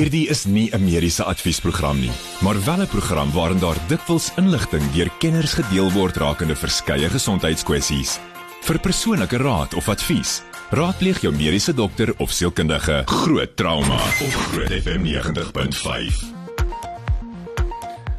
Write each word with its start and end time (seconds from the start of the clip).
Hierdie 0.00 0.30
is 0.32 0.46
nie 0.48 0.70
'n 0.72 0.80
mediese 0.80 1.24
adviesprogram 1.28 1.98
nie, 2.00 2.10
maar 2.40 2.64
wel 2.64 2.80
'n 2.80 2.86
program 2.86 3.32
waarin 3.32 3.58
daar 3.58 3.76
dikwels 3.88 4.32
inligting 4.36 4.92
deur 4.92 5.10
kenners 5.18 5.52
gedeel 5.52 5.92
word 5.92 6.16
rakende 6.16 6.56
verskeie 6.56 7.08
gesondheidskwessies. 7.08 8.18
Vir 8.62 8.78
persoonlike 8.78 9.36
raad 9.36 9.74
of 9.74 9.88
advies, 9.88 10.42
raadpleeg 10.70 11.20
jou 11.20 11.32
mediese 11.36 11.74
dokter 11.74 12.14
of 12.16 12.30
sielkundige. 12.30 13.02
Groot 13.04 13.56
trauma 13.56 14.00
op 14.24 14.32
Groot 14.32 14.72
FM 14.82 15.02
90.5. 15.04 16.24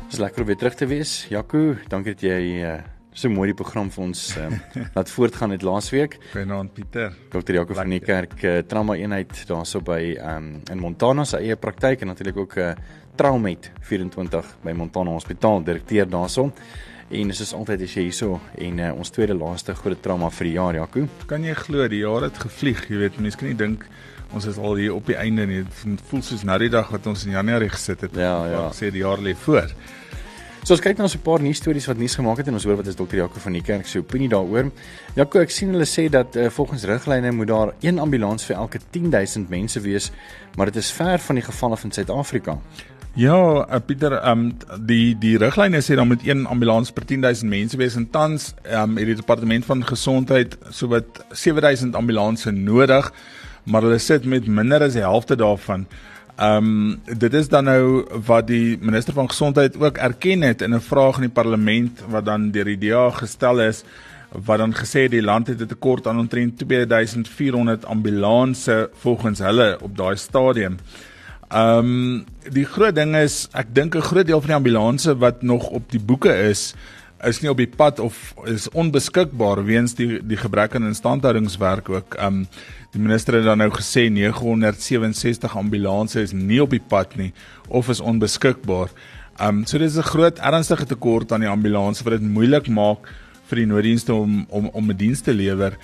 Dis 0.09 0.19
lekker 0.19 0.41
om 0.41 0.47
weer 0.47 0.57
terug 0.57 0.75
te 0.75 0.85
wees. 0.85 1.25
Jaco, 1.29 1.75
dankie 1.87 2.13
dat 2.13 2.21
jy 2.21 2.61
uh, 2.61 2.77
so 3.13 3.29
mooi 3.29 3.49
die 3.51 3.57
program 3.57 3.89
vir 3.91 4.03
ons 4.05 4.21
uh, 4.39 4.47
laat 4.95 5.11
voortgaan 5.11 5.55
het 5.55 5.65
laasweek. 5.67 6.17
Goeienaand 6.31 6.73
Pieter. 6.73 7.15
Dr. 7.33 7.57
Jaco 7.59 7.75
van 7.77 7.91
die 7.91 7.99
kerk 8.03 8.37
uh, 8.43 8.59
trauma 8.67 8.95
eenheid 8.99 9.33
daarso 9.49 9.81
by 9.85 9.99
um, 10.15 10.53
in 10.71 10.79
Montana 10.79 11.25
se 11.27 11.41
eie 11.41 11.57
praktyk 11.59 12.01
en 12.01 12.13
natuurlik 12.13 12.37
ook 12.37 12.55
'n 12.57 12.59
uh, 12.59 12.73
Traumet 13.15 13.71
24 13.81 14.55
by 14.63 14.71
Montana 14.71 15.11
Hospitaal 15.11 15.63
direkteur 15.63 16.09
daarso. 16.09 16.51
En 17.11 17.27
dis 17.27 17.41
is 17.41 17.53
altyd 17.53 17.81
as 17.81 17.93
jy 17.93 18.03
hierso 18.07 18.39
en 18.57 18.79
uh, 18.79 18.93
ons 18.95 19.09
tweede 19.09 19.35
laaste 19.35 19.75
groot 19.75 20.01
trauma 20.01 20.29
vir 20.29 20.47
die 20.47 20.53
jaar 20.53 20.73
Jaco. 20.73 21.07
Kan 21.27 21.43
jy 21.43 21.53
glo 21.53 21.87
die 21.87 21.99
jaar 22.05 22.21
het 22.21 22.37
gevlieg, 22.37 22.87
jy 22.89 22.97
weet 22.97 23.19
mense 23.19 23.37
kan 23.37 23.47
nie 23.47 23.57
dink 23.57 23.85
ons 24.33 24.45
is 24.45 24.57
al 24.57 24.75
hier 24.79 24.93
op 24.95 25.05
die 25.05 25.17
einde 25.19 25.45
nie. 25.45 25.63
Dit 25.83 26.03
voel 26.09 26.21
soos 26.23 26.45
na 26.47 26.57
die 26.57 26.69
dag 26.71 26.89
wat 26.93 27.07
ons 27.07 27.25
in 27.25 27.35
Januarie 27.35 27.69
gesit 27.69 28.01
het. 28.01 28.15
Ja, 28.15 28.45
ja. 28.47 28.69
Sê 28.71 28.91
die 28.91 29.03
jaar 29.03 29.19
lê 29.19 29.35
voor. 29.35 29.67
So 30.61 30.75
ons 30.75 30.81
kyk 30.85 30.99
nou 30.99 31.07
so 31.09 31.17
'n 31.17 31.25
paar 31.25 31.41
nuus 31.41 31.57
stories 31.57 31.87
wat 31.87 31.97
nuus 31.97 32.13
gemaak 32.15 32.37
het 32.37 32.47
en 32.47 32.53
ons 32.53 32.63
hoor 32.63 32.75
wat 32.75 32.87
is 32.87 32.95
dokter 32.95 33.17
Jaco 33.17 33.39
van 33.39 33.53
die 33.53 33.63
kerk 33.63 33.87
se 33.87 33.97
opinie 33.97 34.29
daaroor. 34.29 34.69
Jaco, 35.15 35.39
ek 35.39 35.49
sien 35.49 35.71
hulle 35.73 35.85
sê 35.89 36.07
dat 36.07 36.35
uh, 36.35 36.49
volgens 36.49 36.83
riglyne 36.83 37.31
moet 37.31 37.47
daar 37.47 37.73
een 37.81 37.97
ambulans 37.97 38.45
vir 38.45 38.55
elke 38.55 38.79
10000 38.91 39.49
mense 39.49 39.79
wees, 39.81 40.11
maar 40.55 40.65
dit 40.65 40.75
is 40.75 40.91
ver 40.91 41.17
van 41.17 41.35
die 41.35 41.43
gevalle 41.43 41.77
van 41.77 41.91
Suid-Afrika. 41.91 42.59
Ja, 43.15 43.65
uh, 43.67 43.79
Pieter, 43.85 44.13
ehm 44.13 44.39
um, 44.39 44.53
die 44.85 45.17
die 45.17 45.37
riglyne 45.37 45.81
sê 45.81 45.95
dan 45.95 46.07
moet 46.07 46.27
een 46.27 46.45
ambulans 46.45 46.91
per 46.91 47.05
10000 47.05 47.49
mense 47.49 47.77
wees 47.77 47.95
en 47.95 48.09
tans 48.09 48.53
ehm 48.61 48.91
um, 48.91 48.97
het 48.97 49.05
die 49.05 49.15
departement 49.15 49.65
van 49.65 49.83
gesondheid 49.83 50.57
sowat 50.69 51.25
7000 51.31 51.95
ambulanse 51.95 52.51
nodig, 52.51 53.11
maar 53.63 53.81
hulle 53.81 53.97
sit 53.97 54.25
met 54.25 54.45
minder 54.47 54.81
as 54.83 54.93
die 54.93 55.01
helfte 55.01 55.35
daarvan. 55.35 55.87
Ehm 56.41 56.57
um, 56.57 57.01
dit 57.17 57.33
is 57.33 57.47
dan 57.47 57.63
nou 57.69 58.05
wat 58.25 58.47
die 58.47 58.77
minister 58.81 59.13
van 59.13 59.27
gesondheid 59.29 59.75
ook 59.77 59.97
erken 59.97 60.41
het 60.41 60.61
in 60.61 60.73
'n 60.73 60.81
vraag 60.81 61.15
in 61.15 61.21
die 61.29 61.37
parlement 61.41 62.01
wat 62.09 62.25
dan 62.25 62.51
deur 62.51 62.65
die 62.65 62.77
DA 62.77 63.09
gestel 63.09 63.61
is 63.61 63.83
wat 64.31 64.57
dan 64.57 64.73
gesê 64.73 65.05
die 65.09 65.21
land 65.21 65.47
het 65.47 65.61
'n 65.61 65.67
tekort 65.67 66.07
aan 66.07 66.19
omtrent 66.19 66.57
2400 66.57 67.85
ambulanse 67.85 68.89
volgens 68.93 69.39
hulle 69.39 69.77
op 69.81 69.97
daai 69.97 70.15
stadium. 70.15 70.77
Ehm 71.47 71.77
um, 71.77 72.25
die 72.49 72.65
groot 72.65 72.95
ding 72.95 73.15
is 73.15 73.47
ek 73.51 73.75
dink 73.75 73.95
'n 73.95 74.01
groot 74.01 74.25
deel 74.25 74.41
van 74.41 74.47
die 74.47 74.57
ambulanse 74.57 75.17
wat 75.17 75.41
nog 75.41 75.69
op 75.69 75.91
die 75.91 76.01
boeke 76.01 76.33
is 76.49 76.73
is 77.27 77.41
nie 77.41 77.49
op 77.49 77.57
die 77.57 77.69
pad 77.69 77.99
of 77.99 78.33
is 78.45 78.69
onbeskikbaar 78.69 79.63
weens 79.65 79.93
die 79.93 80.19
die 80.25 80.37
gebrek 80.37 80.75
aan 80.75 80.87
instandhoudingswerk 80.89 81.89
ook. 81.89 82.17
Um, 82.19 82.47
Die 82.91 82.99
minister 82.99 83.37
het 83.37 83.45
dan 83.47 83.61
nou 83.61 83.69
gesê 83.71 84.09
967 84.11 85.53
ambulanses 85.55 86.31
is 86.31 86.33
nie 86.35 86.59
op 86.59 86.73
die 86.75 86.83
pad 86.83 87.13
nie 87.15 87.29
of 87.71 87.87
is 87.89 88.01
onbeskikbaar. 88.03 88.91
Um 89.39 89.63
so 89.65 89.79
dis 89.79 89.95
'n 89.95 90.03
groot 90.03 90.39
ernstige 90.39 90.85
tekort 90.85 91.31
aan 91.31 91.39
die 91.39 91.49
ambulanse 91.49 92.03
wat 92.03 92.19
dit 92.19 92.21
moeilik 92.21 92.67
maak 92.67 93.07
vir 93.47 93.55
die 93.55 93.65
nooddienste 93.65 94.13
om 94.13 94.45
om 94.49 94.69
om 94.73 94.91
'n 94.91 94.97
diens 94.97 95.21
te 95.21 95.33
lewer. 95.33 95.77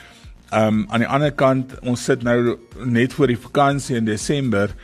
Um 0.52 0.85
aan 0.89 0.99
die 0.99 1.08
ander 1.08 1.31
kant, 1.31 1.80
ons 1.80 2.03
sit 2.03 2.23
nou 2.23 2.58
net 2.85 3.13
voor 3.13 3.27
die 3.27 3.39
vakansie 3.39 3.95
in 3.95 4.05
Desember 4.05 4.75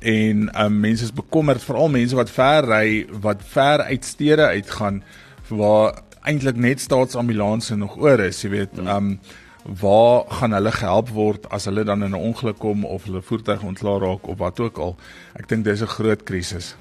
en 0.00 0.50
um 0.64 0.80
mense 0.80 1.04
is 1.04 1.12
bekommerd, 1.12 1.62
veral 1.62 1.88
mense 1.88 2.16
wat 2.16 2.30
ver 2.30 2.64
ry, 2.64 3.06
wat 3.20 3.42
ver 3.42 3.80
uit 3.80 4.04
stede 4.04 4.46
uitgaan 4.46 5.02
waar 5.50 6.02
eintlik 6.22 6.56
net 6.56 6.80
staatsambulanse 6.80 7.76
nog 7.76 7.96
oor 8.00 8.20
is, 8.26 8.42
jy 8.44 8.50
weet. 8.50 8.78
Um 8.78 9.18
waar 9.64 10.24
gaan 10.40 10.54
hulle 10.56 10.70
gehelp 10.72 11.10
word 11.12 11.44
as 11.52 11.66
hulle 11.68 11.84
dan 11.84 12.02
in 12.02 12.14
'n 12.16 12.24
ongeluk 12.30 12.58
kom 12.58 12.84
of 12.84 13.04
hulle 13.04 13.22
voertuig 13.22 13.62
ontslaa 13.62 13.98
raak 13.98 14.26
of 14.26 14.38
wat 14.38 14.60
ook 14.60 14.78
al. 14.78 14.96
Ek 15.34 15.48
dink 15.48 15.64
dis 15.64 15.82
'n 15.82 15.86
groot 15.86 16.22
krisis. 16.22 16.76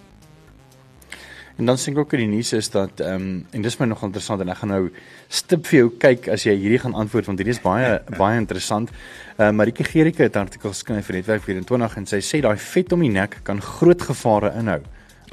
En 1.58 1.66
dan 1.66 1.78
sien 1.78 1.94
ek 1.94 2.00
ook 2.00 2.14
in 2.14 2.20
die 2.20 2.36
nuus 2.36 2.54
is 2.54 2.70
dat 2.70 3.00
ehm 3.00 3.16
um, 3.16 3.46
en 3.52 3.62
dis 3.62 3.78
my 3.78 3.86
nog 3.86 4.04
interessant 4.04 4.42
en 4.42 4.50
ek 4.50 4.58
gaan 4.58 4.70
nou 4.70 4.92
stip 5.28 5.68
vir 5.68 5.80
jou 5.80 5.90
kyk 6.00 6.28
as 6.28 6.44
jy 6.44 6.56
hierdie 6.56 6.80
gaan 6.80 6.94
antwoord 6.94 7.26
want 7.26 7.40
hierdie 7.40 7.58
is 7.58 7.62
baie 7.62 8.02
baie 8.22 8.38
interessant. 8.38 8.90
Ehm 9.38 9.50
uh, 9.50 9.52
Marieke 9.52 9.84
Gericke 9.84 10.24
het 10.24 10.36
'n 10.36 10.40
artikel 10.40 10.70
geskryf 10.70 11.06
vir 11.06 11.16
Netwerk 11.16 11.44
24 11.44 11.98
en 11.98 12.06
sy 12.06 12.22
sê 12.22 12.42
daai 12.42 12.58
vet 12.58 12.92
om 12.92 13.00
die 13.00 13.12
nek 13.12 13.40
kan 13.44 13.62
groot 13.62 14.02
gevare 14.02 14.54
inhou 14.56 14.82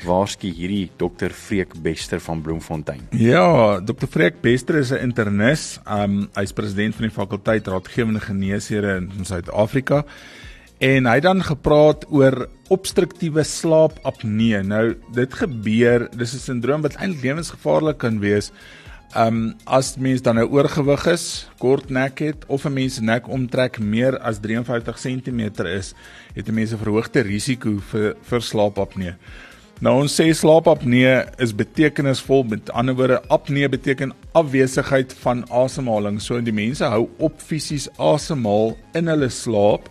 waarsku 0.04 0.50
hierdie 0.52 0.90
dokter 0.98 1.30
Freek 1.30 1.74
Bester 1.82 2.20
van 2.20 2.42
Bloemfontein. 2.42 3.00
Ja, 3.10 3.80
dokter 3.80 4.08
Freek 4.08 4.40
Bester 4.40 4.76
is 4.76 4.90
'n 4.92 5.02
internis. 5.02 5.78
Um 5.86 6.28
hy's 6.34 6.52
president 6.52 6.94
van 6.94 7.08
die 7.08 7.14
fakulteit 7.14 7.66
raadgewende 7.66 8.20
geneesere 8.20 8.96
in 8.96 9.24
Suid-Afrika. 9.24 10.04
En 10.78 11.06
hy 11.06 11.14
het 11.14 11.22
dan 11.22 11.42
gepraat 11.42 12.04
oor 12.12 12.48
obstruktiewe 12.68 13.42
slaapapnee. 13.42 14.62
Nou, 14.62 14.96
dit 15.12 15.34
gebeur, 15.34 16.08
dis 16.16 16.34
'n 16.34 16.38
sindroom 16.38 16.82
wat 16.82 16.96
eintlik 16.96 17.22
lewensgevaarlik 17.22 17.98
kan 17.98 18.20
wees. 18.20 18.52
Um 19.14 19.54
as 19.64 19.96
mens 19.96 20.22
dan 20.22 20.34
nou 20.34 20.48
oorgewig 20.50 21.06
is, 21.06 21.48
kort 21.58 21.90
nek 21.90 22.18
het 22.18 22.44
of 22.46 22.66
'n 22.66 22.72
mens 22.72 23.00
nek 23.00 23.28
omtrek 23.28 23.78
meer 23.78 24.18
as 24.18 24.40
53 24.40 24.98
cm 24.98 25.64
is, 25.64 25.94
het 26.34 26.48
'n 26.48 26.54
mens 26.54 26.72
'n 26.72 26.78
verhoogde 26.78 27.20
risiko 27.20 27.78
vir 27.78 28.16
vir 28.22 28.40
slaapapnee. 28.40 29.14
Nou 29.84 29.92
ons 30.00 30.14
sê 30.16 30.30
slaapapnee 30.32 31.18
is 31.44 31.50
betekenisvol. 31.52 32.46
Met 32.48 32.70
ander 32.72 32.96
woorde, 32.96 33.18
apnee 33.28 33.68
beteken 33.68 34.14
afwesigheid 34.32 35.12
van 35.20 35.42
asemhaling. 35.52 36.16
So 36.22 36.40
die 36.40 36.54
mense 36.56 36.88
hou 36.88 37.02
op 37.20 37.42
fisies 37.44 37.90
asemhaal 38.00 38.72
in 38.96 39.12
hulle 39.12 39.28
slaap 39.28 39.90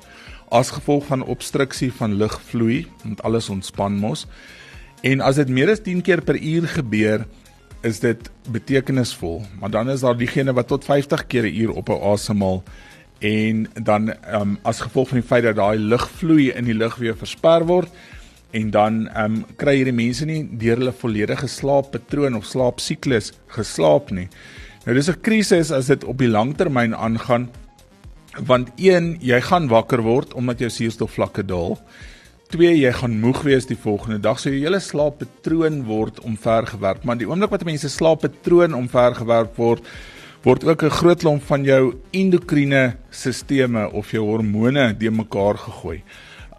as 0.49 0.71
gevolg 0.73 1.05
van 1.09 1.25
obstruksie 1.29 1.91
van 1.93 2.15
lugvloei, 2.17 2.85
want 3.03 3.21
alles 3.27 3.49
ontspan 3.53 3.99
mos. 4.01 4.25
En 5.05 5.21
as 5.21 5.37
dit 5.37 5.53
meer 5.53 5.69
as 5.69 5.83
10 5.85 6.01
keer 6.05 6.23
per 6.25 6.37
uur 6.39 6.65
gebeur, 6.79 7.27
is 7.85 8.01
dit 8.01 8.29
betekenisvol. 8.49 9.43
Maar 9.61 9.69
dan 9.69 9.89
is 9.93 10.01
daar 10.01 10.17
diegene 10.17 10.53
wat 10.57 10.71
tot 10.73 10.85
50 10.85 11.27
keer 11.27 11.45
'n 11.45 11.55
uur 11.61 11.71
op 11.77 11.89
'n 11.89 12.01
asemhaal 12.01 12.63
en 13.19 13.67
dan 13.73 14.13
um, 14.33 14.57
as 14.63 14.81
gevolg 14.81 15.09
van 15.09 15.19
die 15.19 15.27
feit 15.27 15.43
dat 15.43 15.55
daai 15.55 15.77
lugvloei 15.77 16.51
in 16.51 16.65
die 16.65 16.75
lug 16.75 16.95
weer 16.95 17.15
versper 17.17 17.65
word, 17.65 17.89
en 18.55 18.71
dan 18.71 19.01
ehm 19.07 19.25
um, 19.25 19.43
kry 19.59 19.75
hierdie 19.79 19.95
mense 19.95 20.25
nie 20.25 20.43
deur 20.61 20.79
hulle 20.79 20.95
volledige 20.95 21.47
slaappatroon 21.51 22.37
of 22.39 22.47
slaapsiklus 22.47 23.33
geslaap 23.57 24.11
nie. 24.15 24.29
Nou 24.85 24.95
dis 24.95 25.09
'n 25.09 25.21
krisis 25.21 25.71
as 25.71 25.87
dit 25.87 26.03
op 26.03 26.17
die 26.17 26.31
langtermyn 26.31 26.95
aangaan 26.95 27.49
want 28.39 28.71
een 28.75 29.17
jy 29.21 29.39
gaan 29.41 29.67
wakker 29.67 30.01
word 30.01 30.33
omdat 30.33 30.59
jou 30.59 30.69
suurstofvlakke 30.69 31.43
daal. 31.43 31.79
Twee 32.49 32.75
jy 32.77 32.91
gaan 32.91 33.19
moeg 33.19 33.41
wees 33.41 33.65
die 33.65 33.77
volgende 33.77 34.19
dag. 34.19 34.39
So 34.39 34.49
jou 34.49 34.59
hele 34.59 34.79
slaappatroon 34.79 35.83
word 35.83 36.19
omvergewerp, 36.19 37.03
maar 37.03 37.17
die 37.17 37.27
oomblik 37.27 37.49
wat 37.49 37.65
mense 37.65 37.89
slaappatroon 37.89 38.73
omvergewerp 38.73 39.55
word 39.57 39.83
word 40.45 40.63
ook 40.63 40.83
'n 40.83 40.89
groot 40.89 41.19
klomp 41.19 41.43
van 41.43 41.63
jou 41.63 41.95
endokriene 42.11 42.95
stelsels 43.09 43.93
of 43.93 44.11
jou 44.11 44.23
hormone 44.23 44.93
de 44.97 45.11
mekaar 45.11 45.57
gegooi. 45.57 46.03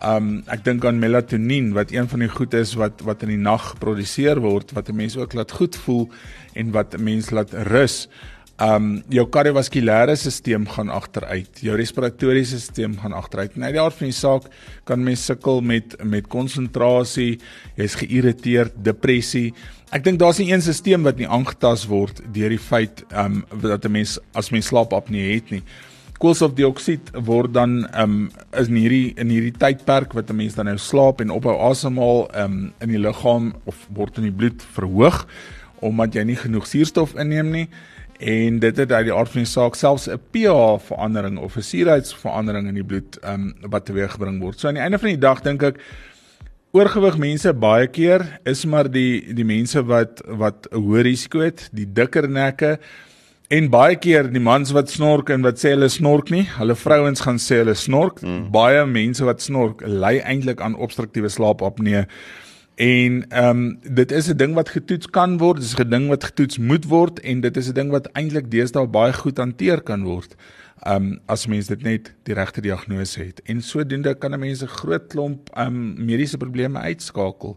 Um 0.06 0.43
ek 0.53 0.62
dink 0.67 0.84
aan 0.87 1.00
melatonien 1.03 1.72
wat 1.75 1.91
een 1.94 2.06
van 2.11 2.22
die 2.22 2.31
goed 2.31 2.55
is 2.55 2.77
wat 2.78 3.03
wat 3.06 3.25
in 3.25 3.33
die 3.33 3.43
nag 3.43 3.72
geproduseer 3.72 4.39
word 4.44 4.75
wat 4.77 4.89
'n 4.91 4.97
mens 4.97 5.17
ook 5.17 5.34
laat 5.34 5.50
goed 5.59 5.77
voel 5.84 6.09
en 6.55 6.71
wat 6.71 6.94
'n 6.94 7.03
mens 7.03 7.31
laat 7.31 7.53
rus. 7.72 8.09
Um 8.61 9.03
jou 9.09 9.27
kardiovaskulêre 9.27 10.15
stelsel 10.16 10.66
gaan 10.66 10.89
agteruit, 10.89 11.61
jou 11.61 11.77
respiratoriese 11.77 12.61
stelsel 12.61 13.00
gaan 13.03 13.12
agteruit. 13.12 13.56
Nou 13.56 13.72
die 13.72 13.81
aard 13.81 13.95
van 13.95 14.06
die 14.06 14.16
saak 14.16 14.43
kan 14.84 15.03
mens 15.03 15.25
sukkel 15.25 15.61
met 15.61 15.97
met 16.05 16.28
konsentrasie, 16.28 17.39
jy's 17.77 17.95
geïrriteerd, 17.95 18.72
depressie. 18.77 19.54
Ek 19.91 20.04
dink 20.04 20.19
daar's 20.19 20.39
nie 20.39 20.53
een 20.53 20.63
stelsel 20.63 21.03
wat 21.03 21.19
nie 21.19 21.28
aangetast 21.28 21.86
word 21.86 22.22
deur 22.33 22.48
die 22.48 22.59
feit 22.59 23.04
um 23.13 23.45
dat 23.60 23.84
'n 23.84 23.92
mens 23.92 24.19
as 24.34 24.51
mens 24.51 24.66
slaapapnee 24.66 25.34
het 25.34 25.51
nie 25.51 25.63
koolstofdioksied 26.22 27.13
word 27.27 27.53
dan 27.54 27.89
um, 27.95 28.30
is 28.57 28.68
in 28.68 28.78
hierdie 28.80 29.13
in 29.21 29.33
hierdie 29.33 29.54
tydperk 29.57 30.15
wat 30.16 30.30
'n 30.30 30.36
mens 30.36 30.54
dan 30.54 30.66
nou 30.66 30.78
slaap 30.78 31.21
en 31.21 31.30
ophou 31.30 31.57
asemhaal 31.71 32.28
um, 32.34 32.72
in 32.80 32.89
die 32.89 33.03
liggaam 33.03 33.54
of 33.65 33.86
word 33.95 34.18
in 34.18 34.30
die 34.30 34.39
bloed 34.39 34.63
verhoog 34.77 35.27
omdat 35.80 36.15
jy 36.15 36.24
nie 36.24 36.41
genoeg 36.41 36.66
suurstof 36.66 37.15
inneem 37.15 37.51
nie 37.51 37.68
en 38.18 38.59
dit 38.59 38.77
het 38.77 38.92
uit 38.92 39.04
die 39.04 39.15
aard 39.15 39.28
van 39.28 39.45
die 39.45 39.51
saak 39.51 39.74
selfs 39.77 40.09
'n 40.09 40.21
pH 40.33 40.80
verandering 40.89 41.39
of 41.39 41.57
'n 41.57 41.63
suurheidsverandering 41.63 42.69
in 42.69 42.74
die 42.74 42.84
bloed 42.84 43.19
um, 43.24 43.54
wat 43.60 43.84
teweeggebring 43.84 44.41
word. 44.41 44.60
So 44.60 44.69
aan 44.69 44.74
die 44.74 44.83
einde 44.83 44.98
van 44.98 45.09
die 45.09 45.19
dag 45.19 45.42
dink 45.42 45.62
ek 45.62 45.80
oorgewig 46.72 47.19
mense 47.19 47.53
baie 47.53 47.86
keer 47.86 48.41
is 48.45 48.65
maar 48.65 48.91
die 48.91 49.34
die 49.34 49.45
mense 49.45 49.83
wat 49.84 50.22
wat 50.27 50.66
'n 50.72 50.80
hoë 50.80 51.03
risiko 51.03 51.41
het, 51.41 51.69
die 51.72 51.86
dikker 51.92 52.28
nekke 52.28 52.78
En 53.47 53.69
baie 53.71 53.95
keer 53.95 54.27
die 54.34 54.43
mans 54.43 54.72
wat 54.75 54.91
snork 54.91 55.28
en 55.31 55.45
wat 55.47 55.60
sê 55.63 55.71
hulle 55.71 55.87
snork 55.93 56.33
nie, 56.34 56.43
hulle 56.57 56.75
vrouens 56.75 57.21
gaan 57.22 57.37
sê 57.39 57.60
hulle 57.60 57.77
snork. 57.78 58.19
Mm. 58.25 58.48
Baie 58.51 58.81
mense 58.91 59.22
wat 59.22 59.45
snork 59.45 59.84
ly 59.87 60.16
eintlik 60.19 60.59
aan 60.66 60.75
obstruktiewe 60.75 61.31
slaapapnee. 61.31 62.09
En 62.83 63.21
ehm 63.31 63.51
um, 63.51 63.69
dit 63.83 64.13
is 64.13 64.28
'n 64.28 64.37
ding 64.37 64.54
wat 64.54 64.69
getoets 64.69 65.07
kan 65.07 65.39
word, 65.39 65.60
dis 65.60 65.78
'n 65.78 65.89
ding 65.89 66.09
wat 66.09 66.25
getoets 66.25 66.59
moet 66.59 66.84
word 66.84 67.21
en 67.21 67.41
dit 67.41 67.57
is 67.57 67.69
'n 67.69 67.75
ding 67.75 67.91
wat 67.91 68.10
eintlik 68.19 68.51
deesdae 68.51 68.87
baie 68.87 69.13
goed 69.13 69.39
hanteer 69.39 69.81
kan 69.81 70.03
word. 70.03 70.34
Ehm 70.83 70.97
um, 70.97 71.21
as 71.27 71.47
mens 71.47 71.66
dit 71.66 71.83
net 71.83 72.15
die 72.25 72.34
regte 72.34 72.60
diagnose 72.60 73.21
het. 73.21 73.41
En 73.47 73.63
sodoende 73.63 74.15
kan 74.15 74.34
'n 74.34 74.41
mens 74.41 74.63
'n 74.63 74.66
groot 74.66 75.07
klomp 75.07 75.51
ehm 75.54 75.66
um, 75.66 76.04
mediese 76.04 76.37
probleme 76.37 76.78
uitskakel. 76.78 77.57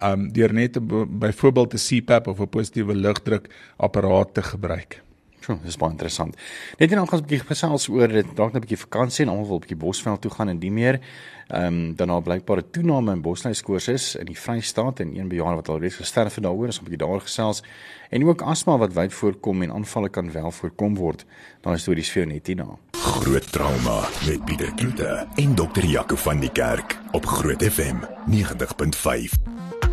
Ehm 0.00 0.12
um, 0.12 0.32
deur 0.32 0.52
net 0.52 0.78
byvoorbeeld 1.18 1.74
'n 1.74 1.86
CPAP 1.86 2.26
of 2.26 2.40
'n 2.40 2.48
positiewe 2.48 2.94
lugdruk 2.94 3.46
apparaat 3.76 4.34
te 4.34 4.42
gebruik. 4.42 5.02
Sjoe, 5.40 5.56
dis 5.64 5.76
baie 5.80 5.90
interessant. 5.90 6.36
Net 6.78 6.90
en 6.90 7.00
dan 7.00 7.08
gaan 7.08 7.18
ons 7.18 7.22
'n 7.22 7.28
bietjie 7.28 7.46
gesels 7.48 7.88
oor 7.88 8.08
dit 8.08 8.26
dalk 8.36 8.54
'n 8.54 8.60
bietjie 8.60 8.84
vakansie 8.86 9.24
en 9.24 9.30
almal 9.30 9.46
wil 9.46 9.56
'n 9.56 9.60
bietjie 9.60 9.76
Bosveld 9.76 10.20
toe 10.20 10.30
gaan 10.30 10.48
en 10.48 10.58
die 10.58 10.70
meer. 10.70 11.00
Ehm 11.48 11.66
um, 11.66 11.94
dan 11.96 12.22
blykbaar 12.22 12.58
'n 12.58 12.70
toename 12.70 13.12
in 13.12 13.22
bosluiskoorses 13.22 14.14
in 14.16 14.26
die 14.26 14.38
Vrystaat 14.38 15.00
en 15.00 15.16
een 15.16 15.28
bejaarde 15.28 15.56
wat 15.56 15.68
alreeds 15.68 15.96
gesterf 15.96 16.34
het 16.34 16.44
daaroor, 16.44 16.68
is 16.68 16.78
'n 16.78 16.84
bietjie 16.84 16.98
daaroor 16.98 17.20
gesels. 17.20 17.62
En 18.10 18.24
ook 18.24 18.42
asma 18.42 18.78
wat 18.78 18.92
wyd 18.92 19.12
voorkom 19.12 19.62
en 19.62 19.72
aanvalle 19.72 20.08
kan 20.08 20.32
wel 20.32 20.50
voorkom 20.50 20.94
word. 20.94 21.24
Dan 21.60 21.72
is 21.72 21.80
stories 21.80 22.10
vir 22.10 22.26
net 22.26 22.46
hierna. 22.46 22.78
Groot 22.92 23.52
trauma 23.52 24.08
met 24.26 24.44
Pieter 24.44 24.74
Kloete 24.74 25.26
en 25.34 25.54
dokter 25.54 25.84
Jaco 25.84 26.16
van 26.16 26.40
die 26.40 26.52
Kerk 26.52 26.98
op 27.12 27.26
Groot 27.26 27.62
FM 27.62 27.96
90.5. 28.26 29.89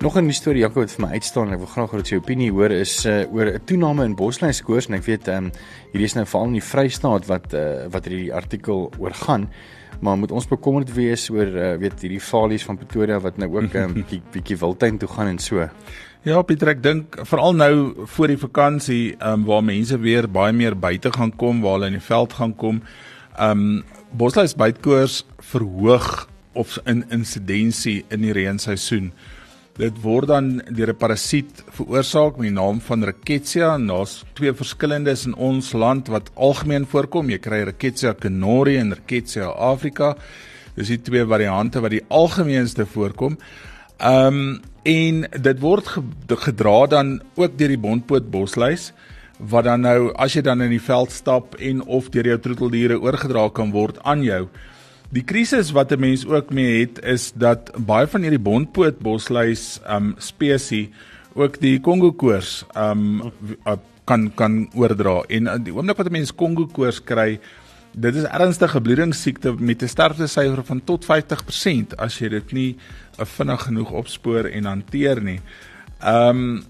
Nog 0.00 0.16
'n 0.16 0.32
storie 0.32 0.60
Jaco 0.60 0.80
wat 0.80 0.90
vir 0.90 1.06
my 1.06 1.12
uitstaan 1.12 1.46
en 1.46 1.52
ek 1.52 1.58
wil 1.58 1.66
graag 1.66 1.90
hê 1.90 2.00
jy 2.02 2.16
opinie 2.16 2.50
hoor 2.50 2.70
is 2.72 3.04
uh, 3.04 3.28
oor 3.34 3.52
'n 3.52 3.64
toename 3.66 4.04
in 4.04 4.14
bosluiskoors 4.16 4.86
en 4.88 4.94
ek 4.94 5.04
weet 5.04 5.28
ehm 5.28 5.44
um, 5.44 5.50
hierdie 5.92 6.06
is 6.08 6.14
nou 6.14 6.24
veral 6.24 6.46
in 6.46 6.52
die 6.56 6.64
Vrystaat 6.64 7.26
wat 7.26 7.52
uh, 7.52 7.84
wat 7.92 8.06
hierdie 8.08 8.32
artikel 8.32 8.90
oor 8.98 9.12
gaan. 9.12 9.50
Maar 10.00 10.16
moet 10.16 10.30
ons 10.32 10.48
bekommerd 10.48 10.94
wees 10.94 11.28
oor 11.30 11.46
uh, 11.46 11.76
weet 11.76 12.00
hierdie 12.00 12.20
falies 12.20 12.64
van 12.64 12.78
Pretoria 12.78 13.18
wat 13.20 13.36
nou 13.36 13.48
ook 13.52 13.74
'n 13.74 13.76
um, 13.76 13.92
bietjie 14.00 14.22
bietjie 14.32 14.56
wildtuin 14.56 14.98
toe 14.98 15.08
gaan 15.08 15.26
en 15.26 15.38
so. 15.38 15.68
Ja, 16.22 16.42
Pieter, 16.42 16.68
ek 16.68 16.82
dink 16.82 17.18
veral 17.26 17.52
nou 17.52 18.06
voor 18.06 18.28
die 18.28 18.38
vakansie, 18.38 19.16
ehm 19.18 19.32
um, 19.32 19.44
waar 19.44 19.64
mense 19.64 19.98
weer 19.98 20.28
baie 20.28 20.52
meer 20.52 20.78
buite 20.78 21.12
gaan 21.12 21.36
kom, 21.36 21.60
waar 21.60 21.72
hulle 21.72 21.86
in 21.86 22.00
die 22.00 22.08
veld 22.08 22.32
gaan 22.32 22.56
kom. 22.56 22.80
Ehm 23.36 23.50
um, 23.50 23.84
bosluisbytkoors 24.16 25.26
verhoog 25.38 26.28
of 26.52 26.78
in 26.86 27.04
insidensie 27.10 28.04
in 28.08 28.20
die 28.20 28.32
reenseisoen. 28.32 29.12
Dit 29.80 29.96
word 30.04 30.28
dan 30.28 30.48
deur 30.68 30.90
'n 30.92 31.00
parasiet 31.00 31.62
veroorsaak 31.72 32.36
met 32.36 32.50
die 32.50 32.58
naam 32.60 32.80
van 32.80 33.04
Rickettsia 33.04 33.74
en 33.74 33.86
daar's 33.86 34.24
twee 34.34 34.52
verskillendes 34.52 35.24
in 35.26 35.34
ons 35.34 35.72
land 35.72 36.08
wat 36.08 36.30
algemeen 36.34 36.84
voorkom. 36.84 37.30
Jy 37.30 37.38
kry 37.38 37.62
Rickettsia 37.64 38.12
canori 38.12 38.76
en 38.76 38.92
Rickettsia 38.92 39.46
africa. 39.48 40.16
Dis 40.76 40.88
die 40.88 41.00
twee 41.00 41.24
variante 41.24 41.80
wat 41.80 41.90
die 41.90 42.04
algemeenste 42.08 42.84
voorkom. 42.86 43.38
Ehm 43.98 44.26
um, 44.26 44.60
en 44.82 45.26
dit 45.42 45.60
word 45.60 45.88
gedra 46.28 46.86
dan 46.86 47.20
ook 47.36 47.58
deur 47.58 47.68
die 47.68 47.78
bondpoot 47.78 48.30
bosluis 48.30 48.92
wat 49.38 49.64
dan 49.64 49.80
nou 49.80 50.12
as 50.14 50.34
jy 50.34 50.42
dan 50.42 50.60
in 50.60 50.70
die 50.70 50.80
veld 50.80 51.12
stap 51.12 51.54
en 51.54 51.82
of 51.82 52.10
deur 52.10 52.26
jou 52.26 52.38
troeteldiere 52.38 53.00
oorgedra 53.00 53.48
kan 53.48 53.70
word 53.72 53.98
aan 54.04 54.22
jou. 54.22 54.48
Die 55.10 55.24
krisis 55.26 55.72
wat 55.74 55.90
'n 55.90 55.98
mens 55.98 56.26
ook 56.26 56.52
mee 56.54 56.86
het 56.86 57.02
is 57.02 57.32
dat 57.34 57.72
baie 57.74 58.06
van 58.06 58.22
hierdie 58.22 58.38
bondpoot 58.38 58.98
bosluis 58.98 59.80
um 59.88 60.14
spesies 60.18 60.88
ook 61.34 61.58
die 61.60 61.80
Kongo 61.80 62.12
koors 62.12 62.64
um 62.76 63.32
kan 64.04 64.30
kan 64.34 64.70
oordra 64.74 65.22
en 65.28 65.46
uh, 65.46 65.56
die 65.58 65.74
oomblik 65.74 65.96
wat 65.96 66.06
'n 66.06 66.12
mens 66.12 66.34
Kongo 66.34 66.66
koors 66.66 67.02
kry 67.02 67.40
dit 67.92 68.14
is 68.14 68.22
ernstige 68.22 68.80
bloedingssiekte 68.80 69.54
met 69.58 69.82
'n 69.82 69.88
sterftesyfer 69.88 70.64
van 70.64 70.80
tot 70.84 71.04
50% 71.04 71.96
as 71.98 72.18
jy 72.18 72.28
dit 72.28 72.52
nie 72.52 72.76
uh, 73.18 73.24
vinnig 73.24 73.62
genoeg 73.62 73.90
opspoor 73.90 74.44
en 74.44 74.64
hanteer 74.64 75.22
nie. 75.22 75.40
Um 76.06 76.62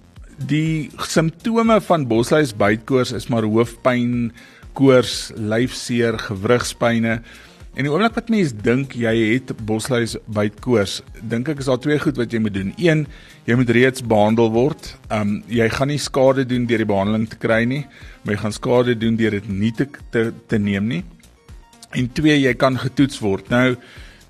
die 0.46 0.90
simptome 0.96 1.80
van 1.80 2.08
bosluis 2.08 2.56
bytkoors 2.56 3.12
is 3.12 3.28
maar 3.28 3.42
hoofpyn, 3.42 4.32
koors, 4.72 5.32
lyfseer, 5.36 6.18
gewrigspynne 6.18 7.20
En 7.78 7.86
die 7.86 7.92
oomblik 7.92 8.16
wat 8.18 8.30
mens 8.32 8.50
dink 8.66 8.96
jy 8.98 9.12
het 9.34 9.52
bosluis 9.66 10.16
bytkoors, 10.34 11.00
dink 11.30 11.52
ek 11.52 11.62
is 11.62 11.68
daar 11.70 11.78
twee 11.78 12.00
goed 12.02 12.18
wat 12.18 12.34
jy 12.34 12.40
moet 12.42 12.56
doen. 12.56 12.72
Een, 12.82 13.04
jy 13.46 13.56
moet 13.60 13.70
reeds 13.76 14.02
behandel 14.02 14.50
word. 14.54 14.90
Um 15.14 15.38
jy 15.48 15.68
gaan 15.70 15.92
nie 15.92 16.00
skade 16.02 16.44
doen 16.50 16.66
deur 16.66 16.82
die 16.82 16.90
behandeling 16.90 17.28
te 17.30 17.38
kry 17.38 17.62
nie, 17.70 17.84
maar 18.24 18.34
jy 18.34 18.42
gaan 18.42 18.56
skade 18.58 18.98
doen 18.98 19.16
deur 19.20 19.38
dit 19.38 19.48
nie 19.54 19.72
te, 19.76 19.86
te 20.10 20.30
te 20.50 20.58
neem 20.58 20.90
nie. 20.90 21.02
En 21.94 22.10
twee, 22.14 22.36
jy 22.42 22.54
kan 22.58 22.78
getoets 22.78 23.22
word. 23.22 23.50
Nou 23.54 23.76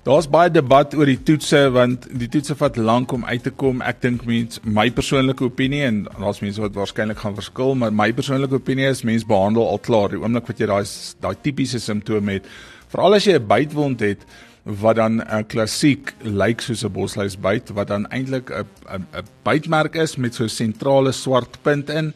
Daar's 0.01 0.25
baie 0.25 0.49
debat 0.49 0.95
oor 0.97 1.05
die 1.05 1.19
toetse 1.21 1.59
want 1.75 2.07
die 2.17 2.25
toetse 2.33 2.55
vat 2.57 2.77
lank 2.81 3.11
om 3.13 3.21
uit 3.27 3.43
te 3.45 3.51
kom. 3.53 3.83
Ek 3.85 3.99
dink 4.01 4.23
mens 4.25 4.57
my 4.65 4.87
persoonlike 4.89 5.45
opinie 5.45 5.83
en 5.85 5.99
daar's 6.07 6.41
mense 6.41 6.63
wat 6.63 6.73
waarskynlik 6.73 7.21
gaan 7.21 7.35
verskil, 7.37 7.75
maar 7.77 7.93
my 7.93 8.07
persoonlike 8.17 8.57
opinie 8.57 8.87
is 8.89 9.03
mens 9.05 9.27
behandel 9.29 9.69
al 9.69 9.77
klaar 9.85 10.09
die 10.09 10.17
oomblik 10.17 10.49
wat 10.49 10.63
jy 10.63 10.71
daai 10.71 10.89
daai 11.21 11.35
tipiese 11.45 11.77
simptome 11.83 12.39
het 12.39 12.49
Veral 12.91 13.15
as 13.15 13.23
jy 13.23 13.37
'n 13.39 13.47
bytwond 13.47 13.99
het 14.03 14.25
wat 14.63 14.95
dan 14.95 15.21
'n 15.23 15.47
klassiek 15.47 16.13
lyk 16.21 16.61
soos 16.61 16.83
'n 16.83 16.91
bosluisbyt 16.91 17.71
wat 17.73 17.87
dan 17.87 18.05
eintlik 18.11 18.51
'n 18.51 18.67
'n 18.91 19.07
'n 19.15 19.25
bytmerk 19.43 19.95
is 19.95 20.17
met 20.17 20.35
so 20.35 20.43
'n 20.43 20.49
sentrale 20.49 21.11
swart 21.11 21.57
punt 21.61 21.89
in. 21.89 22.13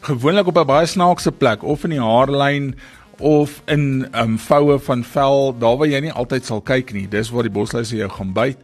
Gewoonlik 0.00 0.46
op 0.46 0.58
'n 0.58 0.66
baie 0.66 0.86
snaakse 0.86 1.32
plek 1.32 1.62
of 1.62 1.84
in 1.84 1.90
die 1.90 2.00
haarlyn 2.00 2.74
of 3.18 3.62
in 3.66 4.06
um 4.14 4.38
voue 4.38 4.78
van 4.78 5.04
vel, 5.04 5.58
daar 5.58 5.76
waar 5.76 5.88
jy 5.88 6.00
nie 6.00 6.12
altyd 6.12 6.44
sal 6.44 6.60
kyk 6.60 6.92
nie. 6.92 7.08
Dis 7.08 7.30
waar 7.30 7.42
die 7.42 7.52
bosluise 7.52 7.96
jou 7.96 8.10
gaan 8.10 8.32
byt. 8.32 8.58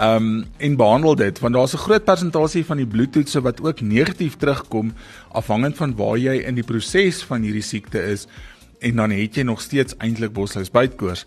Um 0.00 0.46
en 0.58 0.76
behandel 0.76 1.14
dit 1.14 1.38
want 1.40 1.54
daar's 1.54 1.74
'n 1.74 1.86
groot 1.86 2.04
persentasie 2.04 2.64
van 2.64 2.76
die 2.76 2.86
bloedtoetse 2.86 3.40
wat 3.40 3.60
ook 3.60 3.80
negatief 3.80 4.36
terugkom 4.36 4.94
afhangend 5.32 5.76
van 5.76 5.96
waar 5.96 6.18
jy 6.18 6.34
in 6.46 6.54
die 6.54 6.64
proses 6.64 7.22
van 7.22 7.42
hierdie 7.42 7.62
siekte 7.62 8.02
is 8.02 8.26
en 8.84 9.00
dan 9.00 9.10
het 9.16 9.36
jy 9.38 9.44
nog 9.48 9.60
steeds 9.64 9.96
eintlik 9.98 10.32
bosluisbytkoors. 10.36 11.24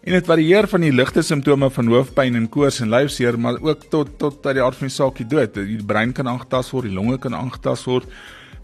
En 0.00 0.16
dit 0.16 0.26
varieer 0.26 0.68
van 0.68 0.80
die 0.80 0.92
ligte 0.92 1.22
simptome 1.22 1.68
van 1.70 1.90
hoofpyn 1.92 2.36
en 2.38 2.48
koors 2.48 2.80
en 2.80 2.88
lyfseer, 2.88 3.36
maar 3.38 3.58
ook 3.60 3.82
tot 3.92 4.14
tot 4.18 4.46
uit 4.46 4.56
die 4.56 4.64
aard 4.64 4.78
van 4.78 4.88
die 4.88 4.94
saak 4.94 5.18
die 5.20 5.26
dood. 5.28 5.54
Die 5.54 5.84
brein 5.84 6.14
kan 6.16 6.28
aangetast 6.28 6.72
word, 6.72 6.88
die 6.88 6.96
longe 6.96 7.18
kan 7.20 7.36
aangetast 7.36 7.84
word. 7.90 8.08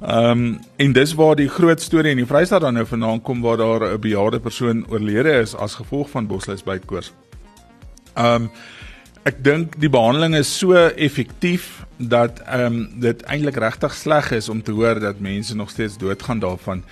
Ehm 0.00 0.31
um, 0.31 0.58
en 0.76 0.93
dis 0.93 1.12
waar 1.16 1.37
die 1.37 1.48
groot 1.48 1.81
storie 1.81 2.12
in 2.12 2.20
die 2.20 2.28
Vrystaat 2.28 2.60
dan 2.60 2.75
nou 2.76 2.87
vandaan 2.87 3.20
kom 3.22 3.40
waar 3.40 3.56
daar 3.56 3.84
'n 3.93 4.00
bejaarde 4.00 4.40
persoon 4.40 4.84
oorlede 4.88 5.40
is 5.40 5.54
as 5.54 5.75
gevolg 5.75 6.10
van 6.10 6.26
bosluisbytkoors. 6.26 7.12
Ehm 8.14 8.42
um, 8.42 8.50
ek 9.25 9.44
dink 9.44 9.81
die 9.81 9.90
behandeling 9.90 10.34
is 10.34 10.58
so 10.58 10.73
effektief 10.97 11.85
dat 11.97 12.40
ehm 12.40 12.64
um, 12.64 13.00
dit 13.00 13.23
eintlik 13.23 13.56
regtig 13.56 13.94
sleg 13.94 14.30
is 14.30 14.49
om 14.49 14.62
te 14.62 14.73
hoor 14.73 15.00
dat 15.00 15.20
mense 15.20 15.56
nog 15.56 15.70
steeds 15.70 15.99
doodgaan 15.99 16.38
daarvan. 16.38 16.85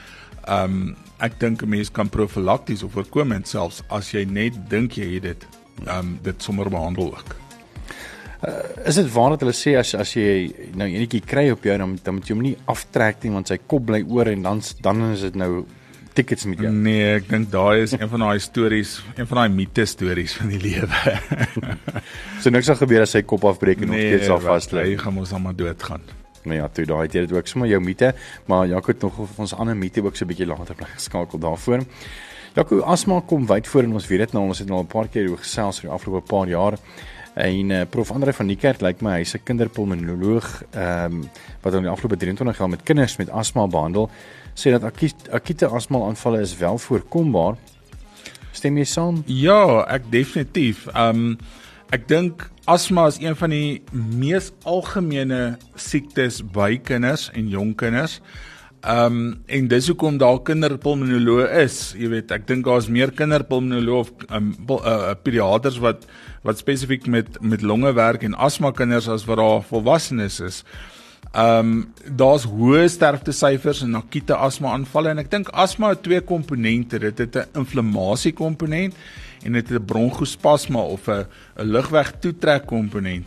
Ehm 0.45 0.65
um, 0.65 0.97
ek 1.25 1.39
dink 1.41 1.63
'n 1.63 1.69
mens 1.69 1.91
kan 1.91 2.09
profylakties 2.09 2.83
of 2.83 2.93
voorkomend 2.93 3.49
selfs 3.49 3.83
as 3.89 4.13
jy 4.13 4.25
net 4.25 4.59
dink 4.69 4.99
jy 4.99 5.15
het 5.15 5.23
dit 5.23 5.47
ehm 5.87 5.99
um, 5.99 6.19
dit 6.23 6.43
sommer 6.43 6.71
behandel 6.71 7.15
ook. 7.17 7.37
Uh, 8.45 8.87
is 8.87 8.95
dit 8.95 9.13
waar 9.13 9.31
dat 9.31 9.41
hulle 9.41 9.57
sê 9.57 9.73
as 9.81 9.95
as 9.95 10.13
jy 10.15 10.53
nou 10.77 10.89
enetjie 10.89 11.23
kry 11.25 11.51
op 11.51 11.65
jou 11.65 11.77
dan 11.79 11.99
dan 12.03 12.15
moet 12.15 12.29
jy 12.29 12.35
hom 12.35 12.43
nie 12.45 12.57
aftrek 12.67 13.23
nie 13.25 13.33
want 13.33 13.49
sy 13.49 13.57
kop 13.57 13.87
bly 13.87 14.03
oor 14.05 14.29
en 14.29 14.43
dan 14.43 14.61
dan 14.85 15.01
is 15.13 15.21
dit 15.21 15.35
nou 15.35 15.65
tickets 16.15 16.45
met 16.45 16.61
jou. 16.61 16.73
Nee, 16.73 17.15
ek 17.17 17.29
dink 17.29 17.51
daai 17.51 17.83
is 17.83 17.95
een 17.97 18.09
van 18.09 18.21
daai 18.21 18.39
stories, 18.39 18.99
een 19.17 19.27
van 19.27 19.41
daai 19.41 19.49
mite 19.55 19.87
stories 19.87 20.37
van 20.39 20.53
die 20.53 20.61
lewe. 20.63 21.17
so 22.43 22.51
niks 22.51 22.71
sal 22.71 22.79
gebeur 22.79 23.07
as 23.07 23.17
sy 23.17 23.25
kop 23.27 23.49
afbreek 23.51 23.83
en 23.83 23.91
nee, 23.91 23.97
nog 23.97 24.13
steeds 24.13 24.31
daar 24.35 24.45
vas 24.45 24.71
lê. 24.77 24.91
Hy 24.93 25.01
gaan 25.03 25.19
mos 25.19 25.33
almal 25.35 25.57
doodgaan. 25.59 26.05
Nou 26.45 26.59
ja, 26.59 26.69
toe 26.69 26.85
daai 26.85 27.03
het 27.07 27.15
jy 27.17 27.25
dit 27.27 27.33
ook 27.33 27.47
sommer 27.47 27.69
jou 27.69 27.81
mite, 27.81 28.15
maar 28.47 28.67
Jaco 28.67 28.93
het 28.93 29.03
nog 29.03 29.19
ons 29.37 29.55
ander 29.55 29.77
mite 29.77 30.03
ook 30.05 30.17
so 30.17 30.25
'n 30.25 30.29
bietjie 30.29 30.47
later 30.47 30.75
bly 30.75 30.87
geskakel 30.95 31.39
daarvoor. 31.39 31.85
Jaco, 32.55 32.81
asma 32.81 33.21
kom 33.27 33.47
wyd 33.47 33.67
voor 33.67 33.83
en 33.83 33.93
ons 33.93 34.07
weet 34.07 34.19
dit 34.19 34.33
nou, 34.33 34.45
ons 34.47 34.59
het 34.59 34.69
nou 34.69 34.79
al 34.79 34.85
'n 34.85 34.87
paar 34.87 35.09
keer 35.09 35.31
oor 35.31 35.39
gesels 35.39 35.77
oor 35.77 35.83
die 35.83 35.91
afgelope 35.91 36.27
paar 36.27 36.49
jaar. 36.49 36.79
En 37.35 37.71
uh, 37.71 37.81
prof 37.91 38.13
Andre 38.13 38.33
van 38.33 38.47
die 38.47 38.57
kerk 38.57 38.81
lyk 38.81 39.01
my 39.03 39.19
hy's 39.19 39.35
'n 39.35 39.43
kinderpulmonoloog 39.45 40.63
ehm 40.71 41.13
um, 41.13 41.31
wat 41.63 41.75
in 41.75 41.83
die 41.83 41.91
afgelope 41.91 42.17
23 42.17 42.59
jaar 42.59 42.69
met 42.69 42.83
kinders 42.83 43.17
met 43.17 43.31
asma 43.31 43.67
behandel, 43.67 44.11
sê 44.55 44.71
dat 44.71 44.85
akute 45.31 45.67
asma 45.67 45.99
aanvalle 45.99 46.41
is 46.41 46.57
wel 46.57 46.79
voorkombaar. 46.79 47.57
Stem 48.53 48.77
jy 48.79 48.85
saam? 48.85 49.23
Ja, 49.27 49.85
ek 49.89 50.03
definitief. 50.11 50.87
Ehm 50.87 51.09
um, 51.09 51.39
Ek 51.93 52.07
dink 52.09 52.47
asma 52.71 53.07
is 53.11 53.19
een 53.21 53.37
van 53.37 53.53
die 53.53 53.83
mees 53.93 54.53
algemene 54.65 55.57
siektes 55.77 56.41
by 56.55 56.77
kinders 56.81 57.29
en 57.37 57.51
jong 57.53 57.75
kinders. 57.77 58.21
Ehm 58.85 59.19
um, 59.19 59.29
en 59.47 59.69
dis 59.69 59.87
hoekom 59.89 60.19
daar 60.21 60.43
kinderpulmonoloë 60.45 61.47
is. 61.63 61.95
Jy 61.97 62.09
weet, 62.13 62.33
ek 62.37 62.47
dink 62.49 62.67
daar's 62.69 62.89
meer 62.93 63.13
kinderpulmonoloë 63.17 64.01
of 64.01 64.11
um, 64.29 64.51
uh, 64.77 65.15
pediaters 65.25 65.79
wat 65.81 66.05
wat 66.45 66.61
spesifiek 66.61 67.07
met 67.09 67.41
met 67.41 67.65
longe 67.65 67.93
werk 67.97 68.25
en 68.25 68.37
asma 68.37 68.73
kinders 68.77 69.09
as 69.09 69.25
wat 69.29 69.41
daar 69.41 69.65
volwassenes 69.69 70.41
is. 70.41 70.65
Ehm 71.33 71.59
um, 71.59 71.79
daar's 72.21 72.45
hoë 72.49 72.85
sterftesyfers 72.93 73.83
in 73.83 73.97
akute 73.97 74.37
asma 74.37 74.73
aanvalle 74.77 75.15
en 75.15 75.25
ek 75.25 75.33
dink 75.33 75.49
asma 75.53 75.95
het 75.95 76.05
twee 76.05 76.21
komponente. 76.21 77.01
Dit 77.01 77.19
het 77.19 77.37
'n 77.37 77.65
inflammasie 77.65 78.33
komponent 78.33 78.95
en 79.45 79.53
dit 79.53 79.69
het 79.69 79.81
'n 79.81 79.85
bronkospasma 79.85 80.81
of 80.81 81.09
'n 81.09 81.27
'n 81.57 81.71
lugweg 81.71 82.13
toetrek 82.21 82.67
komponent. 82.67 83.27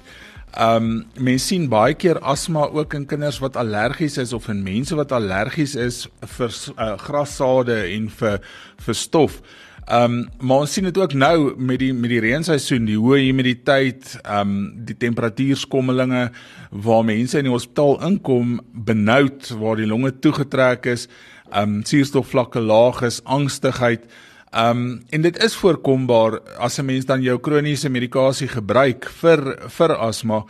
Ehm 0.57 0.83
um, 0.83 1.05
mense 1.21 1.45
sien 1.45 1.67
baie 1.69 1.93
keer 1.93 2.17
asma 2.19 2.63
ook 2.73 2.93
in 2.93 3.05
kinders 3.05 3.37
wat 3.39 3.57
allergies 3.59 4.17
is 4.17 4.33
of 4.33 4.47
in 4.47 4.63
mense 4.63 4.95
wat 4.95 5.11
allergies 5.11 5.75
is 5.75 6.07
vir 6.37 6.49
uh, 6.49 6.95
grassade 6.97 7.75
en 7.93 8.07
vir 8.09 8.39
vir 8.85 8.95
stof. 8.95 9.41
Ehm 9.87 10.03
um, 10.03 10.15
maar 10.39 10.63
ons 10.65 10.73
sien 10.73 10.83
dit 10.83 10.97
ook 10.97 11.13
nou 11.13 11.53
met 11.55 11.79
die 11.79 11.93
met 11.93 12.09
die 12.09 12.19
reenseisoen, 12.19 12.87
die 12.89 12.97
hoë 12.97 13.21
humiditeit, 13.27 14.15
ehm 14.23 14.55
um, 14.55 14.55
die 14.87 14.97
temperatuurskommelinge 14.97 16.29
waar 16.71 17.05
mense 17.05 17.37
in 17.37 17.47
die 17.47 17.53
hospitaal 17.53 18.01
inkom 18.07 18.57
benoud 18.73 19.51
waar 19.61 19.77
die 19.77 19.87
longe 19.87 20.11
toegetrek 20.19 20.89
is, 20.95 21.05
ehm 21.51 21.77
um, 21.77 21.83
suurstofvlakke 21.85 22.59
laag 22.59 23.03
is, 23.07 23.21
angstigheid. 23.23 24.09
Ehm 24.51 24.69
um, 24.69 25.01
en 25.09 25.21
dit 25.21 25.43
is 25.43 25.55
voorkombaar 25.55 26.39
as 26.57 26.79
'n 26.79 26.85
mens 26.85 27.05
dan 27.05 27.21
jou 27.21 27.39
kroniese 27.39 27.89
medikasie 27.89 28.47
gebruik 28.47 29.09
vir 29.09 29.59
vir 29.67 29.95
asma 29.95 30.45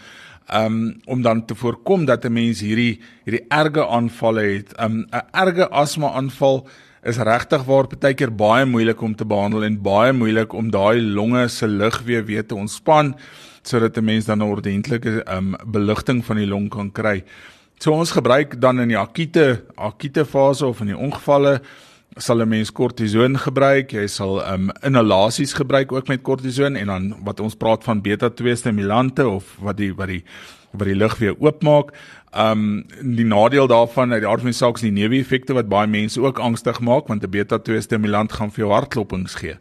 um 0.54 1.02
om 1.06 1.22
dan 1.22 1.46
te 1.46 1.56
voorkom 1.56 2.06
dat 2.06 2.26
'n 2.26 2.34
mens 2.34 2.60
hierdie 2.60 3.00
hierdie 3.26 3.46
erge 3.50 3.88
aanvalle 3.88 4.42
het. 4.42 4.80
Um 4.80 5.08
'n 5.12 5.22
erge 5.32 5.70
asma 5.70 6.12
aanval 6.12 6.68
is 7.04 7.18
regtig 7.18 7.64
waar 7.64 7.88
baie 7.88 8.14
keer 8.14 8.36
baie 8.36 8.66
moeilik 8.66 9.02
om 9.02 9.16
te 9.16 9.26
behandel 9.26 9.64
en 9.64 9.82
baie 9.82 10.14
moeilik 10.14 10.54
om 10.54 10.72
daai 10.72 11.02
longe 11.02 11.48
se 11.48 11.68
lug 11.68 12.02
weer 12.06 12.26
weer 12.26 12.46
te 12.46 12.56
ontspan 12.56 13.16
sodat 13.64 13.98
'n 13.98 14.04
mens 14.04 14.26
dan 14.26 14.40
'n 14.40 14.52
ordentlike 14.52 15.26
um 15.32 15.56
beligting 15.66 16.26
van 16.26 16.36
die 16.36 16.48
long 16.48 16.70
kan 16.70 16.92
kry. 16.92 17.24
So 17.80 17.92
ons 17.92 18.12
gebruik 18.12 18.62
dan 18.62 18.80
in 18.80 18.88
die 18.88 18.98
akute 18.98 19.64
akute 19.76 20.26
fase 20.26 20.66
of 20.66 20.80
in 20.80 20.88
die 20.88 20.98
ongevalle 20.98 21.62
sal 22.18 22.42
'n 22.42 22.50
mens 22.50 22.72
kortison 22.72 23.38
gebruik. 23.38 23.92
Jy 23.92 24.08
sal 24.08 24.42
um 24.54 24.70
inhalasies 24.82 25.54
gebruik 25.54 25.92
ook 25.92 26.08
met 26.08 26.22
kortison 26.22 26.76
en 26.76 26.88
dan 26.88 27.16
wat 27.24 27.40
ons 27.40 27.56
praat 27.56 27.84
van 27.84 28.02
beta-2 28.02 28.56
stimulante 28.56 29.28
of 29.28 29.58
wat 29.60 29.78
die 29.78 29.94
wat 29.96 30.08
die 30.08 30.24
wat 30.72 30.88
die 30.88 30.96
lug 30.96 31.18
weer 31.18 31.36
oopmaak. 31.40 31.94
Um 32.34 32.86
die 33.02 33.26
nadeel 33.26 33.68
daarvan 33.68 34.14
uit 34.14 34.22
die 34.22 34.30
aard 34.30 34.42
van 34.42 34.52
die 34.52 34.58
saak 34.58 34.76
is 34.76 34.82
die 34.82 34.92
neeweffekte 34.92 35.54
wat 35.54 35.70
baie 35.70 35.88
mense 35.88 36.22
ook 36.22 36.40
angstig 36.40 36.80
maak 36.80 37.08
want 37.08 37.24
'n 37.24 37.30
beta-2 37.30 37.82
stimulant 37.82 38.32
gaan 38.32 38.52
vir 38.52 38.66
jou 38.66 38.74
hartklopings 38.74 39.36
gee. 39.36 39.58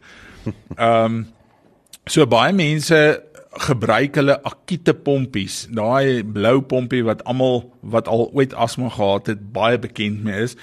Um 0.77 1.27
so 2.05 2.25
baie 2.25 2.53
mense 2.53 3.23
gebruik 3.57 4.15
hulle 4.15 4.37
akute 4.43 4.93
pompies, 4.93 5.65
daai 5.73 6.23
blou 6.23 6.61
pompie 6.61 7.03
wat 7.03 7.23
almal 7.25 7.63
wat 7.81 8.07
al 8.07 8.29
ooit 8.33 8.53
asma 8.53 8.89
gehad 8.89 9.27
het 9.27 9.51
baie 9.53 9.79
bekend 9.79 10.23
mee 10.23 10.43
is. 10.47 10.55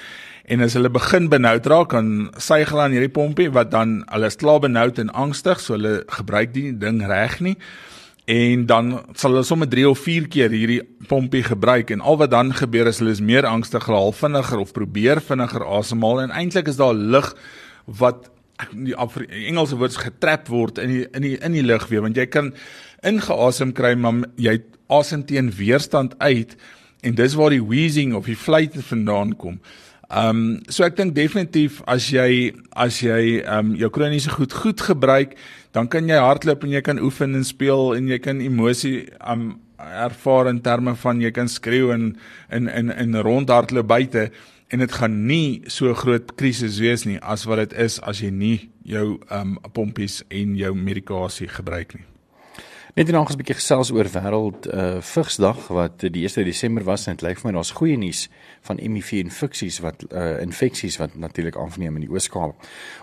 En 0.45 0.61
as 0.61 0.75
hulle 0.77 0.91
begin 0.93 1.31
benoud 1.33 1.65
raak, 1.73 1.95
dan 1.97 2.29
suig 2.37 2.69
hulle 2.69 2.85
aan 2.85 2.93
hierdie 2.93 3.13
pompie 3.13 3.49
wat 3.53 3.71
dan 3.73 4.03
hulle 4.11 4.29
is 4.29 4.37
klaar 4.37 4.61
benoud 4.61 4.99
en 5.01 5.13
angstig, 5.17 5.61
so 5.61 5.79
hulle 5.79 6.03
gebruik 6.19 6.53
die 6.53 6.73
ding 6.77 7.01
reg 7.09 7.39
nie. 7.45 7.55
En 8.29 8.67
dan 8.69 8.91
sal 9.17 9.33
hulle 9.33 9.45
sommer 9.45 9.69
3 9.73 9.87
of 9.89 10.03
4 10.05 10.29
keer 10.33 10.53
hierdie 10.53 10.83
pompie 11.09 11.43
gebruik. 11.45 11.91
En 11.93 12.05
al 12.05 12.21
wat 12.21 12.33
dan 12.33 12.53
gebeur 12.57 12.89
is 12.89 13.01
hulle 13.01 13.13
is 13.17 13.25
meer 13.25 13.49
angstig, 13.49 13.89
half 13.89 14.21
vinniger 14.21 14.61
of 14.61 14.73
probeer 14.77 15.21
vinniger 15.25 15.65
asemhaal. 15.65 16.23
En 16.27 16.37
eintlik 16.37 16.69
is 16.73 16.81
daar 16.81 16.95
lug 16.95 17.33
wat 18.01 18.29
die 18.71 18.95
Engelse 18.95 19.77
woord 19.81 19.97
getrap 19.99 20.49
word 20.49 20.79
in 20.79 20.93
die 20.93 21.03
in 21.11 21.25
die 21.25 21.35
in 21.41 21.57
die 21.57 21.65
lug 21.65 21.89
weer. 21.89 22.05
Want 22.05 22.21
jy 22.21 22.29
kan 22.29 22.53
ingeasem 23.05 23.73
kry 23.77 23.95
maar 23.97 24.25
jy 24.37 24.59
asem 24.93 25.25
teen 25.25 25.49
weerstand 25.57 26.17
uit. 26.21 26.57
En 27.05 27.17
dis 27.17 27.37
waar 27.37 27.53
die 27.53 27.65
wheezing 27.65 28.15
of 28.17 28.29
die 28.29 28.39
fluit 28.39 28.77
vandaan 28.89 29.37
kom. 29.37 29.61
Ehm 30.15 30.29
um, 30.31 30.63
so 30.71 30.85
ek 30.87 30.95
dink 30.95 31.15
definitief 31.17 31.81
as 31.91 32.07
jy 32.13 32.53
as 32.71 33.01
jy 33.03 33.41
ehm 33.41 33.73
um, 33.73 33.75
jou 33.75 33.91
kroniese 33.91 34.31
goed 34.31 34.53
goed 34.55 34.81
gebruik 34.87 35.35
dan 35.75 35.89
kan 35.91 36.07
jy 36.07 36.21
hardloop 36.23 36.63
en 36.63 36.77
jy 36.77 36.83
kan 36.87 37.03
oefen 37.03 37.35
en 37.35 37.43
speel 37.45 37.97
en 37.97 38.07
jy 38.13 38.21
kan 38.23 38.43
emosie 38.45 39.09
um, 39.27 39.57
ervaar 39.79 40.53
in 40.53 40.63
terme 40.63 40.95
van 41.03 41.23
jy 41.25 41.33
kan 41.35 41.51
skreeu 41.51 41.91
en 41.91 42.13
in 42.55 42.71
in 42.71 42.95
in 42.95 43.19
rondhardloop 43.27 43.91
buite 43.91 44.29
en 44.71 44.87
dit 44.87 44.97
gaan 45.01 45.19
nie 45.27 45.63
so 45.67 45.91
groot 45.99 46.35
krisis 46.39 46.79
wees 46.79 47.05
nie 47.11 47.19
as 47.19 47.49
wat 47.51 47.65
dit 47.65 47.79
is 47.89 47.99
as 48.07 48.23
jy 48.23 48.31
nie 48.31 48.59
jou 48.87 49.19
um 49.35 49.59
pompies 49.73 50.23
en 50.31 50.55
jou 50.55 50.75
medikasie 50.79 51.49
gebruik 51.49 51.99
nie. 51.99 52.07
Net 52.95 53.09
en 53.09 53.17
ongelukkig 53.19 53.35
'n 53.35 53.43
bietjie 53.43 53.59
gesels 53.59 53.91
oor 53.91 54.07
wêreld 54.07 54.67
uh 54.71 55.01
vigsdag 55.03 55.67
wat 55.67 55.99
die 55.99 56.23
1 56.29 56.45
Desember 56.45 56.85
was 56.85 57.07
en 57.07 57.17
dit 57.17 57.27
lyk 57.27 57.39
vir 57.41 57.51
my 57.51 57.55
daar's 57.57 57.75
goeie 57.75 57.97
nuus 57.99 58.29
van 58.63 58.79
HIV 58.79 59.13
infeksies 59.13 59.81
wat 59.83 60.05
uh 60.13 60.41
infeksies 60.41 60.97
wat 60.97 61.17
natuurlik 61.17 61.57
aanneem 61.57 61.95
in 61.97 62.01
die 62.07 62.11
Oos-Kaap. 62.11 62.55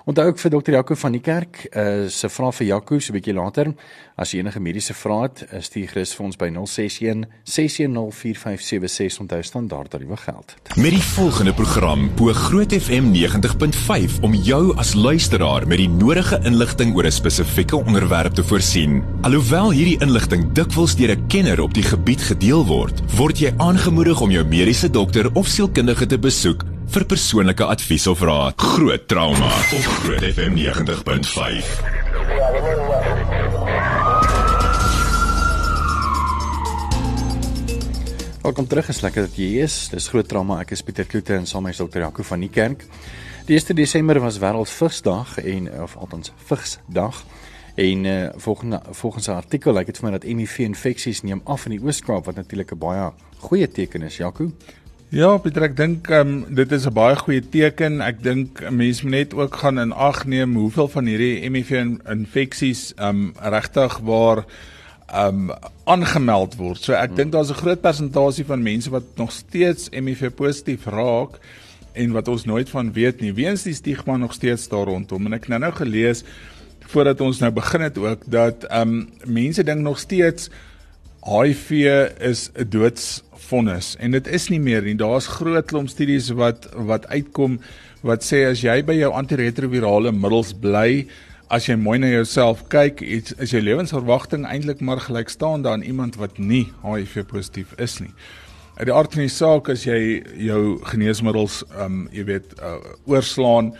Onthou 0.05 0.27
ook 0.27 0.39
vir 0.39 0.51
dokter 0.51 0.73
Jaco 0.73 0.95
van 0.95 1.11
die 1.11 1.21
kerk 1.21 1.67
uh 1.75 2.07
se 2.07 2.29
vrae 2.29 2.51
vir 2.51 2.67
Jaco 2.67 2.99
so 2.99 3.11
'n 3.11 3.19
bietjie 3.19 3.33
later. 3.33 3.73
As 4.15 4.31
jy 4.31 4.39
enige 4.39 4.59
mediese 4.59 4.93
vrae 4.93 5.21
het, 5.23 5.45
stuur 5.59 5.87
gerus 5.87 6.15
vir 6.15 6.25
ons 6.25 6.37
by 6.37 6.49
061 6.49 7.25
6104576 7.43 9.19
onthou 9.19 9.43
standaard 9.43 9.89
tariewe 9.89 10.17
geld. 10.17 10.55
Met 10.77 10.91
die 10.91 11.03
volgende 11.03 11.53
program 11.53 12.09
bo 12.15 12.33
Groot 12.33 12.71
FM 12.71 13.11
90.5 13.11 14.21
om 14.21 14.33
jou 14.33 14.77
as 14.77 14.93
luisteraar 14.93 15.67
met 15.67 15.77
die 15.77 15.89
nodige 15.89 16.39
inligting 16.43 16.95
oor 16.95 17.05
'n 17.05 17.11
spesifieke 17.11 17.75
onderwerp 17.75 18.33
te 18.33 18.43
voorsien. 18.43 19.03
Alhoewel 19.21 19.80
hierdie 19.81 20.05
inligting 20.05 20.43
dikwels 20.53 20.93
deur 20.93 21.09
'n 21.15 21.27
kenner 21.27 21.59
op 21.59 21.73
die 21.73 21.81
gebied 21.81 22.21
gedeel 22.21 22.61
word, 22.65 23.01
word 23.17 23.39
jy 23.39 23.49
aangemoedig 23.57 24.21
om 24.21 24.29
jou 24.29 24.45
mediese 24.45 24.89
dokter 24.89 25.25
of 25.33 25.47
sielkundige 25.47 26.05
te 26.05 26.19
besoek 26.19 26.65
vir 26.87 27.05
persoonlike 27.05 27.65
advies 27.65 28.07
of 28.07 28.21
raad. 28.21 28.53
Groot 28.61 29.07
trauma 29.07 29.47
op 29.47 29.85
Groot 30.03 30.21
FM 30.21 30.53
90.5. 30.53 31.65
Welkom 38.41 38.67
terug, 38.67 38.89
is 38.89 39.01
lekker 39.01 39.21
dat 39.21 39.35
jy 39.35 39.45
hier 39.45 39.63
is. 39.63 39.89
Dis 39.89 40.07
groot 40.07 40.27
trauma. 40.27 40.59
Ek 40.59 40.71
is 40.71 40.81
Pieter 40.81 41.05
Kloete 41.05 41.33
en 41.33 41.47
saam 41.47 41.63
met 41.63 41.75
Dr. 41.75 41.99
Jaco 41.99 42.23
van 42.23 42.39
die 42.39 42.49
kerk. 42.49 42.85
Die 43.45 43.57
1 43.57 43.75
Desember 43.75 44.19
was 44.19 44.37
wêreldvigsdag 44.37 45.37
en 45.37 45.81
of 45.81 45.97
althans 45.97 46.31
vigsdag. 46.45 47.25
En 47.75 48.05
uh, 48.05 48.29
volgens 48.35 48.75
volgens 48.89 49.27
'n 49.27 49.31
artikel 49.31 49.73
lyk 49.73 49.85
dit 49.85 49.97
vir 49.97 50.05
my 50.05 50.11
dat 50.11 50.23
HIV 50.23 50.57
infeksies 50.59 51.21
neem 51.21 51.41
af 51.43 51.65
in 51.65 51.71
die 51.71 51.83
Oos-Kaap 51.83 52.25
wat 52.25 52.35
natuurlik 52.35 52.71
'n 52.71 52.77
baie 52.77 53.11
goeie 53.37 53.67
teken 53.67 54.01
is, 54.01 54.17
Jaco. 54.17 54.51
Ja, 55.09 55.37
Pieter, 55.37 55.65
ek 55.67 55.73
dink 55.75 56.09
um, 56.09 56.45
dit 56.55 56.71
is 56.71 56.85
'n 56.87 56.93
baie 56.93 57.15
goeie 57.15 57.49
teken. 57.49 58.01
Ek 58.01 58.23
dink 58.23 58.61
mense 58.69 59.03
moet 59.03 59.11
net 59.11 59.33
ook 59.33 59.55
gaan 59.55 59.79
in 59.79 59.91
ag 59.91 60.25
neem 60.25 60.55
hoeveel 60.55 60.87
van 60.87 61.05
hierdie 61.05 61.49
HIV 61.49 61.71
infeksies 62.07 62.93
um 62.95 63.33
regtig 63.35 63.97
waar 64.07 64.45
um 65.13 65.51
aangemeld 65.83 66.55
word. 66.55 66.79
So 66.79 66.93
ek 66.93 67.09
hmm. 67.09 67.15
dink 67.15 67.31
daar's 67.31 67.51
'n 67.51 67.59
groot 67.59 67.81
persentasie 67.81 68.45
van 68.45 68.63
mense 68.63 68.89
wat 68.89 69.03
nog 69.15 69.31
steeds 69.31 69.89
HIV 69.91 70.31
positief 70.35 70.85
raak 70.85 71.39
en 71.93 72.11
wat 72.11 72.27
ons 72.27 72.45
nooit 72.45 72.69
van 72.69 72.93
weet 72.93 73.19
nie. 73.21 73.33
Weens 73.33 73.63
die 73.63 73.73
stigma 73.73 74.17
nog 74.17 74.33
steeds 74.33 74.67
daar 74.67 74.85
rondom 74.87 75.25
en 75.25 75.33
ek 75.33 75.39
het 75.41 75.49
nou-nou 75.49 75.73
gelees 75.73 76.23
voordat 76.91 77.21
ons 77.23 77.39
nou 77.39 77.51
begin 77.55 77.81
het 77.87 77.97
ook 77.97 78.25
dat 78.27 78.67
um 78.75 79.09
mense 79.25 79.63
dink 79.63 79.81
nog 79.81 79.99
steeds 79.99 80.49
HIV 81.21 81.71
is 82.19 82.49
'n 82.53 82.69
doodsvonnis 82.69 83.95
en 83.99 84.11
dit 84.11 84.27
is 84.27 84.49
nie 84.49 84.59
meer 84.59 84.81
nie. 84.81 84.95
Daar's 84.95 85.27
groot 85.27 85.65
klomp 85.65 85.89
studies 85.89 86.29
wat 86.29 86.69
wat 86.75 87.07
uitkom 87.07 87.59
wat 88.01 88.23
sê 88.23 88.45
as 88.49 88.61
jy 88.61 88.81
by 88.83 88.93
jou 88.93 89.11
antiretrovirale 89.13 90.11
middels 90.11 90.53
bly, 90.53 91.07
as 91.49 91.65
jy 91.65 91.75
mooi 91.75 91.99
na 91.99 92.07
jouself 92.07 92.67
kyk, 92.67 93.01
is, 93.01 93.33
is 93.37 93.51
jou 93.51 93.61
lewensverwagting 93.61 94.45
eintlik 94.45 94.81
maar 94.81 94.99
gelykstaande 94.99 95.69
aan 95.69 95.81
iemand 95.81 96.15
wat 96.15 96.37
nie 96.37 96.71
HIV 96.83 97.25
positief 97.27 97.73
is 97.77 97.99
nie. 97.99 98.13
Uit 98.79 98.85
die 98.85 98.93
aard 98.93 99.13
van 99.13 99.21
die 99.21 99.29
saak 99.29 99.69
as 99.69 99.83
jy 99.85 100.23
jou 100.37 100.79
geneesmiddels 100.83 101.63
um 101.77 102.07
jy 102.11 102.23
weet 102.23 102.55
uh, 102.59 102.79
oorslaan 103.05 103.75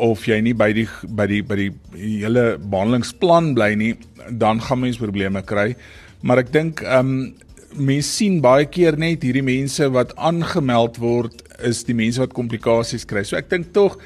of 0.00 0.24
jy 0.28 0.40
nie 0.44 0.54
by 0.56 0.70
die 0.76 0.86
by 1.04 1.26
die 1.30 1.42
by 1.46 1.58
die 1.60 1.70
hele 1.98 2.44
behandelingsplan 2.58 3.52
bly 3.58 3.74
nie, 3.78 3.92
dan 4.30 4.62
gaan 4.64 4.82
mens 4.84 5.00
probleme 5.00 5.42
kry. 5.46 5.74
Maar 6.22 6.44
ek 6.44 6.52
dink 6.56 6.84
ehm 6.86 7.14
um, 7.14 7.22
mense 7.70 8.10
sien 8.16 8.40
baie 8.42 8.64
keer 8.66 8.96
net 8.98 9.22
hierdie 9.22 9.44
mense 9.46 9.86
wat 9.94 10.10
aangemeld 10.18 10.96
word 10.98 11.44
is 11.62 11.84
die 11.86 11.94
mense 11.94 12.18
wat 12.18 12.34
komplikasies 12.34 13.06
kry. 13.06 13.22
So 13.22 13.38
ek 13.38 13.46
dink 13.52 13.70
tog 13.76 14.00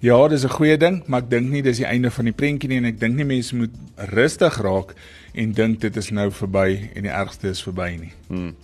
ja, 0.00 0.16
dis 0.28 0.44
'n 0.44 0.56
goeie 0.56 0.76
ding, 0.78 1.02
maar 1.06 1.20
ek 1.20 1.30
dink 1.30 1.50
nie 1.50 1.62
dis 1.62 1.76
die 1.76 1.86
einde 1.86 2.10
van 2.10 2.24
die 2.24 2.32
prentjie 2.32 2.68
nie 2.68 2.78
en 2.78 2.86
ek 2.86 3.00
dink 3.00 3.16
nie 3.16 3.24
mense 3.24 3.56
moet 3.56 3.74
rustig 4.14 4.56
raak 4.64 4.94
en 5.34 5.52
dink 5.52 5.80
dit 5.80 5.96
is 5.96 6.10
nou 6.10 6.30
verby 6.30 6.90
en 6.94 7.02
die 7.02 7.12
ergste 7.12 7.48
is 7.48 7.62
verby 7.62 7.90
nie. 8.00 8.12
Hmm. 8.28 8.54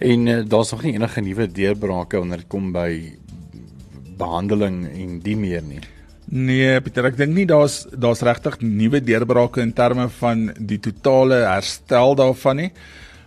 En 0.00 0.26
uh, 0.26 0.42
daar's 0.42 0.72
nog 0.72 0.82
nie 0.82 0.94
enige 0.94 1.20
nuwe 1.20 1.46
deurbrake 1.46 2.18
wanneer 2.18 2.42
dit 2.42 2.48
kom 2.48 2.72
by 2.72 3.12
behandeling 4.18 4.88
en 4.90 5.20
die 5.20 5.36
meer 5.36 5.62
nie. 5.62 5.80
Nee, 6.32 6.78
Pieter, 6.80 7.04
ek 7.10 7.18
dink 7.18 7.34
nie 7.36 7.44
daar's 7.44 7.82
daar's 7.92 8.22
regtig 8.24 8.54
nuwe 8.64 9.02
deurbrake 9.04 9.60
in 9.60 9.74
terme 9.76 10.06
van 10.16 10.46
die 10.56 10.78
totale 10.80 11.42
herstel 11.44 12.14
daarvan 12.16 12.56
nie. 12.56 12.68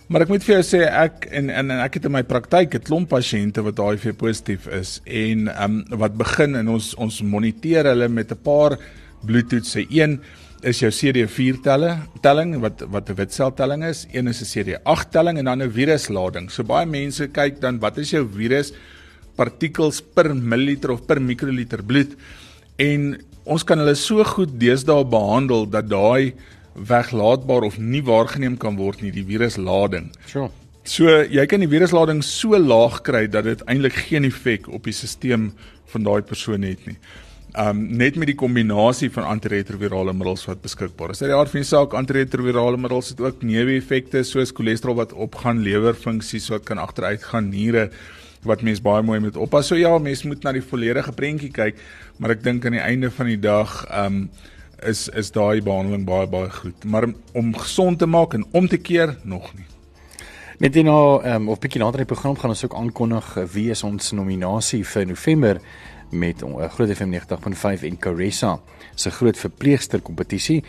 Maar 0.10 0.24
ek 0.26 0.32
moet 0.32 0.46
vir 0.46 0.56
jou 0.56 0.64
sê 0.66 0.80
ek 0.90 1.28
en 1.30 1.52
en, 1.54 1.74
en 1.76 1.84
ek 1.84 2.00
het 2.00 2.08
in 2.10 2.16
my 2.16 2.24
praktyk 2.26 2.74
'n 2.74 2.82
klomp 2.82 3.12
pasiënte 3.14 3.62
wat 3.62 3.78
HIV 3.78 4.16
positief 4.18 4.66
is 4.74 5.02
en 5.06 5.46
ehm 5.54 5.76
um, 5.86 6.00
wat 6.02 6.18
begin 6.18 6.58
en 6.58 6.72
ons 6.74 6.88
ons 6.98 7.20
moniteer 7.22 7.86
hulle 7.92 8.08
met 8.10 8.32
'n 8.32 8.42
paar 8.42 8.80
bloedtoetse. 9.22 9.86
Een 9.94 10.18
is 10.64 10.80
jou 10.82 10.90
CD4 10.90 11.62
telle 11.62 11.92
telling 12.22 12.58
wat 12.60 12.82
wat 12.90 13.10
'n 13.10 13.20
witseltelling 13.22 13.84
is, 13.84 14.08
een 14.14 14.28
is 14.28 14.42
'n 14.42 14.50
CD8 14.50 15.12
telling 15.12 15.38
en 15.38 15.46
dan 15.46 15.62
'n 15.62 15.70
viruslading. 15.70 16.50
So 16.50 16.64
baie 16.64 16.88
mense 16.88 17.28
kyk 17.28 17.62
dan 17.62 17.78
wat 17.80 18.00
is 18.00 18.10
jou 18.10 18.26
virus 18.26 18.74
partikels 19.36 20.02
per 20.02 20.34
milliliter 20.34 20.90
of 20.92 21.06
per 21.06 21.22
mikroliter 21.22 21.84
bloed 21.84 22.18
en 22.82 23.16
ons 23.46 23.64
kan 23.64 23.80
hulle 23.80 23.96
so 24.00 24.24
goed 24.26 24.56
deesdae 24.60 25.06
behandel 25.08 25.68
dat 25.70 25.90
daai 25.92 26.34
weglaatbaar 26.76 27.64
of 27.70 27.78
nie 27.80 28.04
waargeneem 28.04 28.58
kan 28.60 28.76
word 28.76 29.02
nie, 29.02 29.14
die 29.16 29.26
viruslading. 29.26 30.12
Sure. 30.28 30.50
So 30.86 31.10
jy 31.10 31.46
kan 31.50 31.64
die 31.64 31.70
viruslading 31.72 32.22
so 32.26 32.58
laag 32.60 33.00
kry 33.08 33.26
dat 33.32 33.48
dit 33.48 33.62
eintlik 33.70 33.96
geen 34.10 34.28
effek 34.28 34.68
op 34.70 34.86
die 34.86 34.94
stelsel 34.94 35.52
van 35.94 36.04
daai 36.06 36.22
persoon 36.26 36.66
het 36.68 36.84
nie. 36.90 36.98
Um 37.56 37.86
net 37.96 38.18
met 38.20 38.28
die 38.28 38.36
kombinasie 38.36 39.08
van 39.16 39.30
antiretrovirale 39.30 40.12
middels 40.14 40.44
wat 40.50 40.62
beskikbaar 40.66 41.14
is. 41.14 41.22
Uit 41.24 41.32
die 41.32 41.38
aard 41.38 41.54
van 41.54 41.64
die 41.64 41.70
saak 41.70 41.96
antiretrovirale 41.96 42.78
middels 42.82 43.14
het 43.14 43.24
ook 43.24 43.46
neeweffekte 43.48 44.26
soos 44.28 44.52
cholesterol 44.52 45.00
wat 45.00 45.16
opgaan, 45.16 45.64
lewerfunksies 45.64 46.50
wat 46.52 46.68
kan 46.68 46.82
agteruit 46.84 47.24
gaan, 47.24 47.50
niere 47.54 47.88
wat 48.46 48.62
mens 48.62 48.82
baie 48.82 49.04
mooi 49.04 49.20
moet 49.20 49.38
oppas. 49.38 49.68
So 49.68 49.76
ja, 49.76 49.98
mens 49.98 50.24
moet 50.24 50.44
na 50.44 50.54
die 50.56 50.64
volledige 50.64 51.12
prentjie 51.12 51.52
kyk, 51.52 51.80
maar 52.18 52.36
ek 52.36 52.44
dink 52.44 52.66
aan 52.66 52.78
die 52.78 52.84
einde 52.84 53.12
van 53.12 53.32
die 53.32 53.40
dag 53.40 53.82
um 53.92 54.30
is 54.86 55.08
is 55.10 55.32
daai 55.32 55.62
behandeling 55.64 56.06
baie 56.06 56.28
baie 56.28 56.50
goed. 56.52 56.84
Maar 56.84 57.10
om 57.34 57.56
gesond 57.58 58.00
te 58.00 58.06
maak 58.06 58.34
en 58.34 58.46
om 58.52 58.68
te 58.68 58.78
keer 58.78 59.18
nog 59.24 59.54
nie. 59.56 59.66
Net 60.60 60.76
nou 60.88 61.24
ehm 61.24 61.42
um, 61.42 61.50
of 61.50 61.60
bietjie 61.60 61.82
later 61.82 62.00
in 62.00 62.06
die 62.06 62.14
program 62.14 62.38
gaan 62.40 62.54
ons 62.54 62.64
ook 62.64 62.76
aankondig 62.76 63.34
wie 63.52 63.70
is 63.72 63.84
ons 63.84 64.12
nominasie 64.12 64.86
vir 64.86 65.08
November 65.08 65.60
met 66.12 66.42
'n 66.42 66.56
uh, 66.60 66.70
Groot 66.70 66.92
FM 66.96 67.12
90.5 67.12 67.84
en 67.84 67.98
Caressa 67.98 68.60
se 68.96 69.12
groot 69.12 69.38
verpleegster 69.38 70.02
kompetisie 70.02 70.64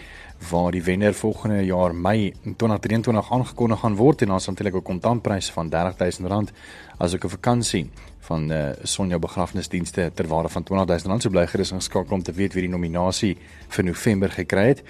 waar 0.51 0.73
die 0.73 0.83
wenner 0.83 1.15
volgende 1.15 1.65
jaar 1.65 1.95
Mei 1.95 2.33
2023 2.43 3.33
aangekondig 3.33 3.81
gaan 3.81 3.97
word 3.97 4.23
en 4.23 4.31
ons 4.31 4.47
natuurlik 4.47 4.75
'n 4.75 4.83
kontantprys 4.83 5.51
van 5.51 5.71
R30000 5.71 6.53
asook 6.99 7.25
'n 7.25 7.29
vakansie 7.29 7.91
van 8.21 8.51
uh, 8.53 8.69
Sonja 8.83 9.19
begrafnisdienste 9.19 10.11
ter 10.15 10.27
waarde 10.27 10.49
van 10.49 10.65
R20000 10.65 11.17
so 11.19 11.31
bly 11.31 11.47
gerus 11.47 11.73
ingeskakel 11.73 12.17
om 12.17 12.23
te 12.23 12.33
weet 12.33 12.55
wie 12.55 12.63
die 12.67 12.71
nominasie 12.71 13.37
vir 13.69 13.85
November 13.85 14.31
gekry 14.31 14.67
het. 14.67 14.83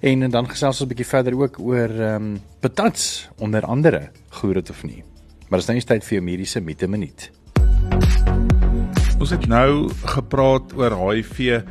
En, 0.00 0.22
en 0.22 0.30
dan 0.30 0.48
gesels 0.48 0.80
ons 0.80 0.88
'n 0.88 0.88
bietjie 0.88 1.06
verder 1.06 1.34
ook 1.38 1.58
oor 1.58 1.90
ehm 1.90 2.14
um, 2.14 2.40
patats 2.60 3.28
onder 3.38 3.62
andere, 3.64 4.10
glo 4.28 4.52
dit 4.52 4.70
of 4.70 4.82
nie. 4.82 5.04
Maar 5.48 5.58
dis 5.58 5.68
nou 5.68 5.78
nie 5.78 5.86
tyd 5.86 6.04
vir 6.04 6.14
jou 6.14 6.24
mediese 6.24 6.60
minuut. 6.60 7.30
Ons 9.20 9.30
het 9.30 9.46
nou 9.46 9.90
gepraat 10.04 10.72
oor 10.72 10.94
HIV 10.96 11.62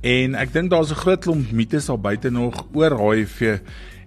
En 0.00 0.34
ek 0.38 0.52
dink 0.52 0.70
daar's 0.70 0.90
'n 0.90 1.02
groot 1.02 1.20
klomp 1.20 1.50
mites 1.52 1.88
al 1.88 1.98
buite 1.98 2.30
nog 2.30 2.66
oor 2.72 2.94
HIV 2.98 3.58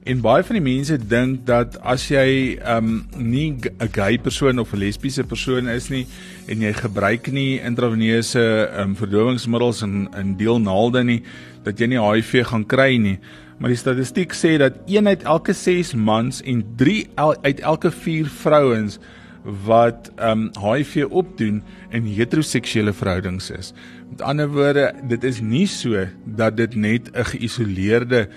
en 0.03 0.21
baie 0.21 0.43
van 0.43 0.57
die 0.57 0.63
mense 0.63 0.95
dink 0.97 1.43
dat 1.45 1.75
as 1.85 2.07
jy 2.09 2.57
um 2.65 3.05
nie 3.17 3.53
'n 3.53 3.89
gay 3.91 4.17
persoon 4.17 4.59
of 4.59 4.73
'n 4.73 4.79
lesbiese 4.79 5.23
persoon 5.23 5.67
is 5.67 5.89
nie 5.89 6.07
en 6.47 6.61
jy 6.61 6.73
gebruik 6.73 7.31
nie 7.31 7.59
intraveneuse 7.59 8.71
um 8.79 8.95
verdowingsmiddels 8.95 9.81
en 9.81 10.09
in 10.17 10.37
deel 10.37 10.59
naalde 10.59 11.03
nie 11.03 11.23
dat 11.63 11.77
jy 11.79 11.87
nie 11.87 11.99
HIV 11.99 12.45
gaan 12.45 12.65
kry 12.65 12.97
nie. 12.97 13.19
Maar 13.59 13.69
die 13.69 13.77
statistiek 13.77 14.33
sê 14.33 14.57
dat 14.57 14.73
1 14.87 15.07
uit 15.07 15.23
elke 15.23 15.53
6 15.53 15.93
mans 15.93 16.41
en 16.41 16.63
3 16.75 17.07
uit 17.41 17.59
elke 17.59 17.91
4 17.91 18.25
vrouens 18.25 18.97
wat 19.43 20.11
um 20.19 20.49
HIV 20.59 21.05
opdoen 21.09 21.63
in 21.91 22.05
heteroseksuele 22.05 22.93
verhoudings 22.93 23.51
is. 23.51 23.73
Met 24.11 24.21
ander 24.21 24.49
woorde, 24.51 24.93
dit 25.07 25.23
is 25.23 25.37
nie 25.39 25.67
so 25.67 26.05
dat 26.25 26.57
dit 26.57 26.75
net 26.75 27.11
'n 27.11 27.23
geïsoleerde 27.23 28.27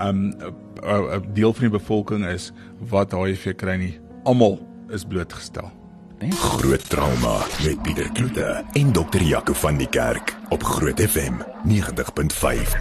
um 0.00 0.36
'n 0.84 1.24
deel 1.32 1.52
van 1.52 1.60
die 1.68 1.78
bevolking 1.78 2.26
is 2.26 2.52
wat 2.78 3.12
HIV 3.12 3.54
kry 3.56 3.76
nie. 3.76 4.00
Almal 4.24 4.60
is 4.88 5.04
blootgestel. 5.04 5.70
Nee? 6.18 6.30
Groot 6.30 6.88
trauma 6.88 7.38
met 7.64 7.82
Pieter 7.82 8.12
Kloete 8.12 8.64
en 8.72 8.92
dokter 8.92 9.22
Jaco 9.22 9.52
van 9.52 9.76
die 9.76 9.88
Kerk 9.88 10.36
op 10.48 10.62
Groot 10.62 11.00
FM 11.00 11.34
90.5. 11.64 12.76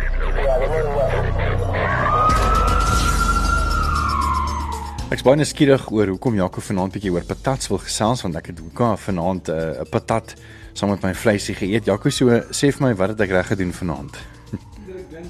Ek's 5.10 5.22
baie 5.24 5.36
nuuskierig 5.36 5.92
oor 5.92 6.08
hoekom 6.08 6.36
Jaco 6.36 6.62
vanaand 6.62 6.92
bietjie 6.92 7.12
oor 7.12 7.24
patats 7.24 7.68
wil 7.68 7.78
gesels 7.78 8.22
want 8.22 8.36
ek 8.36 8.46
het 8.46 8.60
hoekom 8.60 8.98
vanaand 8.98 9.50
eh, 9.50 9.56
'n 9.56 9.82
uh, 9.82 9.90
patat 9.90 10.36
saam 10.74 10.94
met 10.94 11.04
my 11.04 11.14
vleisie 11.18 11.56
geëet. 11.56 11.90
Jaco, 11.90 12.10
so 12.10 12.42
sê 12.52 12.72
vir 12.72 12.86
my 12.86 12.94
wat 13.00 13.16
het 13.16 13.26
ek 13.28 13.36
reg 13.36 13.52
gedoen 13.54 13.74
vanaand? 13.76 14.20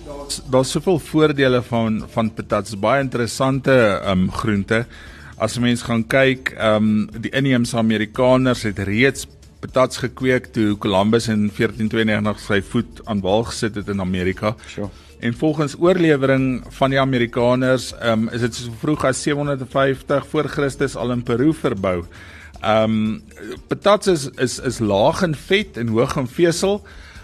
Daar's 0.06 0.41
daar's 0.51 0.71
soveel 0.71 0.99
voordele 0.99 1.62
van 1.67 2.04
van 2.13 2.34
patats, 2.34 2.77
baie 2.80 3.04
interessante 3.04 3.73
um, 4.08 4.30
groente. 4.32 4.86
As 5.41 5.58
mens 5.60 5.82
gaan 5.82 6.04
kyk, 6.08 6.54
um, 6.62 7.10
die 7.12 7.32
inheemse 7.34 7.77
Amerikaners 7.77 8.63
het 8.67 8.80
reeds 8.88 9.27
patats 9.62 10.01
gekweek 10.01 10.51
toe 10.56 10.77
Columbus 10.82 11.27
in 11.30 11.49
1492 11.54 12.43
sy 12.45 12.62
voet 12.65 13.01
aan 13.06 13.21
wal 13.21 13.45
gesit 13.49 13.77
het 13.77 13.89
in 13.93 14.01
Amerika. 14.01 14.56
Sure. 14.67 14.89
En 15.21 15.34
volgens 15.38 15.75
oorlewering 15.77 16.63
van 16.69 16.89
die 16.89 16.99
Amerikaners, 16.99 17.91
um, 18.03 18.25
is 18.34 18.41
dit 18.41 18.55
so 18.55 18.71
vroeg 18.81 19.03
as 19.05 19.21
750 19.21 20.25
voor 20.27 20.47
Christus 20.49 20.95
al 20.97 21.12
in 21.13 21.21
Peru 21.23 21.53
verbou. 21.53 22.03
Ehm 22.62 22.84
um, 22.84 23.21
patats 23.67 24.07
is 24.07 24.29
is 24.41 24.60
is 24.60 24.79
laag 24.79 25.21
in 25.21 25.36
vet 25.36 25.77
en 25.77 25.93
hoog 25.93 26.15
in 26.17 26.27
vesel, 26.27 26.81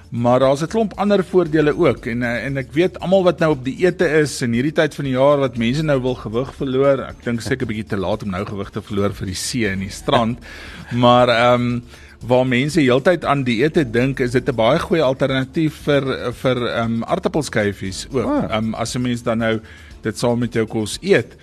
maar 0.09 0.39
daar's 0.39 0.61
'n 0.61 0.67
klomp 0.67 0.93
ander 0.95 1.23
voordele 1.23 1.77
ook 1.77 2.05
en 2.05 2.23
eh, 2.23 2.45
en 2.45 2.57
ek 2.57 2.71
weet 2.71 2.99
almal 2.99 3.23
wat 3.23 3.39
nou 3.39 3.51
op 3.51 3.63
die 3.63 3.85
ete 3.85 4.07
is 4.09 4.41
in 4.41 4.53
hierdie 4.53 4.71
tyd 4.71 4.95
van 4.95 5.05
die 5.05 5.13
jaar 5.13 5.37
wat 5.37 5.57
mense 5.57 5.83
nou 5.83 6.01
wil 6.01 6.15
gewig 6.15 6.55
verloor. 6.55 6.99
Ek 6.99 7.23
dink 7.23 7.41
seker 7.41 7.65
'n 7.65 7.67
bietjie 7.67 7.89
te 7.89 7.97
laat 7.97 8.23
om 8.23 8.29
nou 8.29 8.45
gewig 8.45 8.69
te 8.69 8.81
verloor 8.81 9.13
vir 9.13 9.25
die 9.25 9.35
see 9.35 9.67
en 9.67 9.79
die 9.79 9.89
strand. 9.89 10.39
Maar 11.03 11.29
ehm 11.29 11.61
um, 11.61 11.83
waar 12.27 12.47
mense 12.47 12.79
heeltyd 12.81 13.25
aan 13.25 13.43
dieete 13.43 13.83
dink, 13.91 14.19
is 14.19 14.31
dit 14.31 14.49
'n 14.49 14.55
baie 14.55 14.79
goeie 14.79 15.03
alternatief 15.03 15.73
vir 15.83 16.33
vir 16.33 16.67
ehm 16.67 16.93
um, 16.93 17.03
aardappelskyfies 17.03 18.07
ook. 18.11 18.25
Ah. 18.25 18.43
Ehm 18.43 18.51
ah. 18.51 18.57
um, 18.57 18.73
as 18.73 18.95
'n 18.95 19.01
mens 19.01 19.23
dan 19.23 19.37
nou 19.37 19.59
dit 20.01 20.17
saam 20.17 20.39
met 20.39 20.53
jou 20.53 20.65
kos 20.65 20.97
eet. 21.01 21.35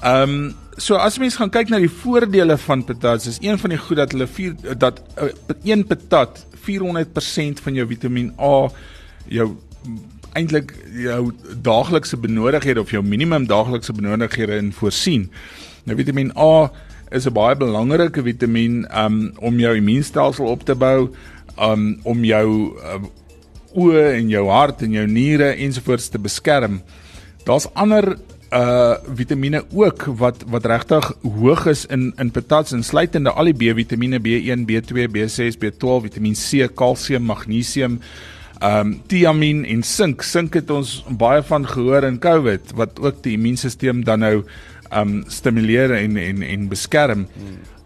Ehm 0.00 0.30
um, 0.30 0.54
so 0.80 0.96
as 0.96 1.18
mens 1.20 1.36
gaan 1.36 1.50
kyk 1.52 1.68
na 1.68 1.78
die 1.78 1.90
voordele 1.92 2.56
van 2.56 2.84
patats, 2.88 3.26
is 3.28 3.38
een 3.44 3.58
van 3.60 3.74
die 3.74 3.78
goed 3.78 3.98
dat 4.00 4.14
hulle 4.16 4.26
vier 4.26 4.54
dat 4.80 5.02
uh, 5.20 5.28
een 5.64 5.84
patat 5.84 6.46
400% 6.56 7.60
van 7.64 7.74
jou 7.76 7.84
Vitamiin 7.90 8.30
A 8.40 8.70
jou 9.28 9.50
eintlik 10.32 10.72
jou 11.04 11.32
daaglikse 11.62 12.16
benodigdhede 12.16 12.80
of 12.80 12.94
jou 12.94 13.02
minimum 13.04 13.44
daaglikse 13.46 13.92
benodigdhede 13.92 14.56
in 14.56 14.72
voorsien. 14.72 15.28
Nou 15.84 15.96
Vitamiin 15.96 16.32
A 16.36 16.70
is 17.10 17.26
'n 17.26 17.32
baie 17.32 17.56
belangrike 17.56 18.22
vitamien 18.22 18.86
um, 18.96 19.32
om 19.38 19.58
jou 19.58 19.76
immuunstelsel 19.76 20.46
op 20.46 20.64
te 20.64 20.74
bou, 20.74 21.10
um, 21.58 22.00
om 22.02 22.24
jou 22.24 22.78
um, 22.94 23.10
oë 23.74 24.14
en 24.14 24.28
jou 24.28 24.48
hart 24.48 24.82
en 24.82 24.92
jou 24.92 25.06
niere 25.06 25.54
ensovoorts 25.54 26.08
te 26.08 26.18
beskerm. 26.18 26.80
Daar's 27.44 27.68
ander 27.74 28.16
uh 28.50 28.96
vitamiene 29.14 29.62
ook 29.70 30.08
wat 30.18 30.42
wat 30.50 30.64
regtig 30.66 31.12
hoog 31.22 31.66
is 31.70 31.84
in 31.86 32.12
in 32.18 32.30
patats 32.34 32.72
insluitende 32.74 33.30
al 33.30 33.52
die 33.52 33.54
B-vitamiene 33.54 34.18
B1, 34.18 34.64
B2, 34.66 35.06
B6, 35.06 35.58
B12, 35.62 36.02
Vitamiin 36.08 36.34
C, 36.34 36.66
kalsium, 36.74 37.28
magnesium, 37.30 38.00
um 38.60 38.96
thiamin 39.06 39.62
en 39.64 39.84
sink. 39.86 40.24
Sink 40.26 40.58
het 40.58 40.70
ons 40.70 41.04
baie 41.08 41.42
van 41.46 41.66
gehoor 41.66 42.08
in 42.08 42.18
COVID 42.18 42.74
wat 42.74 42.98
ook 42.98 43.22
die 43.22 43.36
immuunstelsel 43.38 44.02
dan 44.04 44.26
nou 44.26 44.42
um 44.90 45.20
stimuleer 45.30 45.94
en 45.94 46.16
en 46.16 46.42
en 46.42 46.66
beskerm. 46.68 47.28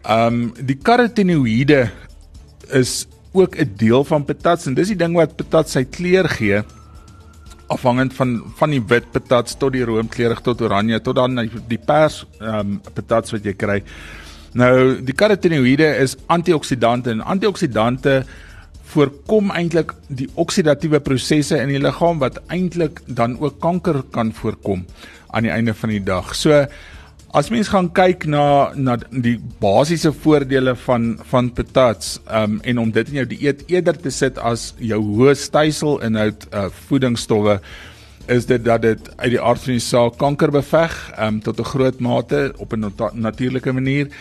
Um 0.08 0.54
die 0.56 0.78
karotenoïde 0.80 1.90
is 2.72 3.04
ook 3.32 3.58
'n 3.58 3.74
deel 3.76 4.04
van 4.04 4.24
patats 4.24 4.66
en 4.66 4.74
dis 4.74 4.88
die 4.88 4.96
ding 4.96 5.12
wat 5.14 5.36
patats 5.36 5.72
sy 5.72 5.84
kleur 5.84 6.28
gee 6.28 6.64
afhangend 7.74 8.14
van 8.16 8.36
van 8.58 8.74
die 8.74 8.82
wit 8.92 9.10
patats 9.12 9.58
tot 9.60 9.74
die 9.74 9.84
roomkleurig 9.86 10.40
tot 10.46 10.62
oranje 10.64 11.00
tot 11.04 11.18
dan 11.20 11.36
die 11.68 11.80
pers 11.90 12.22
ehm 12.40 12.60
um, 12.60 12.80
patats 12.94 13.34
wat 13.34 13.44
jy 13.44 13.54
kry. 13.58 13.82
Nou 14.54 15.02
die 15.02 15.16
karotenoïde 15.18 15.88
is 16.02 16.16
antioksidante 16.30 17.10
en 17.10 17.24
antioksidante 17.34 18.22
voorkom 18.94 19.50
eintlik 19.50 19.94
die 20.08 20.28
oksidatiewe 20.38 21.00
prosesse 21.02 21.58
in 21.58 21.72
die 21.72 21.82
liggaam 21.82 22.20
wat 22.22 22.38
eintlik 22.52 23.00
dan 23.06 23.38
ook 23.40 23.58
kanker 23.60 24.02
kan 24.14 24.32
voorkom 24.32 24.84
aan 25.34 25.48
die 25.48 25.52
einde 25.52 25.74
van 25.74 25.90
die 25.90 26.02
dag. 26.04 26.34
So 26.38 26.64
As 27.34 27.48
mens 27.50 27.66
gaan 27.66 27.88
kyk 27.90 28.28
na 28.30 28.70
na 28.78 28.94
die 29.10 29.40
basiese 29.58 30.12
voordele 30.14 30.76
van 30.84 31.06
van 31.32 31.48
patats 31.50 32.20
um, 32.30 32.60
en 32.62 32.78
om 32.78 32.92
dit 32.94 33.08
in 33.10 33.16
jou 33.18 33.24
dieet 33.32 33.64
eerder 33.72 33.98
te 34.04 34.12
sit 34.14 34.38
as 34.38 34.68
jou 34.78 35.00
hoë 35.02 35.34
styselinhoud 35.40 36.46
uh, 36.52 36.68
voedingsstowwe 36.86 37.56
is 38.30 38.46
dit 38.46 38.62
dat 38.62 38.86
dit 38.86 39.10
uit 39.16 39.34
die 39.34 39.42
aard 39.42 39.64
van 39.66 39.74
die 39.74 39.82
saak 39.82 40.14
kanker 40.22 40.54
beveg 40.54 40.94
um, 41.18 41.42
tot 41.42 41.58
'n 41.58 41.70
groot 41.72 41.98
mate 41.98 42.52
op 42.62 42.78
'n 42.78 42.86
natuurlike 43.26 43.72
manier 43.72 44.14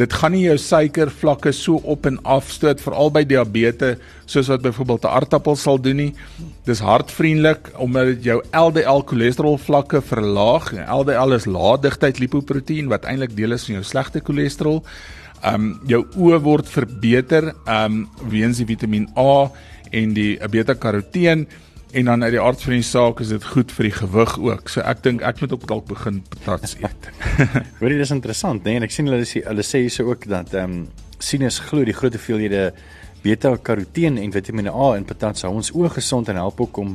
dit 0.00 0.14
gaan 0.16 0.32
nie 0.32 0.46
jou 0.46 0.56
suikervlakke 0.60 1.52
so 1.52 1.80
op 1.92 2.06
en 2.08 2.16
af 2.24 2.48
stoot 2.54 2.80
veral 2.80 3.12
by 3.12 3.22
diabetes 3.28 4.00
soos 4.30 4.48
wat 4.48 4.62
byvoorbeeld 4.64 5.04
'n 5.04 5.14
aardappel 5.18 5.56
sal 5.56 5.78
doen 5.78 5.96
nie. 5.96 6.14
Dis 6.64 6.80
hartvriendelik 6.80 7.70
omdat 7.76 8.06
dit 8.06 8.24
jou 8.24 8.42
LDL 8.52 9.02
cholesterol 9.04 9.58
vlakke 9.58 10.00
verlaag. 10.00 10.72
LDL 10.72 11.32
is 11.32 11.46
laagdigtheid 11.46 12.18
lipoproteïen 12.18 12.88
wat 12.88 13.04
eintlik 13.04 13.36
deel 13.36 13.52
is 13.52 13.64
van 13.64 13.74
jou 13.74 13.84
slegte 13.84 14.20
cholesterol. 14.24 14.84
Um 15.44 15.80
jou 15.86 16.04
oë 16.16 16.40
word 16.40 16.68
verbeter 16.68 17.54
um 17.66 18.08
weens 18.28 18.56
die 18.56 18.66
Vitamiin 18.66 19.08
A 19.16 19.50
en 19.90 20.14
die 20.14 20.38
beta-karoteen 20.50 21.46
en 21.92 22.04
dan 22.04 22.22
uit 22.22 22.32
die 22.32 22.40
aard 22.40 22.62
van 22.62 22.72
die 22.72 22.86
saak 22.86 23.20
is 23.20 23.28
dit 23.28 23.44
goed 23.44 23.72
vir 23.72 23.88
die 23.88 23.94
gewig 23.96 24.38
ook. 24.38 24.68
So 24.68 24.82
ek 24.86 25.02
dink 25.02 25.24
ek 25.26 25.40
moet 25.42 25.52
ook 25.56 25.66
dalk 25.68 25.86
begin 25.90 26.22
patats 26.28 26.76
eet. 26.78 27.10
Hoorie 27.80 27.98
dis 27.98 28.14
interessant, 28.14 28.62
né? 28.64 28.70
Nee? 28.70 28.80
En 28.80 28.88
ek 28.88 28.94
sien 28.94 29.10
hulle 29.10 29.26
sê 29.28 29.42
hulle 29.46 29.66
sê 29.66 29.82
hierso 29.84 30.06
ook 30.10 30.28
dat 30.30 30.54
ehm 30.54 30.80
um, 30.80 30.88
sinus 31.20 31.58
glo 31.60 31.84
die 31.84 31.92
groot 31.92 32.14
hoeveelhede 32.16 32.70
beta-karoteen 33.20 34.16
en 34.16 34.32
Vitamiene 34.32 34.72
A 34.72 34.94
in 34.96 35.04
patats 35.04 35.44
hou 35.44 35.52
ons 35.58 35.68
oë 35.76 35.90
gesond 35.98 36.30
en 36.32 36.40
help 36.40 36.62
ook 36.64 36.80
om 36.80 36.94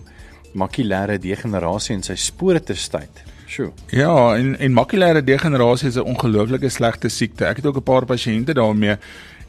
makulêre 0.58 1.20
degenerasie 1.22 1.94
in 1.94 2.02
sy 2.06 2.16
spore 2.18 2.64
te 2.64 2.74
stuit. 2.74 3.22
Sjoe. 3.46 3.70
Ja, 3.94 4.34
en 4.34 4.56
en 4.58 4.74
makulêre 4.74 5.22
degenerasie 5.24 5.92
is 5.92 5.98
'n 5.98 6.10
ongelooflike 6.16 6.70
slegte 6.70 7.10
siekte. 7.10 7.46
Ek 7.46 7.58
het 7.58 7.66
ook 7.66 7.78
'n 7.78 7.84
paar 7.84 8.06
pasiënte 8.06 8.54
daarmee 8.54 8.98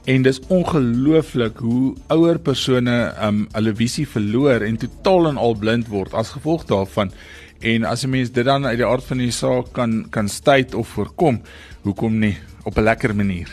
En 0.06 0.22
dis 0.22 0.38
ongelooflik 0.54 1.58
hoe 1.58 1.96
ouer 2.14 2.38
persone 2.38 2.94
um 3.26 3.40
hulle 3.56 3.72
visie 3.74 4.04
verloor 4.06 4.62
en 4.62 4.76
totaal 4.78 5.32
en 5.32 5.40
al 5.42 5.56
blind 5.58 5.88
word 5.90 6.14
as 6.14 6.30
gevolg 6.36 6.62
daarvan. 6.70 7.10
En 7.58 7.84
as 7.84 8.04
'n 8.04 8.10
mens 8.10 8.30
dit 8.30 8.44
dan 8.44 8.66
uit 8.66 8.78
die 8.78 8.86
aard 8.86 9.04
van 9.04 9.18
die 9.18 9.30
saak 9.30 9.72
kan 9.72 10.06
kan 10.10 10.28
stuit 10.28 10.74
of 10.74 10.88
voorkom, 10.88 11.42
hoekom 11.82 12.18
nie 12.18 12.36
op 12.64 12.78
'n 12.78 12.82
lekker 12.82 13.16
manier? 13.16 13.50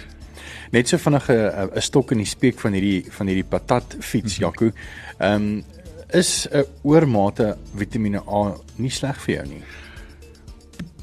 Net 0.71 0.87
so 0.87 0.97
vinnige 0.97 1.69
'n 1.75 1.81
stok 1.81 2.11
in 2.11 2.17
die 2.17 2.25
speek 2.25 2.59
van 2.59 2.73
hierdie 2.73 3.05
van 3.09 3.27
hierdie 3.27 3.49
patat 3.49 3.95
fiets 3.99 4.37
Jaco. 4.37 4.71
Um 5.19 5.63
is 6.11 6.47
'n 6.51 6.65
oormate 6.83 7.57
Vitamiene 7.75 8.21
A 8.27 8.53
nie 8.75 8.91
sleg 8.91 9.17
vir 9.21 9.35
jou 9.35 9.47
nie. 9.47 9.63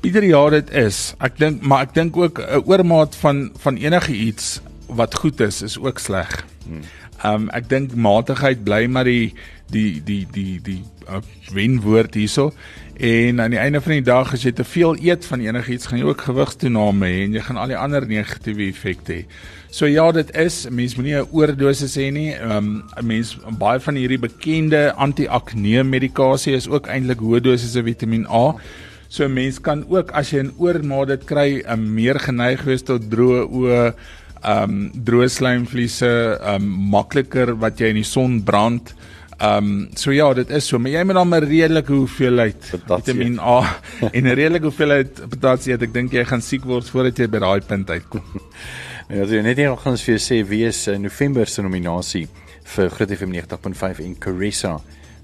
Pieter 0.01 0.25
ja, 0.25 0.51
dit 0.51 0.71
is. 0.71 1.15
Ek 1.19 1.39
dink 1.39 1.63
maar 1.63 1.83
ek 1.83 1.95
dink 1.95 2.17
ook 2.17 2.39
'n 2.39 2.63
oormaat 2.67 3.17
van 3.17 3.51
van 3.59 3.77
enige 3.77 4.13
iets 4.13 4.61
wat 4.95 5.15
goed 5.15 5.41
is 5.41 5.63
is 5.63 5.79
ook 5.79 5.99
sleg. 5.99 6.45
Ehm 7.23 7.35
um, 7.35 7.49
ek 7.53 7.69
dink 7.69 7.95
matigheid 7.95 8.65
bly 8.65 8.87
maar 8.87 9.05
die 9.05 9.35
die 9.71 10.01
die 10.05 10.27
die 10.33 10.61
die 10.63 10.83
uh, 11.09 11.21
wenwoord 11.53 12.15
hierso 12.15 12.51
en 13.01 13.41
aan 13.41 13.53
die 13.55 13.61
einde 13.61 13.81
van 13.81 13.93
die 13.93 14.05
dag 14.05 14.33
as 14.33 14.45
jy 14.45 14.53
te 14.57 14.65
veel 14.65 14.97
eet 15.01 15.25
van 15.29 15.41
enigiets 15.45 15.89
gaan 15.89 16.01
jy 16.01 16.09
ook 16.09 16.25
gewigstoename 16.29 17.09
hê 17.09 17.23
en 17.27 17.37
jy 17.37 17.43
gaan 17.47 17.61
al 17.61 17.73
die 17.73 17.79
ander 17.79 18.07
negatiewe 18.09 18.67
effekte 18.69 19.15
hê. 19.15 19.23
So 19.71 19.87
ja, 19.87 20.05
dit 20.13 20.33
is 20.37 20.67
mens 20.71 20.97
moenie 20.99 21.17
'n 21.21 21.29
oordosis 21.31 21.97
hê 21.97 22.11
nie. 22.13 22.33
Ehm 22.35 22.57
um, 22.57 22.85
'n 22.97 23.07
mens 23.07 23.39
baie 23.59 23.81
van 23.81 23.95
hierdie 23.95 24.19
bekende 24.19 24.93
anti-akne 24.97 25.85
medikasie 25.85 26.55
is 26.55 26.69
ook 26.69 26.89
eintlik 26.89 27.21
hoë 27.21 27.41
dosisse 27.41 27.83
Vitamiin 27.83 28.27
A. 28.27 28.55
So 29.09 29.29
mens 29.29 29.61
kan 29.61 29.85
ook 29.89 30.11
as 30.11 30.31
jy 30.31 30.43
'n 30.43 30.55
oormaat 30.59 31.09
dit 31.09 31.25
kry, 31.25 31.63
'n 31.63 31.73
um, 31.73 31.95
meer 31.95 32.19
geneig 32.21 32.63
wees 32.63 32.83
tot 32.83 33.11
droë 33.11 33.47
oë 33.49 33.95
um 34.47 34.91
droë 34.95 35.29
slaimvliese 35.29 36.11
um 36.55 36.69
makliker 36.93 37.55
wat 37.61 37.81
jy 37.81 37.93
in 37.93 38.01
die 38.01 38.07
son 38.07 38.41
brand. 38.45 38.95
Um 39.41 39.89
so 39.97 40.13
ja, 40.13 40.29
dit 40.37 40.51
is 40.51 40.69
so, 40.69 40.79
maar 40.79 40.93
jy 40.93 41.05
moet 41.05 41.17
dan 41.17 41.35
'n 41.35 41.45
redelike 41.45 41.93
hoeveelheid 41.93 42.73
Vitamiin 42.87 43.39
A 43.41 43.81
en 44.17 44.25
'n 44.27 44.35
redelike 44.35 44.65
hoeveelheid 44.65 45.29
potasie 45.31 45.73
eet. 45.73 45.83
Ek 45.83 45.93
dink 45.93 46.13
jy 46.13 46.25
gaan 46.25 46.43
siek 46.43 46.65
word 46.65 46.89
voordat 46.89 47.19
jy 47.19 47.27
by 47.29 47.39
daai 47.39 47.61
punt 47.61 47.91
uitkom. 47.91 48.25
Ja, 49.11 49.27
so 49.27 49.43
net 49.43 49.59
hier 49.59 49.75
gaan 49.75 49.97
ons 49.97 50.05
vir 50.07 50.13
jou 50.15 50.21
sê 50.23 50.37
wie 50.47 50.65
is 50.69 50.87
in 50.87 51.03
November 51.03 51.45
se 51.45 51.63
nominasie 51.63 52.29
vir 52.63 52.91
Groot 52.91 53.11
FM 53.11 53.33
90.5 53.35 54.05
en 54.05 54.15
Carissa 54.15 54.77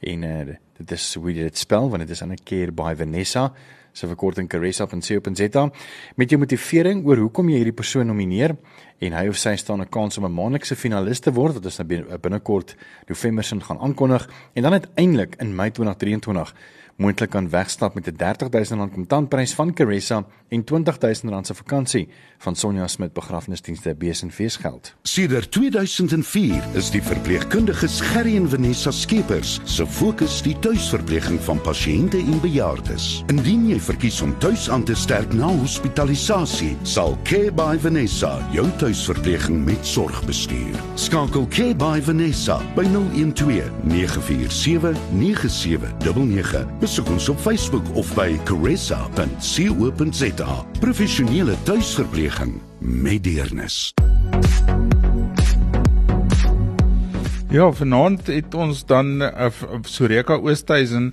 en 0.00 0.24
uh, 0.24 0.56
dit 0.78 0.92
is 0.92 1.14
hoe 1.14 1.32
jy 1.32 1.42
dit 1.42 1.58
spel 1.58 1.90
want 1.90 2.02
dit 2.06 2.10
is 2.10 2.22
'n 2.22 2.34
keer 2.44 2.72
by 2.72 2.94
Vanessa 2.94 3.52
se 3.92 4.06
verkorting 4.06 4.48
caressa.co.za 4.48 5.70
met 6.16 6.30
jou 6.30 6.38
motivering 6.38 7.04
oor 7.06 7.16
hoekom 7.16 7.48
jy 7.48 7.56
hierdie 7.62 7.76
persoon 7.76 8.06
nomineer 8.06 8.56
en 9.00 9.12
hy 9.12 9.26
of 9.28 9.36
sy 9.36 9.56
staan 9.56 9.80
'n 9.80 9.88
kans 9.88 10.18
om 10.18 10.24
'n 10.24 10.32
maandelikse 10.32 10.76
finalis 10.76 11.20
te 11.20 11.32
word 11.32 11.54
wat 11.54 11.64
ons 11.64 11.78
nou 11.78 12.18
binnekort 12.18 12.76
November 13.08 13.44
sin 13.44 13.62
gaan 13.62 13.78
aankondig 13.78 14.28
en 14.54 14.62
dan 14.62 14.72
uiteindelik 14.72 15.36
in 15.40 15.54
Mei 15.54 15.70
2023 15.70 16.54
moontlik 16.96 17.30
kan 17.30 17.48
wegstap 17.50 17.94
met 17.94 18.06
'n 18.06 18.16
R30000 18.16 18.92
kontantprys 18.92 19.54
van 19.54 19.72
Caressa 19.72 20.24
en 20.48 20.64
R20000 20.64 21.46
se 21.46 21.54
vakansie 21.54 22.08
van 22.38 22.56
Sonja 22.56 22.86
Smit 22.86 23.12
begrafnisdienste 23.12 23.94
besenfeesgeld. 23.94 24.94
Sedert 25.02 25.50
2004 25.50 26.64
is 26.74 26.90
die 26.90 27.02
verpleegkundiges 27.02 28.00
Gerry 28.00 28.36
en 28.36 28.48
Vanessa 28.48 28.90
Skeepers 28.90 29.60
se 29.64 29.86
fokus 29.86 30.42
die 30.42 30.58
tuisverpleging 30.66 31.38
van 31.46 31.60
pasiënte 31.62 32.18
en 32.18 32.40
bejaardes. 32.42 33.04
Indien 33.30 33.68
jy 33.70 33.76
verkies 33.86 34.18
om 34.24 34.32
tuis 34.42 34.66
aan 34.72 34.82
te 34.86 34.96
sterk 34.98 35.30
na 35.38 35.46
hospitalisasie, 35.60 36.72
sal 36.82 37.14
Care 37.28 37.52
by 37.54 37.76
Vanessa 37.78 38.32
jou 38.54 38.66
tuisverpleging 38.80 39.62
met 39.68 39.86
sorg 39.86 40.18
bestuur. 40.26 40.74
Skakel 40.98 41.46
Care 41.54 41.76
by 41.78 42.02
Vanessa 42.02 42.58
by 42.74 42.82
012 42.90 43.70
947 43.86 44.98
9799 45.14 46.66
Besoek 46.82 47.14
ons 47.14 47.30
op 47.30 47.40
Facebook 47.40 47.86
of 47.94 48.10
by 48.18 48.34
caressa.co.za. 48.48 50.52
Professionele 50.82 51.56
tuisverpleging 51.62 52.60
met 52.80 53.24
deernis. 53.24 53.94
Ja, 57.46 57.68
vanaand 57.70 58.26
het 58.26 58.54
ons 58.58 58.80
dan 58.90 59.20
uh, 59.22 59.46
Soreka 59.86 60.34
Oosthuizen 60.42 61.12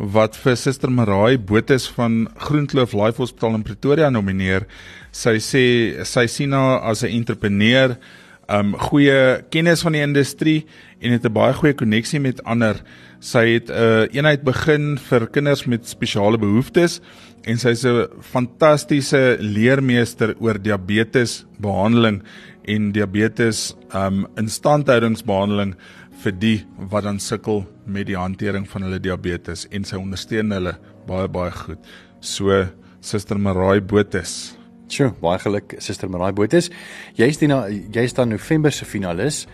wat 0.00 0.38
vir 0.40 0.56
Suster 0.56 0.88
Marai 0.88 1.36
Botes 1.36 1.84
van 1.92 2.22
Groenkloof 2.40 2.94
Life 2.96 3.20
Hospital 3.20 3.58
in 3.58 3.66
Pretoria 3.66 4.08
nomineer. 4.08 4.64
Sy 5.12 5.36
sê 5.44 5.64
sy 6.08 6.24
sien 6.24 6.56
haar 6.56 6.80
as 6.88 7.04
'n 7.04 7.12
entrepreneur, 7.12 7.98
um 8.48 8.74
goeie 8.78 9.42
kennis 9.50 9.82
van 9.82 9.92
die 9.92 10.02
industrie 10.02 10.66
en 11.00 11.12
het 11.12 11.24
'n 11.24 11.32
baie 11.32 11.54
goeie 11.54 11.74
koneksie 11.74 12.20
met 12.20 12.44
ander 12.44 12.82
Sy 13.24 13.54
het 13.56 13.70
'n 13.70 13.72
uh, 13.72 14.04
eenheid 14.12 14.42
begin 14.44 14.98
vir 14.98 15.26
kinders 15.32 15.64
met 15.64 15.88
spesiale 15.88 16.36
behoeftes 16.38 17.00
en 17.48 17.56
sy's 17.56 17.84
'n 17.84 18.08
fantastiese 18.20 19.36
leermeester 19.40 20.34
oor 20.40 20.60
diabetes 20.60 21.46
behandeling 21.58 22.22
en 22.64 22.92
diabetes 22.92 23.74
um 23.94 24.26
instandhoudingsbehandeling 24.36 25.74
vir 26.22 26.32
die 26.32 26.66
wat 26.76 27.04
dan 27.04 27.18
sukkel 27.18 27.64
met 27.86 28.06
die 28.06 28.16
hantering 28.16 28.68
van 28.68 28.82
hulle 28.82 29.00
diabetes 29.00 29.66
en 29.70 29.84
sy 29.84 29.96
ondersteun 29.96 30.50
hulle 30.50 30.76
baie 31.06 31.28
baie 31.28 31.50
goed. 31.50 31.78
So 32.20 32.66
Suster 33.00 33.38
Marai 33.38 33.80
Botes. 33.80 34.63
Sjoe, 34.84 35.14
baie 35.16 35.38
geluk 35.40 35.78
Suster 35.80 36.10
Marai 36.12 36.32
Botes. 36.36 36.68
Jy's 37.16 37.38
die 37.40 37.48
jy's 37.48 38.12
dan 38.12 38.28
November 38.28 38.72
se 38.72 38.84
finalis 38.84 39.46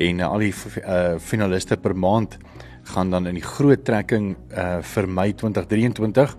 en 0.00 0.22
uh, 0.22 0.30
al 0.30 0.46
die 0.46 0.52
uh, 0.54 1.18
finaliste 1.20 1.76
per 1.76 1.92
maand 1.96 2.38
gaan 2.94 3.10
dan 3.12 3.28
in 3.28 3.36
die 3.36 3.44
groot 3.44 3.84
trekking 3.84 4.34
uh 4.56 4.78
vir 4.80 5.08
Mei 5.08 5.32
2023 5.36 6.36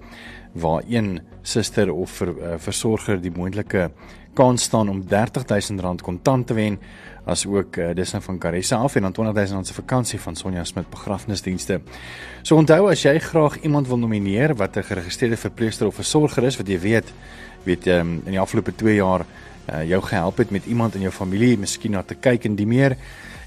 waar 0.57 0.81
een 0.89 1.19
suster 1.45 1.91
of 1.93 2.09
ver, 2.09 2.29
uh, 2.29 2.55
versorger 2.57 3.21
die 3.21 3.31
moontlike 3.31 3.91
kans 4.33 4.63
staan 4.63 4.89
om 4.89 5.03
R30000 5.03 6.01
kontant 6.01 6.47
te 6.47 6.55
wen 6.57 6.79
as 7.29 7.45
ook 7.45 7.77
uh, 7.77 7.91
dis 7.93 8.13
nou 8.15 8.21
van 8.25 8.39
Caressa 8.41 8.79
af 8.81 8.95
en 8.95 9.05
dan 9.05 9.13
R20000 9.13 9.69
se 9.69 9.77
vakansie 9.77 10.19
van 10.19 10.35
Sonja 10.35 10.63
Smit 10.65 10.89
begrafnisdienste. 10.89 11.81
So 12.41 12.57
onthou 12.57 12.87
as 12.89 13.03
jy 13.05 13.19
graag 13.21 13.59
iemand 13.61 13.87
wil 13.87 14.01
nomineer 14.01 14.55
wat 14.55 14.77
'n 14.77 14.89
geregistreerde 14.89 15.37
verpleegster 15.37 15.87
of 15.87 15.95
versorger 15.95 16.43
is 16.43 16.57
wat 16.57 16.67
jy 16.67 16.79
weet 16.79 17.13
weet 17.63 17.87
um, 17.87 18.21
in 18.25 18.31
die 18.31 18.39
afgelope 18.39 18.75
2 18.75 18.95
jaar 18.95 19.25
uh, 19.25 19.89
jou 19.89 20.01
gehelp 20.01 20.37
het 20.37 20.51
met 20.51 20.65
iemand 20.65 20.95
in 20.95 21.01
jou 21.01 21.13
familie 21.13 21.57
miskien 21.57 21.91
na 21.91 22.03
te 22.03 22.15
kyk 22.15 22.45
en 22.45 22.55
die 22.55 22.67
meer 22.67 22.97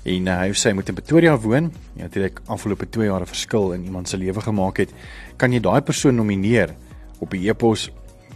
en 0.03 0.27
uh, 0.27 0.39
hy 0.41 0.49
of 0.51 0.57
sy 0.59 0.73
moet 0.75 0.89
in 0.91 0.95
Pretoria 0.99 1.37
woon, 1.39 1.71
ja, 1.95 2.03
natuurlik 2.09 2.41
afgelope 2.51 2.91
2 2.91 3.07
jaar 3.07 3.23
'n 3.23 3.27
verskil 3.27 3.73
in 3.73 3.85
iemand 3.85 4.09
se 4.09 4.17
lewe 4.17 4.41
gemaak 4.41 4.77
het, 4.77 4.91
kan 5.37 5.53
jy 5.53 5.61
daai 5.61 5.81
persoon 5.81 6.15
nomineer 6.15 6.75
op 7.21 7.31
die 7.31 7.49
e-pos 7.49 7.91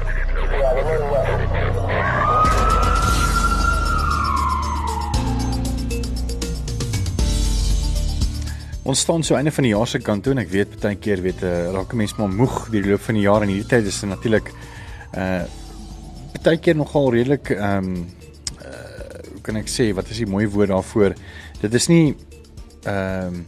Ons 8.83 9.05
staan 9.07 9.23
so 9.23 9.39
einde 9.39 9.55
van 9.55 9.69
die 9.69 9.71
jaar 9.71 9.87
se 9.87 10.01
kant 10.03 10.27
toe 10.27 10.35
en 10.35 10.43
ek 10.43 10.51
weet 10.51 10.75
baie 10.83 10.99
keer 10.99 11.23
weet 11.23 11.45
'n 11.47 11.47
uh, 11.47 11.71
raak 11.77 11.95
mense 11.95 12.19
maar 12.19 12.35
moeg 12.35 12.67
deur 12.73 12.83
die 12.83 12.91
loop 12.91 13.07
van 13.07 13.15
die 13.15 13.23
jaar 13.23 13.47
en 13.47 13.55
hierdie 13.55 13.71
tyd 13.71 13.87
is 13.87 14.03
natuurlik 14.03 14.51
uh 15.15 15.47
baie 16.43 16.59
keer 16.59 16.75
nogal 16.75 17.13
redelik 17.15 17.55
ehm 17.55 17.87
um, 17.87 18.22
kan 19.43 19.57
ek 19.57 19.71
sê 19.71 19.93
wat 19.95 20.11
is 20.11 20.23
die 20.23 20.31
mooi 20.31 20.47
woord 20.49 20.73
daarvoor? 20.73 21.15
Dit 21.61 21.75
is 21.75 21.89
nie 21.93 22.15
ehm 22.85 23.35
um, 23.35 23.45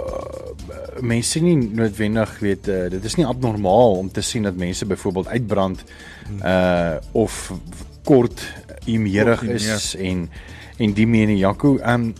uh, 0.00 1.00
mense 1.00 1.40
nie 1.40 1.56
noodwendig 1.56 2.38
weet 2.40 2.68
uh, 2.72 2.86
dit 2.92 3.04
is 3.04 3.16
nie 3.18 3.26
abnormaal 3.28 3.98
om 4.00 4.10
te 4.12 4.22
sien 4.24 4.46
dat 4.48 4.56
mense 4.56 4.86
byvoorbeeld 4.86 5.28
uitbrand 5.28 5.84
uh 6.40 6.96
of 7.12 7.52
kort 8.04 8.42
imerig 8.84 9.42
is 9.42 9.94
en 9.94 10.28
en 10.78 10.92
die 10.92 11.06
mene 11.06 11.36
Jaco 11.36 11.76
ehm 11.78 12.08
um, 12.08 12.14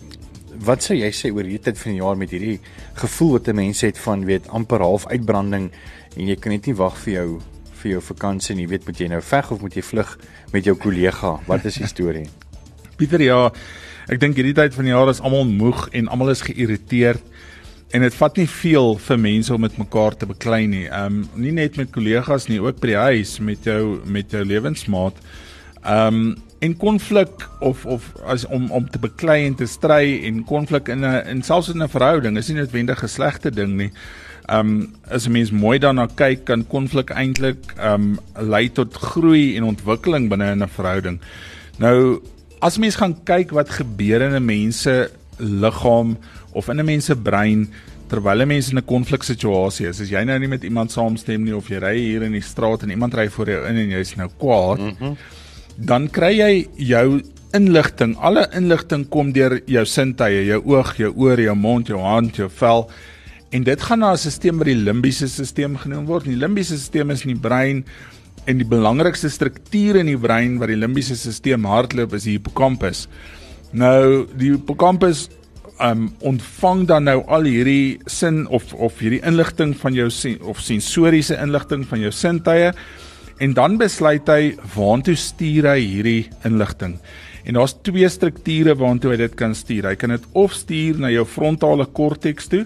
wat 0.67 0.83
sou 0.83 0.97
jy 0.97 1.11
sê 1.13 1.29
oor 1.33 1.45
hierdie 1.45 1.63
tyd 1.69 1.79
van 1.79 1.93
die 1.93 2.01
jaar 2.01 2.17
met 2.17 2.33
hierdie 2.33 2.61
gevoel 2.97 3.33
wat 3.37 3.49
'n 3.49 3.57
mens 3.57 3.81
het 3.81 3.99
van 3.99 4.25
weet 4.25 4.49
amper 4.49 4.81
half 4.81 5.07
uitbranding 5.07 5.71
en 6.17 6.27
jy 6.27 6.37
kan 6.37 6.53
net 6.53 6.67
nie 6.67 6.75
wag 6.75 6.97
vir 7.05 7.13
jou 7.13 7.41
vir 7.87 7.96
jou 7.96 8.05
vakansie 8.11 8.57
nie. 8.57 8.66
Jy 8.66 8.75
weet 8.75 8.88
moet 8.88 9.01
jy 9.01 9.11
nou 9.12 9.22
veg 9.22 9.51
of 9.55 9.62
moet 9.62 9.77
jy 9.79 9.85
vlug 9.87 10.14
met 10.55 10.66
jou 10.66 10.77
kollega? 10.81 11.37
Wat 11.46 11.66
is 11.68 11.79
die 11.81 11.90
storie? 11.90 12.27
Pieter 12.99 13.22
ja, 13.22 13.40
ek 14.11 14.20
dink 14.22 14.38
hierdie 14.38 14.57
tyd 14.57 14.75
van 14.75 14.88
die 14.88 14.94
jaar 14.94 15.12
is 15.12 15.22
almal 15.22 15.46
moeg 15.49 15.87
en 15.96 16.11
almal 16.11 16.33
is 16.35 16.44
geïrriteerd 16.46 17.22
en 17.94 18.03
dit 18.03 18.16
vat 18.18 18.38
nie 18.40 18.49
veel 18.51 18.96
vir 18.99 19.20
mense 19.22 19.53
om 19.55 19.62
met 19.62 19.77
mekaar 19.79 20.16
te 20.18 20.27
beklei 20.27 20.64
nie. 20.66 20.87
Ehm 20.88 21.20
um, 21.22 21.44
nie 21.44 21.55
net 21.55 21.79
met 21.79 21.92
kollegas 21.94 22.49
nie, 22.51 22.59
ook 22.62 22.81
by 22.83 22.90
die 22.90 22.99
huis 22.99 23.37
met 23.38 23.68
jou 23.68 24.01
met 24.05 24.35
jou 24.35 24.42
lewensmaat. 24.44 25.22
Ehm 25.85 26.20
um, 26.27 26.35
en 26.64 26.72
konflik 26.81 27.44
of 27.61 27.85
of 27.85 28.07
as 28.25 28.46
om 28.49 28.70
om 28.75 28.87
te 28.90 28.99
beklei 28.99 29.42
en 29.44 29.55
te 29.55 29.68
stry 29.68 30.25
en 30.27 30.40
konflik 30.49 30.88
in 30.88 31.05
'n 31.05 31.22
en 31.31 31.42
selfs 31.42 31.68
in 31.68 31.83
'n 31.83 31.88
verhouding 31.88 32.38
is 32.40 32.49
nie 32.49 32.57
noodwendig 32.57 33.03
'n 33.03 33.09
slegte 33.09 33.51
ding 33.51 33.77
nie. 33.77 33.92
Um 34.49 34.95
as 35.11 35.27
'n 35.27 35.33
mens 35.33 35.51
mooi 35.51 35.79
daarna 35.79 36.07
kyk, 36.07 36.45
kan 36.45 36.67
konflik 36.67 37.11
eintlik 37.11 37.75
um 37.83 38.19
lei 38.39 38.69
tot 38.69 38.95
groei 38.95 39.57
en 39.57 39.65
ontwikkeling 39.65 40.29
binne 40.29 40.55
'n 40.55 40.69
verhouding. 40.69 41.21
Nou 41.79 42.23
as 42.61 42.79
mens 42.79 42.97
gaan 42.97 43.17
kyk 43.25 43.51
wat 43.51 43.71
gebeur 43.71 44.23
in 44.23 44.35
'n 44.35 44.45
mens 44.45 44.83
se 44.83 45.11
liggaam 45.39 46.17
of 46.53 46.69
in 46.69 46.81
'n 46.81 46.85
mens 46.85 47.05
se 47.05 47.17
brein 47.17 47.69
terwyl 48.09 48.41
'n 48.41 48.49
mens 48.49 48.71
in 48.71 48.79
'n 48.79 48.85
konfliksituasie 48.85 49.89
is, 49.89 50.01
as 50.01 50.11
jy 50.11 50.25
nou 50.25 50.39
nie 50.39 50.49
met 50.49 50.65
iemand 50.65 50.93
saamstem 50.93 51.45
nie 51.45 51.57
of 51.57 51.69
jy 51.69 51.79
ry 51.79 51.99
hier 51.99 52.23
in 52.23 52.33
die 52.33 52.41
straat 52.41 52.83
en 52.83 52.91
iemand 52.91 53.15
ry 53.15 53.29
voor 53.29 53.47
jou 53.47 53.67
in 53.67 53.77
en 53.77 53.91
jy's 53.91 54.17
nou 54.17 54.29
kwaad, 54.39 54.79
mm 54.79 54.97
-hmm 54.99 55.17
dan 55.77 56.09
kry 56.09 56.33
jy 56.39 56.53
jou 56.89 57.21
inligting. 57.57 58.17
Alle 58.25 58.47
inligting 58.57 59.07
kom 59.13 59.33
deur 59.37 59.59
jou 59.69 59.85
sintuie, 59.89 60.47
jou 60.49 60.61
oog, 60.73 60.95
jou 61.01 61.13
oor, 61.15 61.41
jou 61.41 61.55
mond, 61.57 61.89
jou 61.89 62.01
hand, 62.01 62.37
jou 62.37 62.49
vel. 62.59 62.87
En 63.55 63.63
dit 63.63 63.83
gaan 63.83 63.99
na 63.99 64.13
'n 64.13 64.19
stelsel 64.19 64.59
wat 64.59 64.67
die 64.67 64.75
limbiese 64.75 65.29
stelsel 65.29 65.77
genoem 65.77 66.07
word. 66.07 66.25
Die 66.25 66.37
limbiese 66.37 66.79
stelsel 66.79 67.11
is 67.11 67.25
in 67.25 67.35
die 67.35 67.49
brein 67.49 67.85
en 68.45 68.59
die 68.59 68.67
belangrikste 68.67 69.29
struktuur 69.29 69.97
in 69.97 70.07
die 70.07 70.19
brein 70.19 70.59
wat 70.59 70.69
die 70.69 70.77
limbiese 70.77 71.17
stelsel 71.17 71.65
hardloop 71.65 72.15
is 72.15 72.25
die 72.25 72.39
hippocampus. 72.39 73.09
Nou 73.73 74.27
die 74.37 74.51
hippocampus 74.51 75.29
um 75.79 76.09
ontvang 76.21 76.87
dan 76.87 77.05
nou 77.05 77.23
al 77.29 77.45
hierdie 77.45 77.99
sin 78.07 78.47
of 78.49 78.73
of 78.75 78.99
hierdie 78.99 79.23
inligting 79.23 79.77
van 79.77 79.95
jou 79.95 80.11
sen, 80.11 80.41
of 80.43 80.61
sensoriese 80.61 81.37
inligting 81.37 81.87
van 81.87 82.01
jou 82.01 82.11
sintuie 82.11 82.73
en 83.39 83.55
dan 83.55 83.77
besluit 83.77 84.29
hy 84.29 84.57
waantoe 84.75 85.15
stuur 85.15 85.69
hy 85.69 85.81
hierdie 85.81 86.29
inligting. 86.45 86.99
En 87.45 87.55
daar's 87.55 87.77
twee 87.83 88.09
strukture 88.09 88.75
waantoe 88.75 89.13
hy 89.13 89.17
dit 89.17 89.35
kan 89.37 89.55
stuur. 89.55 89.87
Hy 89.87 89.95
kan 89.95 90.11
dit 90.11 90.25
of 90.33 90.53
stuur 90.53 90.99
na 90.99 91.11
jou 91.11 91.25
frontale 91.25 91.87
korteks 91.87 92.49
toe 92.49 92.65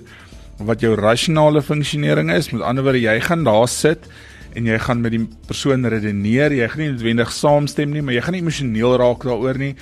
wat 0.67 0.83
jou 0.85 0.95
rasionele 0.99 1.63
funksionering 1.63 2.31
is. 2.33 2.51
Met 2.53 2.65
ander 2.67 2.85
woorde, 2.85 3.01
jy 3.03 3.17
gaan 3.25 3.45
daar 3.45 3.69
sit 3.69 4.09
en 4.59 4.67
jy 4.67 4.79
gaan 4.83 5.01
met 5.05 5.15
die 5.15 5.23
persoon 5.47 5.87
redeneer. 5.87 6.53
Jy 6.53 6.69
gaan 6.69 6.83
nie 6.85 6.93
noodwendig 6.93 7.33
saamstem 7.33 7.95
nie, 7.95 8.03
maar 8.03 8.17
jy 8.17 8.25
gaan 8.27 8.37
nie 8.37 8.45
emosioneel 8.45 8.97
raak 9.01 9.27
daaroor 9.27 9.61
nie. 9.61 9.75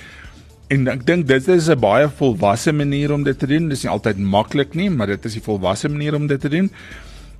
En 0.69 0.85
ek 0.91 1.05
dink 1.07 1.27
dit 1.27 1.47
is 1.49 1.69
'n 1.69 1.79
baie 1.79 2.07
volwasse 2.07 2.71
manier 2.71 3.11
om 3.11 3.23
dit 3.23 3.39
te 3.39 3.47
doen. 3.47 3.69
Dit 3.69 3.77
is 3.77 3.83
nie 3.83 3.91
altyd 3.91 4.17
maklik 4.17 4.75
nie, 4.75 4.89
maar 4.89 5.07
dit 5.07 5.25
is 5.25 5.33
die 5.33 5.41
volwasse 5.41 5.89
manier 5.89 6.15
om 6.15 6.27
dit 6.27 6.39
te 6.39 6.49
doen. 6.49 6.69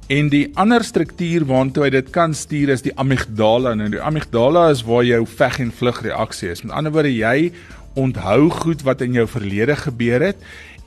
En 0.09 0.29
die 0.29 0.49
ander 0.55 0.83
struktuur 0.83 1.45
waartoe 1.45 1.83
hy 1.83 1.89
dit 1.89 2.09
kan 2.09 2.33
stuur 2.33 2.69
is 2.69 2.81
die 2.81 2.95
amygdala. 2.97 3.75
Nou 3.75 3.89
die 3.89 4.01
amygdala 4.01 4.69
is 4.71 4.81
waar 4.81 5.03
jou 5.03 5.25
veg 5.25 5.59
en 5.59 5.71
vlug 5.71 6.01
reaksie 6.01 6.49
is. 6.49 6.63
Met 6.63 6.73
ander 6.73 6.91
woorde, 6.91 7.13
jy 7.13 7.51
onthou 7.93 8.49
goed 8.49 8.81
wat 8.81 9.01
in 9.01 9.13
jou 9.13 9.27
verlede 9.27 9.75
gebeur 9.75 10.21
het 10.21 10.37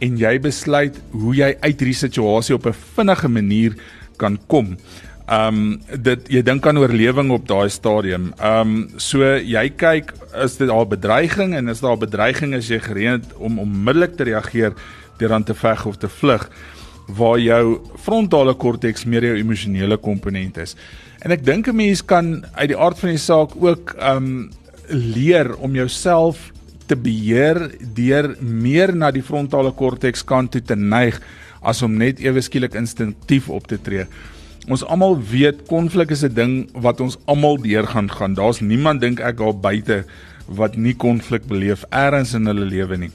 en 0.03 0.19
jy 0.19 0.35
besluit 0.43 0.99
hoe 1.15 1.35
jy 1.39 1.53
uit 1.63 1.79
hierdie 1.79 1.99
situasie 1.99 2.57
op 2.57 2.67
'n 2.67 2.79
vinnige 2.97 3.29
manier 3.29 3.75
kan 4.19 4.39
kom. 4.47 4.77
Um 5.31 5.81
dit 6.03 6.29
jy 6.29 6.43
dink 6.43 6.67
aan 6.67 6.79
oorlewing 6.79 7.31
op 7.31 7.47
daai 7.47 7.71
stadium. 7.71 8.33
Um 8.43 8.91
so 8.97 9.23
jy 9.37 9.69
kyk 9.71 10.13
is 10.45 10.57
dit 10.57 10.69
al 10.69 10.87
bedreiging 10.87 11.55
en 11.55 11.69
is 11.69 11.81
daar 11.81 11.97
bedreiging 11.97 12.55
as 12.55 12.69
jy 12.69 12.81
gereed 12.81 13.25
om 13.39 13.59
onmiddellik 13.59 14.17
te 14.17 14.25
reageer 14.25 14.75
deur 15.19 15.33
aan 15.33 15.45
te 15.45 15.55
veg 15.55 15.87
of 15.87 15.97
te 15.97 16.09
vlug 16.09 16.49
waar 17.07 17.39
jou 17.39 17.81
frontale 17.99 18.55
korteks 18.55 19.05
meer 19.05 19.25
jou 19.25 19.37
emosionele 19.37 19.97
komponent 19.97 20.57
is. 20.57 20.77
En 21.23 21.31
ek 21.31 21.45
dink 21.45 21.69
'n 21.69 21.77
mens 21.77 22.03
kan 22.03 22.45
uit 22.55 22.69
die 22.69 22.79
aard 22.79 22.99
van 22.99 23.09
die 23.09 23.19
saak 23.19 23.51
ook 23.57 23.95
um 23.99 24.51
leer 24.89 25.57
om 25.57 25.75
jouself 25.75 26.52
te 26.93 26.99
beheer 26.99 27.65
deur 27.97 28.35
meer 28.41 28.93
na 28.93 29.11
die 29.15 29.25
frontale 29.25 29.73
korteks 29.73 30.25
kant 30.29 30.53
toe 30.53 30.63
te 30.63 30.77
neig 30.77 31.19
as 31.63 31.83
om 31.83 31.97
net 31.97 32.21
ewe 32.21 32.43
skielik 32.45 32.77
instinktief 32.79 33.49
op 33.49 33.67
te 33.71 33.81
tree. 33.81 34.07
Ons 34.69 34.85
almal 34.85 35.17
weet 35.33 35.65
konflik 35.67 36.13
is 36.15 36.23
'n 36.25 36.35
ding 36.35 36.55
wat 36.75 37.01
ons 37.01 37.19
almal 37.27 37.57
deurgaan 37.57 38.11
gaan. 38.11 38.35
Daar's 38.35 38.61
niemand 38.61 39.01
dink 39.01 39.21
ek 39.21 39.39
daar 39.39 39.55
buite 39.55 40.05
wat 40.47 40.77
nie 40.77 40.95
konflik 40.95 41.47
beleef 41.49 41.85
eers 41.91 42.35
in 42.35 42.47
hulle 42.47 42.67
lewe 42.67 42.97
nie 42.97 43.13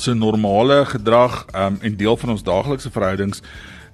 so 0.00 0.14
normale 0.14 0.84
gedrag 0.86 1.46
um, 1.54 1.78
en 1.80 1.96
deel 1.96 2.16
van 2.16 2.30
ons 2.30 2.42
daaglikse 2.42 2.90
verhoudings 2.90 3.42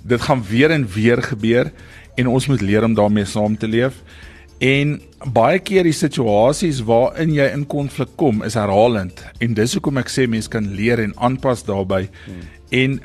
dit 0.03 0.21
gaan 0.21 0.43
weer 0.49 0.71
en 0.71 0.87
weer 0.87 1.23
gebeur 1.23 1.73
en 2.17 2.29
ons 2.29 2.47
moet 2.47 2.61
leer 2.61 2.85
om 2.85 2.95
daarmee 2.95 3.25
saam 3.25 3.57
te 3.57 3.69
leef 3.69 4.03
en 4.65 4.97
baie 5.37 5.59
keer 5.61 5.85
die 5.85 5.97
situasies 5.97 6.83
waarin 6.89 7.35
jy 7.35 7.49
in 7.53 7.67
konflik 7.69 8.15
kom 8.21 8.43
is 8.47 8.57
herhalend. 8.57 9.21
En 9.41 9.57
dis 9.57 9.75
hoekom 9.77 10.01
ek 10.01 10.13
sê 10.13 10.27
mense 10.31 10.51
kan 10.53 10.69
leer 10.77 11.03
en 11.03 11.17
aanpas 11.17 11.65
daarbey 11.67 12.09
hmm. 12.27 12.47
en 12.71 13.01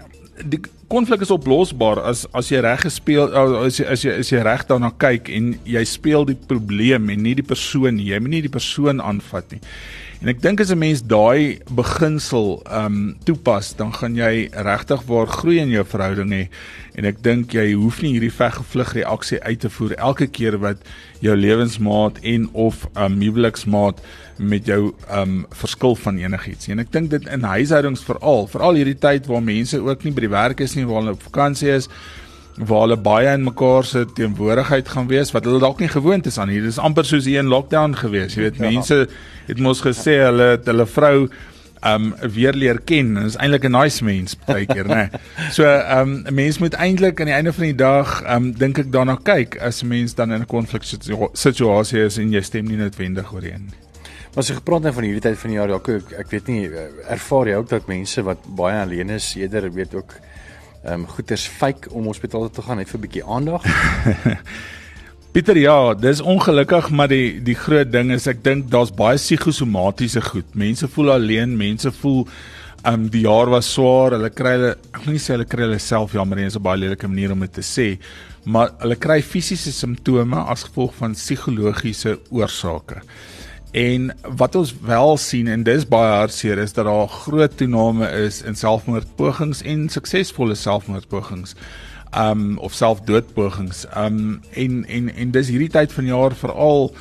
die 0.52 0.62
konflik 0.92 1.24
is 1.24 1.32
oplosbaar 1.32 2.02
as 2.08 2.26
as 2.36 2.50
jy 2.52 2.62
reg 2.64 2.82
gespeel 2.84 3.32
as 3.64 3.80
jy 3.80 3.88
as 3.88 4.06
jy 4.06 4.16
as 4.24 4.32
jy 4.32 4.44
reg 4.44 4.64
daarna 4.68 4.92
kyk 5.00 5.30
en 5.32 5.54
jy 5.68 5.84
speel 5.88 6.28
die 6.28 6.40
probleem 6.48 7.10
en 7.14 7.24
nie 7.24 7.36
die 7.40 7.48
persoon 7.48 8.00
nie. 8.00 8.12
Jy 8.12 8.24
moet 8.24 8.36
nie 8.38 8.46
die 8.48 8.56
persoon 8.60 9.04
aanvat 9.04 9.58
nie 9.58 9.62
En 10.22 10.30
ek 10.30 10.38
dink 10.38 10.60
as 10.62 10.70
'n 10.70 10.78
mens 10.78 11.00
daai 11.02 11.58
beginsel 11.74 12.62
ehm 12.70 12.86
um, 12.86 13.16
toepas, 13.26 13.74
dan 13.76 13.90
gaan 13.94 14.14
jy 14.16 14.50
regtig 14.54 15.02
waar 15.10 15.26
groei 15.26 15.58
in 15.58 15.72
jou 15.74 15.84
verhouding 15.84 16.30
hê. 16.30 16.44
En 16.94 17.06
ek 17.10 17.24
dink 17.24 17.56
jy 17.58 17.74
hoef 17.74 18.04
nie 18.04 18.12
hierdie 18.14 18.30
veggevlug 18.30 18.94
reaksie 18.94 19.42
uit 19.42 19.60
te 19.60 19.70
voer 19.70 19.96
elke 19.98 20.28
keer 20.28 20.60
wat 20.62 20.78
jou 21.26 21.36
lewensmaat 21.36 22.22
en 22.22 22.50
of 22.54 22.86
'n 22.94 23.02
um, 23.02 23.22
huweliksmaat 23.22 23.98
met 24.38 24.66
jou 24.66 24.94
ehm 25.10 25.22
um, 25.22 25.46
verskil 25.50 25.96
van 25.96 26.18
enigiets. 26.18 26.68
En 26.68 26.80
ek 26.80 26.92
dink 26.92 27.10
dit 27.10 27.26
in 27.28 27.42
huishoudings 27.42 28.04
veral, 28.04 28.48
veral 28.48 28.78
hierdie 28.78 29.00
tyd 29.00 29.26
waar 29.26 29.44
mense 29.44 29.80
ook 29.80 30.04
nie 30.04 30.14
by 30.14 30.22
die 30.22 30.36
werk 30.38 30.60
is 30.60 30.76
nie, 30.76 30.86
waar 30.86 31.02
hulle 31.02 31.18
op 31.18 31.24
vakansie 31.24 31.74
is, 31.74 31.90
waar 32.68 32.86
hulle 32.86 32.98
baie 32.98 33.30
in 33.34 33.44
mekaar 33.44 33.86
se 33.88 34.06
teenwoordigheid 34.18 34.90
gaan 34.94 35.08
wees 35.10 35.32
wat 35.36 35.48
hulle 35.50 35.62
dalk 35.62 35.80
nie 35.82 35.90
gewoond 35.92 36.28
is 36.30 36.38
aan 36.38 36.52
nie. 36.52 36.60
Dit 36.62 36.76
is 36.76 36.82
amper 36.82 37.08
soos 37.08 37.26
hier 37.26 37.42
in 37.42 37.50
lockdown 37.52 37.96
gewees. 37.98 38.36
Jy 38.38 38.50
weet, 38.50 38.60
ja. 38.62 38.70
mense 38.70 39.00
het 39.48 39.64
mos 39.64 39.82
gesê 39.82 40.20
hulle 40.22 40.54
het 40.56 40.70
hulle 40.70 40.86
vrou 40.86 41.16
um 41.82 42.12
weer 42.22 42.54
leer 42.54 42.78
ken. 42.86 43.16
Dit 43.18 43.32
is 43.34 43.38
eintlik 43.42 43.66
'n 43.66 43.74
nice 43.74 44.04
mens 44.06 44.38
baie 44.46 44.66
keer, 44.66 44.86
né? 44.86 45.10
So 45.58 45.66
um 45.66 46.24
'n 46.28 46.34
mens 46.34 46.60
moet 46.60 46.78
eintlik 46.78 47.20
aan 47.20 47.32
die 47.32 47.36
einde 47.36 47.54
van 47.54 47.66
die 47.66 47.76
dag 47.76 48.22
um 48.30 48.52
dink 48.54 48.78
ek 48.78 48.92
daarna 48.92 49.18
kyk 49.18 49.58
as 49.62 49.82
'n 49.82 49.88
mens 49.88 50.14
dan 50.14 50.32
in 50.32 50.42
'n 50.42 50.46
konflik 50.46 50.84
situasie 51.34 52.06
is 52.06 52.18
en 52.18 52.32
jy 52.32 52.42
stem 52.42 52.66
nie 52.66 52.78
noodwendig 52.78 53.34
ooreen 53.34 53.66
nie. 53.66 53.80
Maar 54.32 54.44
as 54.44 54.48
jy 54.48 54.56
gepraat 54.56 54.84
het 54.84 54.94
van 54.94 55.04
hierdie 55.04 55.22
tyd 55.22 55.38
van 55.38 55.50
die 55.50 55.58
jaar, 55.58 55.72
ek 55.76 55.88
ek, 55.90 56.12
ek 56.20 56.30
weet 56.30 56.48
nie 56.48 56.70
ervaar 57.10 57.48
jy 57.48 57.56
ook 57.56 57.70
dat 57.70 57.88
mense 57.88 58.22
wat 58.24 58.38
baie 58.56 58.82
alleen 58.82 59.10
is, 59.10 59.36
eerder 59.36 59.74
weet 59.74 59.96
ook 59.96 60.14
ehm 60.84 61.02
um, 61.02 61.08
goeders 61.08 61.48
fake 61.48 61.92
om 61.92 62.06
hospitaal 62.10 62.48
toe 62.50 62.62
te 62.62 62.68
gaan 62.68 62.78
net 62.78 62.90
vir 62.90 63.00
'n 63.00 63.06
bietjie 63.08 63.26
aandag. 63.26 63.66
Pieter, 65.32 65.58
ja, 65.58 65.94
dis 65.94 66.22
ongelukkig, 66.22 66.90
maar 66.90 67.08
die 67.08 67.40
die 67.44 67.56
groot 67.56 67.92
ding 67.92 68.12
is 68.12 68.28
ek 68.28 68.44
dink 68.44 68.72
daar's 68.72 68.92
baie 68.92 69.16
psigosomatiese 69.16 70.22
goed. 70.22 70.56
Mense 70.56 70.88
voel 70.88 71.12
alleen, 71.12 71.58
mense 71.58 71.92
voel 71.92 72.26
um 72.84 73.06
die 73.14 73.22
jaar 73.22 73.50
was 73.50 73.70
swaar, 73.74 74.18
hulle 74.18 74.30
kry 74.34 74.56
hulle 74.58 74.72
ek 74.74 75.04
wil 75.06 75.14
nie 75.14 75.22
sê 75.22 75.36
hulle 75.36 75.46
kry 75.46 75.68
hulle 75.68 75.80
self 75.80 76.18
jammer 76.18 76.38
nie, 76.38 76.50
is 76.50 76.58
'n 76.58 76.64
baie 76.64 76.82
lelike 76.82 77.08
manier 77.08 77.32
om 77.32 77.40
dit 77.40 77.54
te 77.54 77.62
sê, 77.62 78.00
maar 78.44 78.74
hulle 78.82 78.96
kry 78.96 79.22
fisiese 79.22 79.72
simptome 79.72 80.36
as 80.36 80.64
gevolg 80.64 80.94
van 80.96 81.14
psigologiese 81.14 82.18
oorsake. 82.32 83.02
En 83.72 84.12
wat 84.36 84.56
ons 84.56 84.74
wel 84.84 85.18
sien 85.18 85.48
en 85.48 85.64
dis 85.64 85.86
baie 85.88 86.12
hartseer 86.12 86.60
is 86.60 86.74
dat 86.76 86.86
daar 86.86 87.08
groot 87.08 87.54
toename 87.58 88.10
is 88.26 88.42
in 88.42 88.56
selfmoordpogings 88.56 89.62
en 89.64 89.88
suksesvolle 89.90 90.56
selfmoordpogings 90.56 91.56
um 92.18 92.58
of 92.58 92.74
selfdoodpogings. 92.74 93.86
Um 93.96 94.42
en 94.52 94.84
en 94.86 95.08
en 95.16 95.32
dis 95.32 95.48
hierdie 95.48 95.72
tyd 95.72 95.94
van 95.94 96.06
jaar 96.06 96.36
veral 96.36 96.92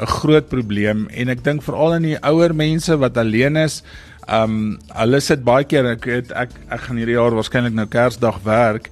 'n 0.00 0.06
groot 0.06 0.48
probleem 0.48 1.08
en 1.08 1.28
ek 1.28 1.44
dink 1.44 1.62
veral 1.62 1.94
in 1.94 2.02
die 2.02 2.22
ouer 2.22 2.54
mense 2.54 2.96
wat 2.96 3.16
alleen 3.16 3.56
is. 3.56 3.82
Um 4.28 4.78
hulle 4.94 5.20
sit 5.20 5.44
baie 5.44 5.64
keer 5.64 5.86
ek 5.86 6.04
het, 6.04 6.32
ek 6.32 6.50
ek 6.68 6.80
gaan 6.80 6.96
hierdie 6.96 7.18
jaar 7.18 7.34
waarskynlik 7.34 7.74
nou 7.74 7.86
Kersdag 7.86 8.38
werk 8.44 8.90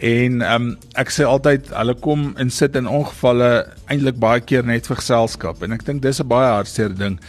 en 0.00 0.42
um 0.42 0.66
ek 1.00 1.12
sê 1.12 1.26
altyd 1.28 1.68
hulle 1.76 1.94
kom 2.00 2.30
en 2.40 2.50
sit 2.50 2.76
in 2.78 2.88
ongevalle 2.88 3.50
eintlik 3.92 4.16
baie 4.20 4.40
keer 4.40 4.64
net 4.64 4.88
vir 4.88 5.00
geselskap 5.00 5.62
en 5.62 5.76
ek 5.76 5.84
dink 5.84 6.02
dis 6.02 6.20
'n 6.20 6.28
baie 6.28 6.48
hartseer 6.48 6.94
ding. 6.96 7.20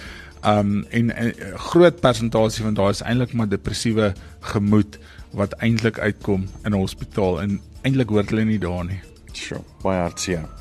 Um 0.43 0.85
en 0.91 1.11
'n 1.11 1.33
groot 1.71 2.01
persentasie 2.01 2.63
van 2.63 2.73
daai 2.73 2.91
is 2.91 3.03
eintlik 3.03 3.33
maar 3.33 3.49
depressiewe 3.49 4.13
gemoed 4.53 4.97
wat 5.33 5.53
eintlik 5.59 5.99
uitkom 5.99 6.47
in 6.65 6.73
'n 6.73 6.79
hospitaal 6.79 7.41
en 7.41 7.59
eintlik 7.83 8.09
hoort 8.09 8.29
hulle 8.29 8.45
nie 8.45 8.59
daar 8.59 8.85
nie. 8.85 9.01
Sjoe, 9.33 9.63
baie 9.83 9.99
hartseer. 9.99 10.60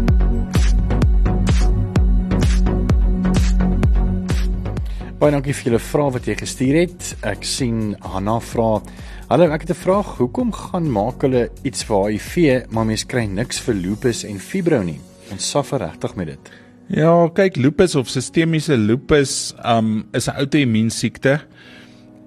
Baie 5.21 5.35
dankie 5.35 5.53
vir 5.53 5.67
julle 5.67 5.79
vrae 5.85 6.11
wat 6.15 6.25
jy 6.25 6.33
gestuur 6.33 6.77
het. 6.79 7.07
Ek 7.29 7.43
sien 7.45 7.91
Hanna 8.01 8.39
vra: 8.41 8.81
"Hallo, 9.29 9.51
ek 9.53 9.67
het 9.67 9.69
'n 9.69 9.83
vraag. 9.83 10.17
Hoekom 10.17 10.51
gaan 10.51 10.89
maak 10.89 11.21
hulle 11.21 11.51
iets 11.63 11.83
vir 11.83 12.09
HIV, 12.09 12.65
maar 12.71 12.85
mens 12.85 13.05
kry 13.05 13.25
niks 13.25 13.59
vir 13.59 13.75
lupus 13.75 14.23
en 14.23 14.39
fibro 14.39 14.81
nie? 14.81 14.99
Ons 15.31 15.51
suffer 15.51 15.77
regtig 15.77 16.15
met 16.15 16.27
dit." 16.27 16.51
Ja, 16.87 17.29
kyk, 17.29 17.55
lupus 17.55 17.95
of 17.95 18.09
sistemiese 18.09 18.75
lupus 18.77 19.53
um 19.63 20.05
is 20.11 20.27
'n 20.27 20.37
outoimmuun 20.37 20.89
siekte. 20.89 21.41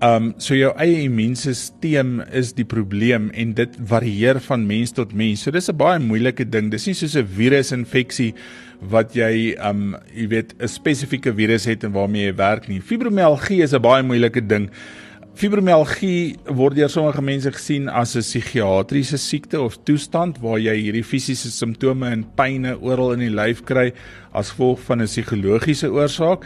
Um 0.05 0.33
so 0.43 0.57
jou 0.57 0.73
eie 0.83 1.05
immuunstelsel 1.07 2.25
is 2.37 2.51
die 2.59 2.67
probleem 2.69 3.31
en 3.33 3.55
dit 3.57 3.77
varieer 3.89 4.41
van 4.45 4.67
mens 4.69 4.93
tot 4.93 5.15
mens. 5.17 5.45
So 5.45 5.51
dis 5.55 5.71
'n 5.71 5.77
baie 5.77 5.99
moeilike 5.99 6.45
ding. 6.45 6.71
Dis 6.71 6.87
nie 6.87 6.95
soos 6.95 7.17
'n 7.17 7.25
virusinfeksie 7.25 8.35
wat 8.81 9.15
jy 9.15 9.57
um 9.57 9.97
jy 10.13 10.27
weet 10.29 10.55
'n 10.61 10.69
spesifieke 10.69 11.33
virus 11.33 11.65
het 11.65 11.85
en 11.85 11.93
waarmee 11.93 12.27
jy 12.27 12.37
werk 12.37 12.69
nie. 12.69 12.81
Fibromialgie 12.81 13.63
is 13.63 13.73
'n 13.73 13.81
baie 13.81 14.03
moeilike 14.03 14.47
ding. 14.47 14.71
Fibromialgie 15.35 16.37
word 16.47 16.77
deur 16.77 16.89
sommige 16.89 17.23
mense 17.23 17.51
gesien 17.51 17.89
as 17.89 18.15
'n 18.15 18.21
psigiatriese 18.21 19.17
siekte 19.17 19.61
of 19.61 19.79
toestand 19.85 20.39
waar 20.39 20.59
jy 20.59 20.77
hierdie 20.77 21.05
fisiese 21.05 21.51
simptome 21.51 22.11
en 22.11 22.27
pynne 22.37 22.77
oral 22.81 23.13
in 23.13 23.21
die 23.21 23.35
lyf 23.35 23.65
kry 23.65 23.93
as 24.33 24.51
gevolg 24.51 24.81
van 24.81 25.01
'n 25.01 25.07
psigologiese 25.07 25.89
oorsaak. 25.89 26.45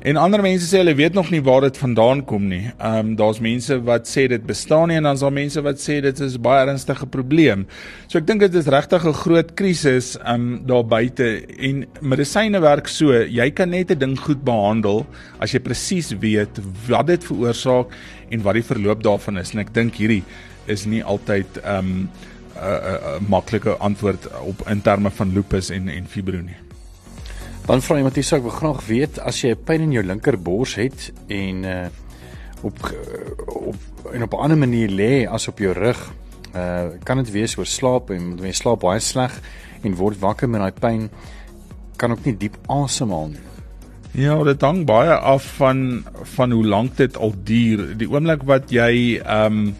En 0.00 0.16
ander 0.16 0.40
mense 0.40 0.64
sê 0.64 0.78
hulle 0.80 0.94
weet 0.96 1.12
nog 1.12 1.28
nie 1.28 1.42
waar 1.44 1.66
dit 1.66 1.76
vandaan 1.76 2.22
kom 2.24 2.46
nie. 2.48 2.70
Ehm 2.78 3.10
um, 3.10 3.16
daar's 3.18 3.40
mense 3.44 3.76
wat 3.84 4.06
sê 4.08 4.22
dit 4.32 4.44
bestaan 4.48 4.88
nie 4.88 4.96
en 4.96 5.04
dan's 5.04 5.20
daar 5.20 5.34
mense 5.36 5.60
wat 5.60 5.82
sê 5.82 5.98
dit 6.00 6.22
is 6.24 6.38
baie 6.40 6.62
ernstige 6.64 7.04
probleem. 7.06 7.66
So 8.08 8.16
ek 8.16 8.24
dink 8.30 8.40
dit 8.40 8.56
is 8.56 8.70
regtig 8.72 9.04
'n 9.04 9.12
groot 9.12 9.50
krisis 9.60 10.16
ehm 10.16 10.34
um, 10.34 10.46
daar 10.64 10.86
buite 10.88 11.44
en 11.68 11.84
medisyne 12.00 12.62
werk 12.64 12.88
so, 12.88 13.12
jy 13.12 13.50
kan 13.50 13.70
net 13.70 13.90
'n 13.90 13.98
ding 13.98 14.16
goed 14.16 14.42
behandel 14.42 15.04
as 15.38 15.52
jy 15.52 15.60
presies 15.60 16.16
weet 16.16 16.60
wat 16.88 17.06
dit 17.06 17.24
veroorsaak 17.24 17.92
en 18.30 18.42
wat 18.42 18.54
die 18.54 18.64
verloop 18.64 19.02
daarvan 19.02 19.36
is. 19.36 19.52
En 19.52 19.60
ek 19.60 19.74
dink 19.74 19.94
hierdie 19.94 20.24
is 20.66 20.86
nie 20.86 21.04
altyd 21.04 21.60
ehm 21.62 21.76
um, 21.76 22.08
'n 22.08 22.08
uh, 22.56 22.64
uh, 22.64 22.96
uh, 23.20 23.20
maklike 23.28 23.76
antwoord 23.76 24.28
op 24.40 24.68
in 24.68 24.80
terme 24.80 25.10
van 25.10 25.32
lupus 25.32 25.70
en 25.70 25.88
en 25.88 26.06
fibro 26.06 26.40
nie. 26.40 26.69
Dan 27.66 27.82
vra 27.82 27.96
iemand 27.96 28.16
hierso 28.18 28.36
ek 28.36 28.46
wil 28.46 28.56
graag 28.56 28.86
weet 28.86 29.18
as 29.18 29.42
jy 29.44 29.54
pyn 29.54 29.84
in 29.86 29.92
jou 29.92 30.04
linkerbors 30.06 30.76
het 30.80 31.10
en 31.28 31.64
uh 31.64 31.88
op 32.60 32.76
op 33.46 34.12
en 34.12 34.22
op 34.22 34.32
'n 34.34 34.42
ander 34.44 34.58
manier 34.58 34.88
lê 34.88 35.26
as 35.28 35.48
op 35.48 35.58
jou 35.58 35.72
rug, 35.72 36.00
uh 36.54 36.88
kan 37.04 37.16
dit 37.16 37.30
wees 37.30 37.56
oor 37.56 37.66
slaap 37.66 38.10
en 38.10 38.36
jy 38.36 38.52
slaap 38.52 38.80
baie 38.80 39.00
sleg 39.00 39.40
en 39.82 39.94
word 39.96 40.18
wakker 40.20 40.48
met 40.48 40.60
daai 40.60 40.80
pyn 40.80 41.10
kan 41.96 42.12
ook 42.12 42.24
nie 42.24 42.36
diep 42.36 42.56
asemhaal 42.66 43.28
nie. 43.28 43.44
Ja, 44.10 44.34
dit 44.42 44.60
hang 44.60 44.82
baie 44.86 45.14
af 45.14 45.44
van 45.56 46.04
van 46.36 46.50
hoe 46.50 46.64
lank 46.66 46.96
dit 46.96 47.16
al 47.16 47.34
duur. 47.44 47.96
Die 47.96 48.08
oomblik 48.10 48.42
wat 48.42 48.70
jy 48.74 49.20
um 49.22 49.76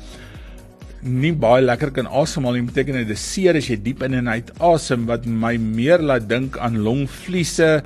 nie 1.02 1.32
baie 1.32 1.62
lekker 1.64 1.92
kan 1.96 2.06
asemhaal 2.06 2.58
nie, 2.58 2.68
beteken 2.68 3.00
dit 3.00 3.08
dis 3.08 3.26
seer 3.32 3.56
as 3.56 3.68
jy 3.70 3.78
diep 3.80 4.02
in 4.06 4.18
en 4.20 4.28
uit 4.28 4.50
asem 4.60 5.06
wat 5.08 5.26
my 5.26 5.56
meer 5.60 6.02
laat 6.04 6.28
dink 6.28 6.58
aan 6.60 6.80
longvliese 6.84 7.80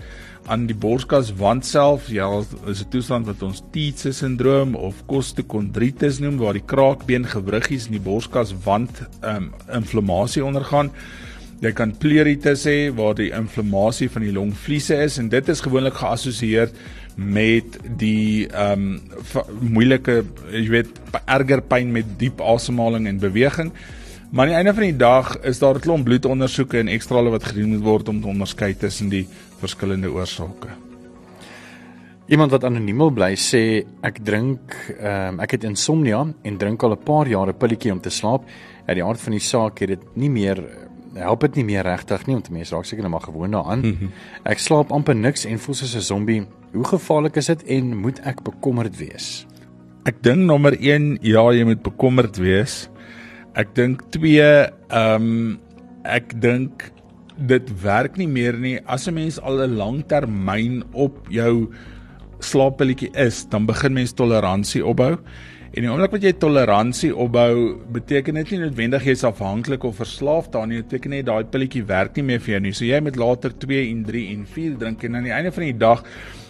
aan 0.50 0.66
die 0.68 0.77
borskas 0.77 1.31
wand 1.38 1.64
self. 1.64 2.11
Ja 2.12 2.29
is 2.66 2.83
'n 2.83 2.90
toestand 2.90 3.27
wat 3.27 3.42
ons 3.42 3.62
Tietze 3.72 4.12
sindroom 4.12 4.74
of 4.74 5.07
kostekondritis 5.07 6.18
noem 6.20 6.38
waar 6.38 6.53
die 6.53 6.66
kraakbeen 6.66 7.24
gewriggies 7.24 7.87
in 7.87 7.92
die 7.92 8.07
borskas 8.11 8.55
wand 8.64 9.03
um, 9.22 9.53
inflammasie 9.72 10.44
ondergaan. 10.44 10.90
Jy 11.61 11.72
kan 11.72 11.94
pleuritis 11.96 12.64
hê 12.66 12.90
waar 12.94 13.14
die 13.14 13.31
inflammasie 13.31 14.11
van 14.11 14.22
die 14.22 14.33
longvliese 14.33 14.96
is 15.03 15.18
en 15.18 15.29
dit 15.29 15.48
is 15.48 15.61
gewoonlik 15.61 15.94
geassosieer 15.94 16.68
met 17.14 17.79
die 17.98 18.46
ehm 18.48 18.87
um, 18.87 19.00
moeilike 19.61 20.24
jy 20.50 20.68
weet 20.68 21.00
erger 21.24 21.62
pyn 21.62 21.92
met 21.92 22.16
diep 22.18 22.40
asemhaling 22.40 23.07
en 23.07 23.18
beweging. 23.18 23.72
Maar 24.31 24.46
aan 24.46 24.50
die 24.50 24.57
einde 24.57 24.74
van 24.74 24.83
die 24.83 24.96
dag 24.96 25.37
is 25.46 25.59
daar 25.59 25.74
'n 25.74 25.81
klomp 25.81 26.05
bloedondersoeke 26.05 26.79
en 26.79 26.88
ekstrale 26.88 27.31
wat 27.31 27.44
gedoen 27.44 27.68
moet 27.68 27.85
word 27.85 28.09
om 28.09 28.20
te 28.20 28.27
onderskei 28.27 28.77
tussen 28.77 29.09
die 29.09 29.29
verskillende 29.59 30.11
oorsake. 30.11 30.68
Iemand 32.27 32.50
wat 32.50 32.64
anoniem 32.64 32.98
wil 32.98 33.11
bly 33.11 33.35
sê 33.37 33.85
ek 34.03 34.24
drink 34.24 34.74
ehm 34.98 35.35
um, 35.35 35.40
ek 35.40 35.50
het 35.50 35.64
insomnia 35.64 36.27
en 36.42 36.57
drink 36.57 36.83
al 36.83 36.92
'n 36.92 37.05
paar 37.05 37.29
jare 37.29 37.53
pilletjie 37.53 37.92
om 37.92 38.00
te 38.00 38.11
slaap. 38.11 38.42
Uit 38.87 38.96
die 38.96 39.05
aard 39.05 39.20
van 39.20 39.33
die 39.33 39.40
saak 39.40 39.79
het 39.79 39.88
dit 39.88 40.16
nie 40.16 40.31
meer 40.31 40.59
help 41.14 41.40
dit 41.40 41.55
nie 41.55 41.64
meer 41.64 41.83
regtig 41.83 42.27
nie 42.27 42.35
want 42.35 42.50
mense 42.50 42.74
raak 42.74 42.85
seker 42.85 43.03
net 43.03 43.12
maar 43.12 43.20
gewoond 43.20 43.53
daaraan. 43.53 43.81
-hmm. 43.83 44.11
Ek 44.42 44.59
slaap 44.59 44.90
amper 44.92 45.14
niks 45.14 45.44
en 45.44 45.59
voel 45.59 45.74
soos 45.74 45.94
'n 45.94 46.00
zombie. 46.00 46.46
Hoe 46.74 46.84
gevaarlik 46.84 47.37
is 47.38 47.46
dit 47.52 47.60
en 47.76 47.92
moet 48.02 48.16
ek 48.26 48.40
bekommerd 48.42 48.96
wees? 48.98 49.44
Ek 50.10 50.16
dink 50.26 50.42
nommer 50.48 50.74
1, 50.74 51.20
ja, 51.22 51.44
jy 51.54 51.62
moet 51.68 51.84
bekommerd 51.87 52.40
wees. 52.42 52.88
Ek 53.54 53.70
dink 53.78 54.02
2, 54.16 54.42
ehm 54.42 55.28
um, 55.28 55.60
ek 56.04 56.34
dink 56.42 56.90
dit 57.48 57.70
werk 57.80 58.18
nie 58.20 58.26
meer 58.28 58.58
nie 58.60 58.74
as 58.84 59.06
'n 59.08 59.14
mens 59.14 59.38
al 59.40 59.62
'n 59.62 59.78
langtermyn 59.78 60.83
op 60.92 61.16
jou 61.31 61.70
slaappilletjie 62.40 63.14
is, 63.14 63.46
dan 63.46 63.66
begin 63.66 63.94
mens 63.94 64.12
toleransie 64.12 64.85
opbou. 64.85 65.16
En 65.75 65.83
die 65.83 65.90
oomblik 65.90 66.12
wat 66.12 66.22
jy 66.22 66.33
toleransie 66.33 67.14
opbou, 67.16 67.79
beteken 67.92 68.35
dit 68.35 68.50
nie 68.50 68.58
noodwendig 68.58 69.04
jy's 69.04 69.25
afhanklik 69.25 69.85
of 69.85 69.96
verslaaf 69.96 70.50
daarin 70.50 70.68
nie. 70.68 70.83
Dit 70.83 70.88
beteken 70.88 71.10
net 71.10 71.27
daai 71.27 71.44
pilletjie 71.44 71.87
werk 71.87 72.16
nie 72.16 72.22
meer 72.22 72.40
vir 72.40 72.52
jou 72.54 72.60
nie. 72.60 72.72
So 72.72 72.85
jy 72.85 73.00
moet 73.00 73.16
later 73.16 73.50
2 73.50 73.90
en 73.90 74.04
3 74.04 74.29
en 74.35 74.46
4 74.46 74.77
drink 74.77 75.04
en 75.04 75.16
aan 75.16 75.25
die 75.25 75.33
einde 75.33 75.52
van 75.52 75.64
die 75.64 75.79
dag 75.79 76.04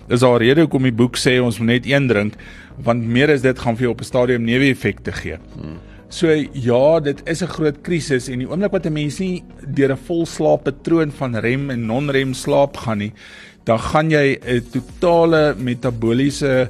is 0.08 0.20
daar 0.20 0.38
'n 0.38 0.42
rede 0.42 0.60
hoekom 0.60 0.82
die 0.82 0.92
boek 0.92 1.16
sê 1.16 1.40
ons 1.40 1.58
moet 1.58 1.66
net 1.68 1.86
een 1.86 2.08
drink, 2.08 2.34
want 2.82 3.04
meer 3.04 3.30
as 3.30 3.42
dit 3.42 3.58
gaan 3.58 3.76
vir 3.76 3.82
jou 3.82 3.92
op 3.92 4.00
'n 4.00 4.04
stadium 4.04 4.44
neeweffekte 4.44 5.12
gee. 5.12 5.38
Hmm. 5.54 5.78
So 6.08 6.30
ja, 6.52 7.00
dit 7.00 7.22
is 7.26 7.42
'n 7.42 7.46
groot 7.46 7.82
krisis 7.82 8.28
en 8.28 8.38
die 8.38 8.48
oomblik 8.48 8.72
wat 8.72 8.86
'n 8.86 8.92
mens 8.92 9.18
nie 9.18 9.42
deur 9.66 9.92
'n 9.92 10.04
volslaappatroon 10.06 11.10
van 11.10 11.36
rem 11.36 11.70
en 11.70 11.86
non-rem 11.86 12.34
slaap 12.34 12.76
gaan 12.76 12.98
nie, 12.98 13.12
dan 13.64 13.78
gaan 13.78 14.10
jy 14.10 14.38
'n 14.40 14.62
totale 14.70 15.54
metaboliese 15.58 16.68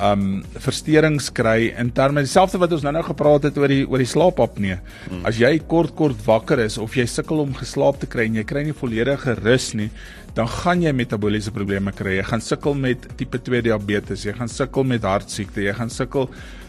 um 0.00 0.44
versteurings 0.62 1.32
kry 1.34 1.74
in 1.78 1.90
terme 1.92 2.22
dieselfde 2.22 2.58
wat 2.58 2.72
ons 2.72 2.82
nou-nou 2.82 3.02
gepraat 3.02 3.48
het 3.48 3.58
oor 3.58 3.68
die 3.68 3.84
oor 3.88 3.98
die 3.98 4.06
slaapapnee. 4.06 4.78
Hmm. 5.08 5.26
As 5.26 5.38
jy 5.38 5.58
kort 5.58 5.94
kort 5.94 6.20
wakker 6.26 6.58
is 6.58 6.78
of 6.78 6.94
jy 6.94 7.06
sukkel 7.06 7.40
om 7.40 7.54
geslaap 7.54 8.00
te 8.00 8.06
kry 8.06 8.28
en 8.28 8.34
jy 8.34 8.44
kry 8.44 8.62
nie 8.62 8.72
volledige 8.72 9.34
rus 9.42 9.74
nie, 9.74 9.90
dan 10.38 10.48
gaan 10.48 10.82
jy 10.84 10.92
metaboliese 10.94 11.50
probleme 11.50 11.92
kry. 11.92 12.18
Jy 12.20 12.26
gaan 12.28 12.42
sukkel 12.44 12.76
met 12.78 13.08
tipe 13.18 13.40
2 13.42 13.64
diabetes, 13.66 14.22
jy 14.26 14.36
gaan 14.38 14.50
sukkel 14.50 14.86
met 14.86 15.06
hartsiekte, 15.06 15.64
jy 15.64 15.74
gaan 15.74 15.90
sukkel 15.90 16.28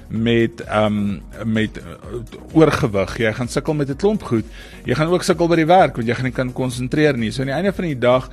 met 0.09 0.63
ehm 0.65 0.95
um, 0.97 1.51
met 1.53 1.77
uh, 1.77 1.97
oorgewig. 2.57 3.17
Jy 3.21 3.33
gaan 3.37 3.51
sukkel 3.53 3.77
met 3.77 3.89
'n 3.89 3.99
klomp 4.01 4.23
goed. 4.25 4.45
Jy 4.85 4.95
gaan 4.97 5.13
ook 5.13 5.23
sukkel 5.23 5.47
by 5.47 5.59
die 5.61 5.69
werk 5.69 5.95
want 5.95 6.07
jy 6.07 6.15
gaan 6.17 6.25
nie 6.25 6.33
kan 6.33 6.53
konsentreer 6.53 7.17
nie. 7.17 7.31
So 7.31 7.41
aan 7.41 7.51
die 7.53 7.57
einde 7.59 7.73
van 7.73 7.85
die 7.85 7.99
dag 7.99 8.29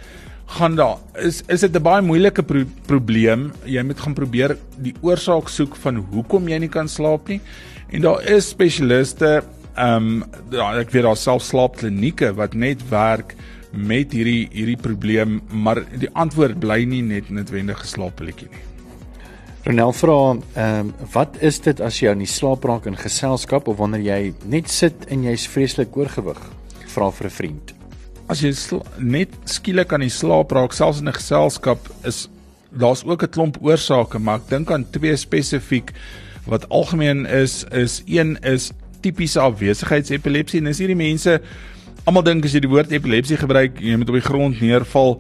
gaan 0.57 0.77
daar 0.77 0.97
is 1.21 1.43
is 1.49 1.61
dit 1.61 1.77
'n 1.77 1.83
baie 1.83 2.03
moeilike 2.03 2.43
pro 2.43 2.65
probleem. 2.87 3.53
Jy 3.65 3.83
moet 3.83 4.01
gaan 4.01 4.15
probeer 4.15 4.57
die 4.79 4.95
oorsaak 5.03 5.49
soek 5.49 5.77
van 5.77 5.97
hoekom 5.97 6.49
jy 6.49 6.59
nie 6.59 6.73
kan 6.73 6.89
slaap 6.89 7.29
nie. 7.29 7.41
En 7.93 8.01
daar 8.01 8.23
is 8.25 8.49
spesialiste 8.49 9.43
ehm 9.77 10.23
um, 10.53 10.79
ek 10.81 10.91
weet 10.91 11.03
daar 11.03 11.17
self 11.17 11.43
slaapklinieke 11.43 12.35
wat 12.35 12.55
net 12.55 12.89
werk 12.89 13.35
met 13.77 14.13
hierdie 14.13 14.49
hierdie 14.53 14.79
probleem, 14.81 15.41
maar 15.51 15.83
die 16.01 16.11
antwoord 16.15 16.59
bly 16.61 16.85
nie 16.85 17.03
net 17.03 17.31
noodwendig 17.31 17.79
geslaapelletjie 17.85 18.49
nie. 18.51 18.65
Ronel 19.67 19.93
vra, 19.99 20.19
ehm 20.55 20.81
um, 20.81 20.93
wat 21.13 21.41
is 21.43 21.59
dit 21.65 21.81
as 21.83 21.97
jy 21.99 22.13
aan 22.13 22.23
die 22.23 22.31
slaap 22.31 22.65
raak 22.65 22.85
in 22.87 22.95
geselskap 22.97 23.67
of 23.69 23.81
wanneer 23.81 24.05
jy 24.05 24.35
net 24.47 24.71
sit 24.71 25.09
en 25.11 25.25
jy's 25.27 25.49
vreeslik 25.51 25.97
oorgewig? 25.99 26.39
Vra 26.93 27.11
vir 27.11 27.27
'n 27.27 27.31
vriend. 27.31 27.75
As 28.29 28.41
jy 28.43 28.53
net 28.99 29.35
skielik 29.45 29.93
aan 29.93 30.07
die 30.07 30.11
slaap 30.11 30.53
raak 30.53 30.73
selfs 30.73 31.01
in 31.01 31.09
'n 31.09 31.19
geselskap 31.19 31.79
is 32.05 32.29
daar's 32.71 33.05
ook 33.05 33.23
'n 33.23 33.29
klomp 33.29 33.59
oorsake, 33.61 34.19
maar 34.19 34.37
ek 34.37 34.49
dink 34.49 34.71
aan 34.71 34.87
twee 34.91 35.17
spesifiek 35.17 35.93
wat 36.47 36.69
algemeen 36.69 37.27
is 37.27 37.65
is 37.73 38.03
een 38.07 38.39
is 38.43 38.71
tipiese 39.01 39.41
afwesigheidsepilepsie 39.41 40.61
en 40.61 40.65
dis 40.65 40.79
hierdie 40.79 40.97
mense 40.97 41.41
almal 42.07 42.23
dink 42.23 42.47
as 42.47 42.55
jy 42.55 42.63
die 42.63 42.71
woord 42.71 42.93
epilepsie 42.95 43.37
gebruik, 43.41 43.81
jy 43.83 43.97
moet 43.99 44.11
op 44.13 44.17
die 44.21 44.27
grond 44.27 44.61
neerval 44.63 45.17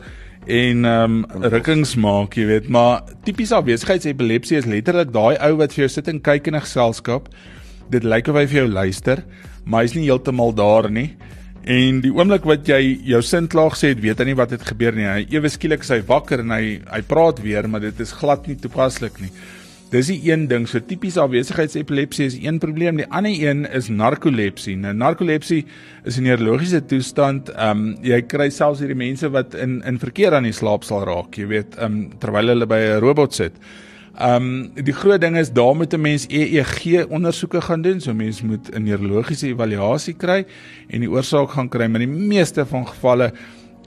en 0.46 0.84
ehm 0.86 1.14
um, 1.26 1.46
rukkings 1.50 1.96
maak, 1.98 2.36
jy 2.38 2.44
weet, 2.46 2.68
maar 2.70 3.02
tipies 3.26 3.50
afwesigheidsepilepsie 3.56 4.60
is 4.60 4.68
letterlik 4.70 5.10
daai 5.14 5.34
ou 5.48 5.56
wat 5.58 5.74
vir 5.74 5.86
jou 5.86 5.88
sit 5.96 6.10
en 6.12 6.22
kyk 6.22 6.46
in 6.46 6.54
'n 6.54 6.62
geselskap. 6.62 7.26
Dit 7.90 8.04
lyk 8.04 8.28
of 8.28 8.36
hy 8.38 8.46
vir 8.46 8.62
jou 8.62 8.68
luister, 8.68 9.24
maar 9.64 9.82
hy's 9.82 9.94
nie 9.94 10.06
heeltemal 10.06 10.54
daar 10.54 10.90
nie. 10.90 11.16
En 11.66 12.00
die 12.00 12.14
oomblik 12.14 12.44
wat 12.46 12.68
jy 12.68 13.00
jou 13.02 13.22
sinklaag 13.22 13.74
sê, 13.74 13.94
weet 13.98 14.18
hy 14.18 14.24
nie 14.24 14.38
wat 14.38 14.50
het 14.50 14.62
gebeur 14.62 14.94
nie. 14.94 15.06
Hy 15.06 15.26
ewe 15.34 15.48
skielik 15.48 15.82
is 15.82 15.90
hy 15.90 16.00
wakker 16.06 16.40
en 16.40 16.50
hy 16.50 16.80
hy 16.86 17.02
praat 17.02 17.42
weer, 17.42 17.66
maar 17.68 17.80
dit 17.80 18.00
is 18.00 18.12
glad 18.12 18.46
nie 18.46 18.54
toepaslik 18.54 19.20
nie. 19.20 19.30
Dis 19.86 20.08
die 20.10 20.18
een 20.26 20.48
ding, 20.50 20.64
so 20.66 20.82
tipies 20.82 21.14
afwesigheidsepilepsie 21.22 22.24
is 22.26 22.36
een 22.42 22.56
probleem. 22.58 22.96
Die 22.98 23.06
ander 23.14 23.30
een 23.30 23.68
is 23.70 23.86
narkolepsie. 23.86 24.74
Nou 24.82 24.90
narkolepsie 24.98 25.60
is 26.04 26.18
'n 26.18 26.22
neurologiese 26.26 26.80
toestand. 26.86 27.50
Ehm 27.54 27.70
um, 27.70 27.96
jy 28.02 28.20
kry 28.22 28.50
selfs 28.50 28.80
hierdie 28.80 28.98
mense 28.98 29.30
wat 29.30 29.54
in 29.54 29.82
in 29.86 29.98
verkeer 29.98 30.34
aan 30.34 30.42
die 30.42 30.52
slaap 30.52 30.82
sal 30.82 31.04
raak, 31.04 31.38
jy 31.38 31.46
weet, 31.46 31.76
ehm 31.78 31.84
um, 31.84 32.10
terwyl 32.18 32.48
hulle 32.48 32.66
by 32.66 32.80
'n 32.80 33.00
robot 33.00 33.34
sit. 33.34 33.52
Ehm 34.18 34.42
um, 34.42 34.70
die 34.74 34.92
groot 34.92 35.20
ding 35.20 35.36
is 35.36 35.52
daar 35.52 35.76
moet 35.76 35.94
'n 35.94 36.00
mens 36.00 36.26
EEG 36.28 37.06
ondersoeke 37.08 37.60
gaan 37.60 37.82
doen. 37.82 38.00
So 38.00 38.14
mens 38.14 38.42
moet 38.42 38.74
'n 38.74 38.82
neurologiese 38.82 39.46
evaluasie 39.46 40.14
kry 40.14 40.46
en 40.88 41.00
die 41.00 41.10
oorsaak 41.10 41.50
gaan 41.50 41.68
kry, 41.68 41.86
maar 41.86 42.00
die 42.00 42.08
meeste 42.08 42.66
van 42.66 42.86
gevalle 42.86 43.32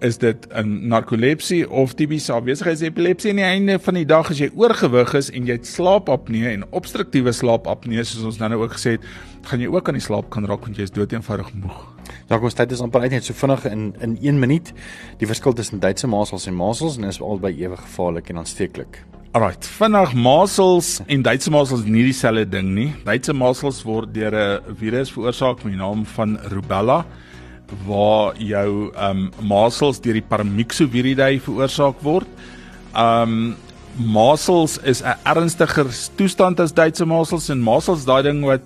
is 0.02 0.18
dit 0.18 0.47
'n 0.54 0.88
narkolepsie 0.88 1.70
of 1.70 1.93
tipiese 1.93 2.34
afwesigheidsepilepsie 2.34 3.30
aan 3.30 3.36
die 3.36 3.45
einde 3.45 3.80
van 3.80 3.93
die 3.93 4.06
dag 4.06 4.30
as 4.30 4.38
jy 4.38 4.50
oorgewig 4.56 5.14
is 5.14 5.30
en 5.32 5.45
jy 5.45 5.52
het 5.52 5.68
slaapapnee 5.68 6.47
en 6.47 6.64
obstruktiewe 6.72 7.32
slaapapnee 7.32 8.04
soos 8.04 8.24
ons 8.24 8.38
nou 8.38 8.54
ook 8.64 8.74
gesê 8.74 8.91
het, 8.91 9.02
gaan 9.41 9.60
jy 9.60 9.68
ook 9.68 9.88
aan 9.88 9.93
die 9.93 10.04
slaap 10.04 10.30
kan 10.30 10.45
raak 10.45 10.62
want 10.62 10.78
jy 10.78 10.84
is 10.84 10.91
doeteenvoudig 10.91 11.54
moeg. 11.54 11.95
Ja, 12.30 12.39
ons 12.39 12.54
tyd 12.54 12.72
is 12.72 12.82
amper 12.82 13.02
uit 13.02 13.12
net 13.12 13.26
so 13.26 13.34
vinnig 13.34 13.66
in 13.66 13.93
in 14.02 14.18
1 14.22 14.39
minuut. 14.39 14.74
Die 15.18 15.28
verskil 15.28 15.54
tussen 15.54 15.80
Duitse 15.80 16.08
masels 16.08 16.47
en 16.47 16.56
masels 16.56 16.97
en 16.97 17.04
is 17.04 17.22
albei 17.22 17.54
ewig 17.62 17.80
gevaarlik 17.80 18.30
en 18.30 18.38
aansteeklik. 18.38 19.04
Alright, 19.32 19.66
vinnig 19.66 20.14
masels 20.14 21.02
en 21.08 21.22
Duitse 21.22 21.52
masels 21.52 21.82
is 21.82 21.86
nie 21.86 22.04
dieselfde 22.04 22.50
ding 22.50 22.74
nie. 22.74 22.93
Duitse 23.06 23.34
masels 23.34 23.84
word 23.84 24.14
deur 24.14 24.34
'n 24.34 24.76
virus 24.76 25.12
veroorsaak 25.12 25.64
met 25.64 25.74
die 25.74 25.82
naam 25.82 26.06
van 26.06 26.39
rubella 26.50 27.06
waar 27.86 28.38
jou 28.38 28.92
ehm 28.96 29.26
um, 29.26 29.48
masels 29.48 30.02
deur 30.02 30.18
die 30.18 30.26
Paramyxoviridae 30.26 31.40
veroorsaak 31.40 32.04
word. 32.04 32.30
Ehm 32.94 33.34
um, 33.40 33.58
masels 34.00 34.78
is 34.84 35.02
'n 35.02 35.18
ernstiger 35.26 35.88
toestand 36.16 36.60
as 36.60 36.72
Duitse 36.72 37.06
masels 37.06 37.50
en 37.50 37.60
masels 37.60 38.06
daai 38.06 38.24
ding 38.24 38.46
wat 38.46 38.62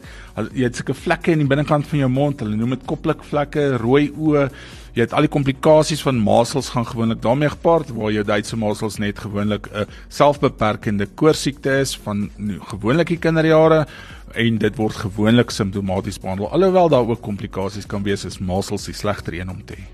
jy 0.54 0.64
het 0.64 0.76
sulke 0.76 0.94
vlekke 0.94 1.32
in 1.32 1.40
die 1.40 1.48
binnekant 1.48 1.88
van 1.88 2.00
jou 2.00 2.10
mond, 2.10 2.40
hulle 2.40 2.56
noem 2.56 2.70
dit 2.70 2.86
koplikvlekke, 2.86 3.78
rooi 3.78 4.12
oë. 4.12 4.50
Jy 4.94 5.08
het 5.08 5.14
al 5.18 5.26
die 5.26 5.32
komplikasies 5.34 6.04
van 6.06 6.20
masels 6.22 6.68
gaan 6.70 6.86
gewoonlik 6.86 7.22
daarmee 7.22 7.50
gepaard 7.50 7.90
waar 7.98 8.12
jou 8.14 8.22
Duitse 8.28 8.58
masels 8.62 9.00
net 9.02 9.20
gewoonlik 9.20 9.66
'n 9.74 9.88
selfbeperkende 10.08 11.08
koorsiekte 11.16 11.80
is 11.80 11.96
van 11.98 12.30
gewoonlik 12.70 13.08
die 13.08 13.18
kinderjare 13.18 13.88
en 14.36 14.58
dit 14.58 14.76
word 14.76 14.96
gewoonlik 14.96 15.50
simptomaties 15.50 16.20
behandel 16.20 16.52
alhoewel 16.52 16.90
daar 16.90 17.10
ook 17.10 17.22
komplikasies 17.22 17.86
kan 17.86 18.04
wees 18.04 18.26
as 18.26 18.40
masels 18.40 18.86
die 18.86 18.94
slegter 18.94 19.34
een 19.34 19.50
om 19.50 19.66
te 19.66 19.74
hê. 19.74 19.86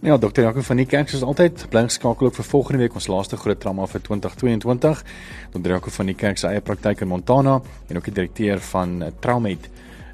Ja, 0.00 0.16
dokter 0.16 0.42
Jaco 0.42 0.60
van 0.60 0.76
die 0.76 0.86
kerk 0.86 1.12
is 1.12 1.22
altyd 1.22 1.66
bly 1.70 1.84
geskakel 1.86 2.26
ook 2.26 2.34
vir 2.34 2.44
volgende 2.44 2.78
week 2.82 2.94
ons 2.94 3.06
laaste 3.06 3.36
groot 3.36 3.60
trauma 3.60 3.86
vir 3.86 4.00
2022. 4.00 5.04
Dokter 5.52 5.70
Jaco 5.70 5.90
van 5.90 6.06
die 6.06 6.14
kerk 6.14 6.38
se 6.38 6.48
eie 6.48 6.60
praktyk 6.60 7.00
in 7.00 7.08
Montana 7.08 7.60
en 7.88 7.96
ook 7.96 8.04
die 8.04 8.14
direkteur 8.14 8.58
van 8.58 9.02
uh, 9.02 9.12
Traumed 9.20 9.70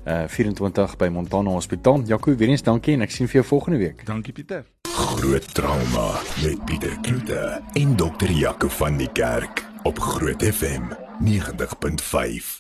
uh 0.09 0.24
24 0.26 0.96
by 0.96 1.09
Montana 1.12 1.50
Hospitaal. 1.50 2.02
Jaco, 2.06 2.34
weer 2.36 2.48
eens 2.48 2.62
dankie 2.62 2.94
en 2.96 3.04
ek 3.04 3.12
sien 3.12 3.28
vir 3.28 3.42
jou 3.42 3.46
volgende 3.54 3.78
week. 3.78 4.06
Dankie 4.09 4.32
Pieter. 4.32 4.64
Groot 4.88 5.54
trauma 5.54 6.06
met 6.42 6.64
Pieter 6.64 6.96
Kloete 7.02 7.61
en 7.72 7.96
dokter 7.96 8.30
Jaco 8.30 8.68
van 8.80 8.96
die 8.96 9.11
kerk 9.12 9.66
op 9.82 9.98
Groot 9.98 10.42
FM 10.42 10.90
90.5. 11.24 12.59